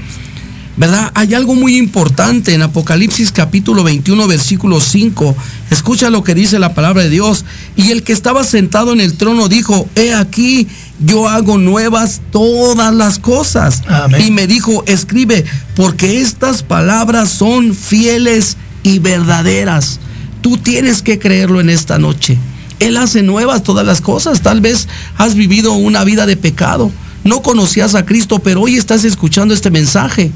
¿Verdad? 0.76 1.12
Hay 1.14 1.34
algo 1.34 1.56
muy 1.56 1.78
importante 1.78 2.54
en 2.54 2.62
Apocalipsis 2.64 3.32
capítulo 3.32 3.84
21, 3.84 4.28
versículo 4.28 4.80
5. 4.80 5.36
Escucha 5.70 6.10
lo 6.10 6.24
que 6.24 6.34
dice 6.36 6.60
la 6.60 6.74
palabra 6.74 7.04
de 7.04 7.10
Dios. 7.10 7.46
Y 7.76 7.92
el 7.92 8.04
que 8.04 8.14
estaba 8.14 8.44
sentado 8.44 8.94
en 8.94 9.02
el 9.02 9.14
trono 9.14 9.50
dijo, 9.50 9.88
he 9.96 10.14
aquí, 10.14 10.68
yo 11.00 11.28
hago 11.28 11.58
nuevas 11.58 12.22
todas 12.32 12.94
las 12.94 13.20
cosas. 13.20 13.84
Y 14.20 14.32
me 14.32 14.48
dijo, 14.48 14.84
escribe, 14.88 15.46
porque 15.76 16.22
estas 16.22 16.64
palabras 16.64 17.30
son 17.30 17.76
fieles 17.76 18.58
y 18.82 19.00
verdaderas. 19.00 20.00
Tú 20.42 20.58
tienes 20.58 21.02
que 21.02 21.20
creerlo 21.20 21.62
en 21.62 21.70
esta 21.70 22.00
noche. 22.00 22.38
Él 22.80 22.98
hace 22.98 23.22
nuevas 23.22 23.64
todas 23.64 23.86
las 23.86 24.02
cosas. 24.02 24.42
Tal 24.42 24.60
vez 24.60 24.88
has 25.18 25.36
vivido 25.36 25.74
una 25.74 26.04
vida 26.04 26.26
de 26.26 26.36
pecado. 26.36 26.92
No 27.24 27.42
conocías 27.42 27.96
a 27.96 28.06
Cristo, 28.06 28.40
pero 28.40 28.62
hoy 28.62 28.76
estás 28.76 29.06
escuchando 29.06 29.54
este 29.54 29.70
mensaje 29.70 30.32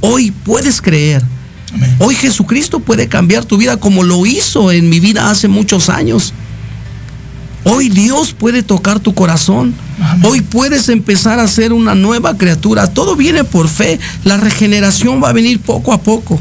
Hoy 0.00 0.30
puedes 0.30 0.80
creer. 0.80 1.22
Hoy 1.98 2.14
Jesucristo 2.14 2.80
puede 2.80 3.08
cambiar 3.08 3.44
tu 3.44 3.56
vida 3.56 3.76
como 3.78 4.02
lo 4.02 4.24
hizo 4.24 4.70
en 4.72 4.88
mi 4.88 5.00
vida 5.00 5.30
hace 5.30 5.48
muchos 5.48 5.88
años. 5.88 6.32
Hoy 7.64 7.88
Dios 7.88 8.32
puede 8.32 8.62
tocar 8.62 9.00
tu 9.00 9.14
corazón. 9.14 9.74
Hoy 10.22 10.40
puedes 10.40 10.88
empezar 10.88 11.40
a 11.40 11.48
ser 11.48 11.72
una 11.72 11.94
nueva 11.94 12.36
criatura. 12.36 12.86
Todo 12.86 13.16
viene 13.16 13.42
por 13.42 13.68
fe. 13.68 13.98
La 14.24 14.36
regeneración 14.36 15.22
va 15.22 15.30
a 15.30 15.32
venir 15.32 15.60
poco 15.60 15.92
a 15.92 16.00
poco. 16.00 16.38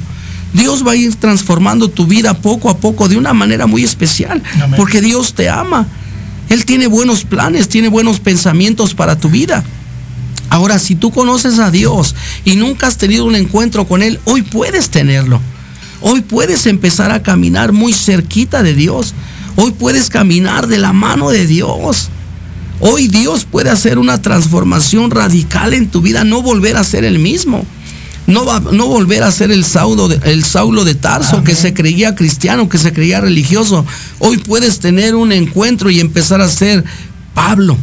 Dios 0.53 0.86
va 0.86 0.91
a 0.91 0.95
ir 0.95 1.16
transformando 1.16 1.89
tu 1.89 2.06
vida 2.06 2.36
poco 2.36 2.70
a 2.70 2.78
poco 2.78 3.10
de 3.10 3.18
una 3.18 3.34
manera 3.34 3.66
muy 3.66 3.84
especial. 3.84 4.41
Porque 4.78 5.01
Dios 5.01 5.34
te 5.34 5.49
ama. 5.49 5.88
Él 6.49 6.64
tiene 6.66 6.88
buenos 6.88 7.24
planes, 7.24 7.68
tiene 7.68 7.88
buenos 7.88 8.20
pensamientos 8.20 8.93
para 8.93 9.18
tu 9.18 9.30
vida. 9.30 9.64
Ahora, 10.50 10.80
si 10.80 10.96
tú 10.96 11.12
conoces 11.12 11.60
a 11.60 11.72
Dios 11.72 12.16
y 12.43 12.56
nunca 12.56 12.88
has 12.88 12.98
tenido 12.98 13.26
un 13.26 13.36
encuentro 13.36 13.88
con 13.88 14.02
Él, 14.04 14.20
hoy 14.26 14.41
puedes 14.41 14.89
tenerlo. 14.89 15.41
Hoy 16.02 16.22
puedes 16.22 16.66
empezar 16.66 17.12
a 17.12 17.24
caminar 17.24 17.72
muy 17.72 17.93
cerquita 17.93 18.64
de 18.64 18.74
Dios. 18.74 19.14
Hoy 19.56 19.72
puedes 19.72 20.10
caminar 20.10 20.68
de 20.68 20.78
la 20.78 20.93
mano 20.93 21.30
de 21.30 21.48
Dios. 21.48 22.10
Hoy 22.80 23.08
Dios 23.08 23.46
puede 23.50 23.70
hacer 23.70 23.98
una 23.98 24.22
transformación 24.22 25.12
radical 25.12 25.74
en 25.74 25.88
tu 25.88 26.02
vida, 26.02 26.24
no 26.24 26.41
volver 26.41 26.78
a 26.78 26.84
ser 26.84 27.06
el 27.06 27.20
mismo. 27.20 27.66
No, 28.28 28.43
va, 28.43 28.60
no 28.60 28.88
volver 28.88 29.24
a 29.24 29.32
ser 29.32 29.52
el 29.52 29.64
Saulo 29.64 30.08
de, 30.08 30.20
el 30.32 30.43
Saulo 30.43 30.84
de 30.84 30.96
Tarso 30.96 31.43
que 31.43 31.56
se 31.56 31.74
creía 31.74 32.16
cristiano, 32.16 32.70
que 32.70 32.80
se 32.80 32.91
creía 32.91 33.22
religioso. 33.22 33.86
Hoy 34.20 34.38
puedes 34.38 34.80
tener 34.80 35.16
un 35.16 35.32
encuentro 35.32 35.91
y 35.91 36.00
empezar 36.00 36.41
a 36.41 36.50
ser 36.50 36.84
Pablo 37.36 37.78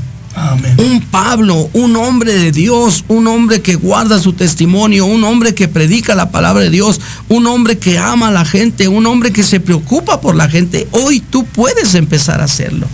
un 0.79 1.01
Pablo, 1.11 1.69
un 1.73 1.97
hombre 1.97 2.33
de 2.33 2.53
Dios, 2.53 3.05
un 3.09 3.27
hombre 3.27 3.61
que 3.61 3.75
guarda 3.75 4.19
su 4.19 4.33
testimonio, 4.33 5.07
un 5.07 5.25
hombre 5.25 5.55
que 5.55 5.69
predica 5.69 6.15
la 6.15 6.31
palabra 6.31 6.63
de 6.63 6.71
Dios, 6.71 7.01
un 7.29 7.47
hombre 7.47 7.79
que 7.79 7.99
ama 7.99 8.29
a 8.29 8.33
la 8.33 8.45
gente, 8.45 8.89
un 8.89 9.07
hombre 9.07 9.33
que 9.33 9.43
se 9.43 9.61
preocupa 9.61 10.21
por 10.21 10.35
la 10.35 10.49
gente. 10.49 10.89
Hoy 10.93 11.21
tú 11.21 11.45
puedes 11.45 11.95
empezar 11.95 12.41
a 12.41 12.45
hacerlo. 12.45 12.87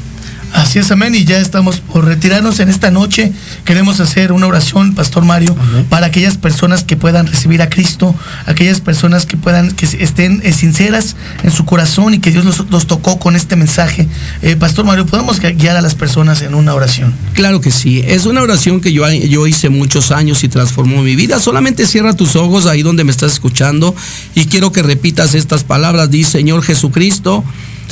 Así 0.53 0.79
es, 0.79 0.91
amén. 0.91 1.15
Y 1.15 1.25
ya 1.25 1.39
estamos 1.39 1.81
por 1.81 2.05
retirarnos 2.05 2.61
en 2.61 2.69
esta 2.69 2.91
noche. 2.91 3.33
Queremos 3.65 4.01
hacer 4.01 4.33
una 4.33 4.47
oración, 4.47 4.95
Pastor 4.95 5.25
Mario, 5.25 5.57
para 5.89 6.07
aquellas 6.07 6.37
personas 6.37 6.85
que 6.85 6.97
puedan 6.97 7.27
recibir 7.27 7.63
a 7.63 7.69
Cristo, 7.69 8.15
aquellas 8.47 8.81
personas 8.81 9.27
que 9.27 9.37
puedan, 9.37 9.73
que 9.73 9.87
estén 9.87 10.41
eh, 10.45 10.53
sinceras 10.53 11.17
en 11.43 11.51
su 11.51 11.65
corazón 11.65 12.15
y 12.15 12.19
que 12.19 12.31
Dios 12.31 12.45
los, 12.45 12.87
tocó 12.87 13.19
con 13.19 13.37
este 13.37 13.57
mensaje. 13.57 14.09
Eh, 14.43 14.57
Pastor 14.57 14.85
Mario, 14.85 15.07
¿podemos 15.07 15.41
guiar 15.41 15.77
a 15.77 15.81
las 15.81 15.95
personas 15.95 16.43
en 16.43 16.55
una 16.55 16.75
oración? 16.75 17.15
Claro 17.35 17.61
que 17.61 17.71
sí. 17.71 18.03
Es 18.07 18.27
una 18.27 18.43
oración 18.43 18.81
que 18.81 18.93
yo, 18.93 19.09
yo 19.11 19.47
hice 19.47 19.69
muchos 19.69 20.11
años 20.11 20.45
y 20.45 20.49
transformó 20.49 21.03
mi 21.03 21.17
vida. 21.17 21.41
Solamente 21.41 21.87
cierra 21.87 22.15
tus 22.15 22.37
ojos 22.37 22.67
ahí 22.67 22.83
donde 22.83 23.05
me 23.05 23.11
estás 23.11 23.33
escuchando 23.33 23.95
y 24.35 24.47
quiero 24.47 24.73
que 24.73 24.83
repitas 24.83 25.35
estas 25.35 25.65
palabras. 25.65 26.11
Dice, 26.11 26.39
Señor 26.39 26.63
Jesucristo, 26.63 27.45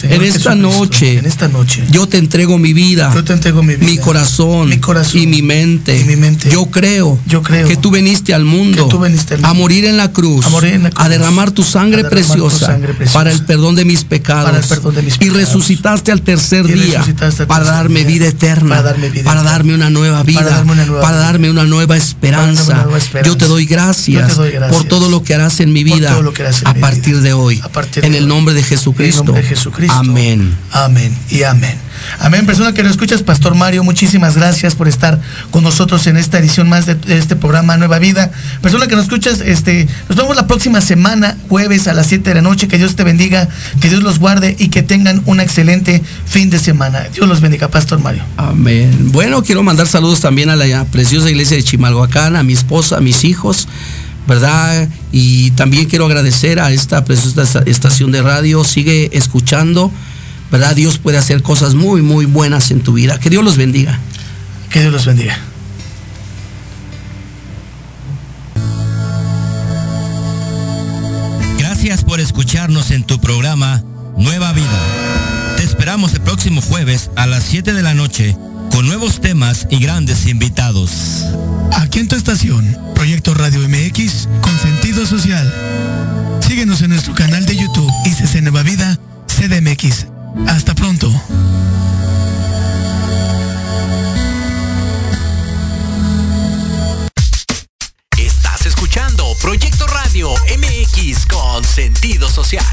en 0.03 0.23
esta 0.23 0.55
noche, 0.55 1.19
en 1.19 1.27
esta 1.27 1.49
noche, 1.49 1.85
yo 1.91 2.07
te 2.07 2.19
entrego 2.19 2.59
mi 2.59 2.73
vida, 2.73 3.13
yo 3.15 3.25
te 3.25 3.33
entrego 3.33 3.63
mi, 3.63 3.77
vida, 3.77 3.91
mi 3.91 3.99
corazón, 3.99 4.69
mi 4.69 4.79
corazón 4.79 5.21
y 5.21 5.27
mi 5.27 5.43
mente. 5.43 5.99
Y 5.99 6.05
mi 6.05 6.17
mente. 6.17 6.51
Yo 6.51 6.67
creo, 6.67 7.19
yo 7.27 7.43
creo 7.43 7.67
que 7.67 7.77
tú 7.77 7.91
viniste 7.91 8.35
al 8.35 8.45
mundo, 8.45 8.89
tú 8.89 9.01
viniste 9.01 9.35
al 9.35 9.41
mundo 9.41 9.51
a, 9.51 9.55
morir 9.55 9.85
en 9.87 9.97
la 9.97 10.13
cruz, 10.13 10.45
a, 10.47 10.49
morir 10.51 10.75
en 10.75 10.83
la 10.85 10.91
cruz, 10.91 11.05
a 11.05 11.09
derramar 11.09 11.51
tu 11.51 11.63
sangre, 11.63 12.03
derramar 12.03 12.11
preciosa, 12.11 12.59
tu 12.59 12.65
sangre 12.73 12.95
preciosa 12.95 13.19
para 13.19 13.33
el 13.33 13.45
perdón 13.45 13.75
de 13.75 13.85
mis 13.85 14.05
pecados, 14.05 14.69
de 14.95 15.03
mis 15.03 15.21
y 15.21 15.31
resucitaste 15.31 16.13
al 16.13 16.23
tercer 16.23 16.67
día 16.67 17.03
al 17.03 17.47
para 17.47 17.65
darme 17.65 18.01
día, 18.01 18.09
vida 18.09 18.27
eterna, 18.29 18.77
para 18.77 18.83
darme, 18.83 19.11
vida 19.11 19.25
para 19.25 19.43
darme 19.43 19.75
una 19.75 19.91
nueva 19.91 20.23
vida, 20.23 20.41
para 20.41 20.57
darme 20.57 20.73
una 20.73 20.85
nueva, 20.87 21.03
para 21.03 21.17
darme 21.19 21.51
una 21.51 21.65
nueva 21.65 21.97
esperanza. 21.97 22.73
Una 22.73 22.83
nueva 22.85 22.99
esperanza. 22.99 23.31
Yo, 23.31 23.37
te 23.37 23.47
doy 23.47 23.67
gracias, 23.67 24.29
yo 24.29 24.35
te 24.35 24.41
doy 24.41 24.51
gracias 24.53 24.77
por 24.77 24.89
todo 24.89 25.09
lo 25.09 25.23
que 25.23 25.35
harás 25.35 25.61
en 25.61 25.73
mi 25.73 25.85
vida 25.85 26.17
a 26.65 26.75
partir 26.75 27.21
de 27.21 27.33
hoy, 27.33 27.63
en 28.03 28.15
el 28.15 28.29
nombre 28.29 28.55
de 28.55 28.63
Jesucristo. 28.63 29.35
Jesucristo. 29.89 30.11
Amén. 30.13 30.57
Amén 30.73 31.17
y 31.31 31.43
amén. 31.43 31.87
Amén, 32.21 32.47
persona 32.47 32.73
que 32.73 32.83
lo 32.83 32.91
escuchas, 32.91 33.23
Pastor 33.23 33.55
Mario, 33.55 33.85
muchísimas 33.85 34.37
gracias 34.37 34.75
por 34.75 34.89
estar 34.89 35.21
con 35.51 35.63
nosotros 35.63 36.07
en 36.07 36.17
esta 36.17 36.39
edición 36.39 36.69
más 36.69 36.87
de 36.87 36.97
este 37.09 37.37
programa 37.37 37.77
Nueva 37.77 37.99
Vida. 37.99 38.31
Persona 38.61 38.87
que 38.87 38.97
nos 38.97 39.05
escuchas, 39.05 39.41
este, 39.41 39.89
nos 40.09 40.17
vemos 40.17 40.37
la 40.37 40.47
próxima 40.47 40.81
semana, 40.81 41.37
jueves 41.49 41.89
a 41.89 41.95
las 41.95 42.07
7 42.07 42.31
de 42.31 42.35
la 42.37 42.43
noche. 42.43 42.69
Que 42.69 42.79
Dios 42.79 42.97
te 42.97 43.05
bendiga, 43.05 43.49
que 43.81 43.89
Dios 43.89 44.03
los 44.03 44.19
guarde 44.19 44.57
y 44.59 44.69
que 44.69 44.83
tengan 44.83 45.23
un 45.27 45.41
excelente 45.41 46.03
fin 46.27 46.51
de 46.51 46.59
semana. 46.59 47.07
Dios 47.13 47.29
los 47.29 47.41
bendiga, 47.41 47.69
Pastor 47.69 48.01
Mario. 48.01 48.23
Amén. 48.37 49.11
Bueno, 49.13 49.43
quiero 49.43 49.63
mandar 49.63 49.87
saludos 49.87 50.21
también 50.21 50.51
a 50.51 50.57
la 50.57 50.85
preciosa 50.87 51.31
iglesia 51.31 51.57
de 51.57 51.65
Chimalhuacán, 51.65 52.37
a 52.37 52.43
mi 52.43 52.53
esposa, 52.53 52.99
a 52.99 53.01
mis 53.01 53.25
hijos. 53.25 53.69
¿Verdad? 54.27 54.89
Y 55.13 55.51
también 55.53 55.87
quiero 55.87 56.07
agradecer 56.07 56.61
a 56.61 56.73
esta 56.73 57.05
preciosa 57.05 57.63
estación 57.67 58.13
de 58.13 58.23
radio. 58.23 58.65
Sigue 58.65 59.11
escuchando, 59.17 59.91
¿verdad? 60.51 60.75
Dios 60.75 60.99
puede 60.99 61.19
hacer 61.19 61.43
cosas 61.43 61.75
muy, 61.75 62.03
muy 62.03 62.27
buenas 62.27 62.71
en 62.71 62.81
tu 62.81 62.95
vida. 62.95 63.19
Que 63.19 63.31
Dios 63.31 63.45
los 63.45 63.57
bendiga. 63.57 63.99
Que 64.71 64.81
Dios 64.81 64.93
los 64.93 65.07
bendiga. 65.07 65.39
Gracias 71.59 72.05
por 72.05 72.21
escucharnos 72.21 72.91
en 72.91 73.05
tu 73.05 73.21
programa 73.21 73.85
Nueva 74.17 74.53
Vida. 74.53 75.57
Te 75.57 75.63
esperamos 75.63 76.15
el 76.15 76.21
próximo 76.21 76.61
jueves 76.61 77.11
a 77.17 77.27
las 77.27 77.45
7 77.45 77.73
de 77.73 77.83
la 77.83 77.95
noche 77.95 78.37
con 78.71 78.87
nuevos 78.87 79.21
temas 79.21 79.67
y 79.71 79.79
grandes 79.79 80.27
invitados. 80.27 81.25
Aquí 81.73 81.99
en 81.99 82.09
tu 82.09 82.17
estación, 82.17 82.77
Proyecto 82.95 83.35
Radio 83.35 83.61
MX 83.69 84.29
con 84.41 84.59
sentido 84.59 85.07
social. 85.07 85.53
Síguenos 86.41 86.83
en 86.83 86.91
nuestro 86.91 87.15
canal 87.15 87.45
de 87.47 87.57
YouTube 87.57 87.91
ICC 88.05 88.43
Nueva 88.43 88.63
Vida 88.63 88.99
CDMX. 89.27 90.07
Hasta 90.47 90.75
pronto. 90.75 91.11
Estás 98.19 98.67
escuchando 98.67 99.25
Proyecto 99.41 99.87
Radio 99.87 100.31
MX 100.59 101.27
con 101.27 101.65
sentido 101.65 102.29
social. 102.29 102.67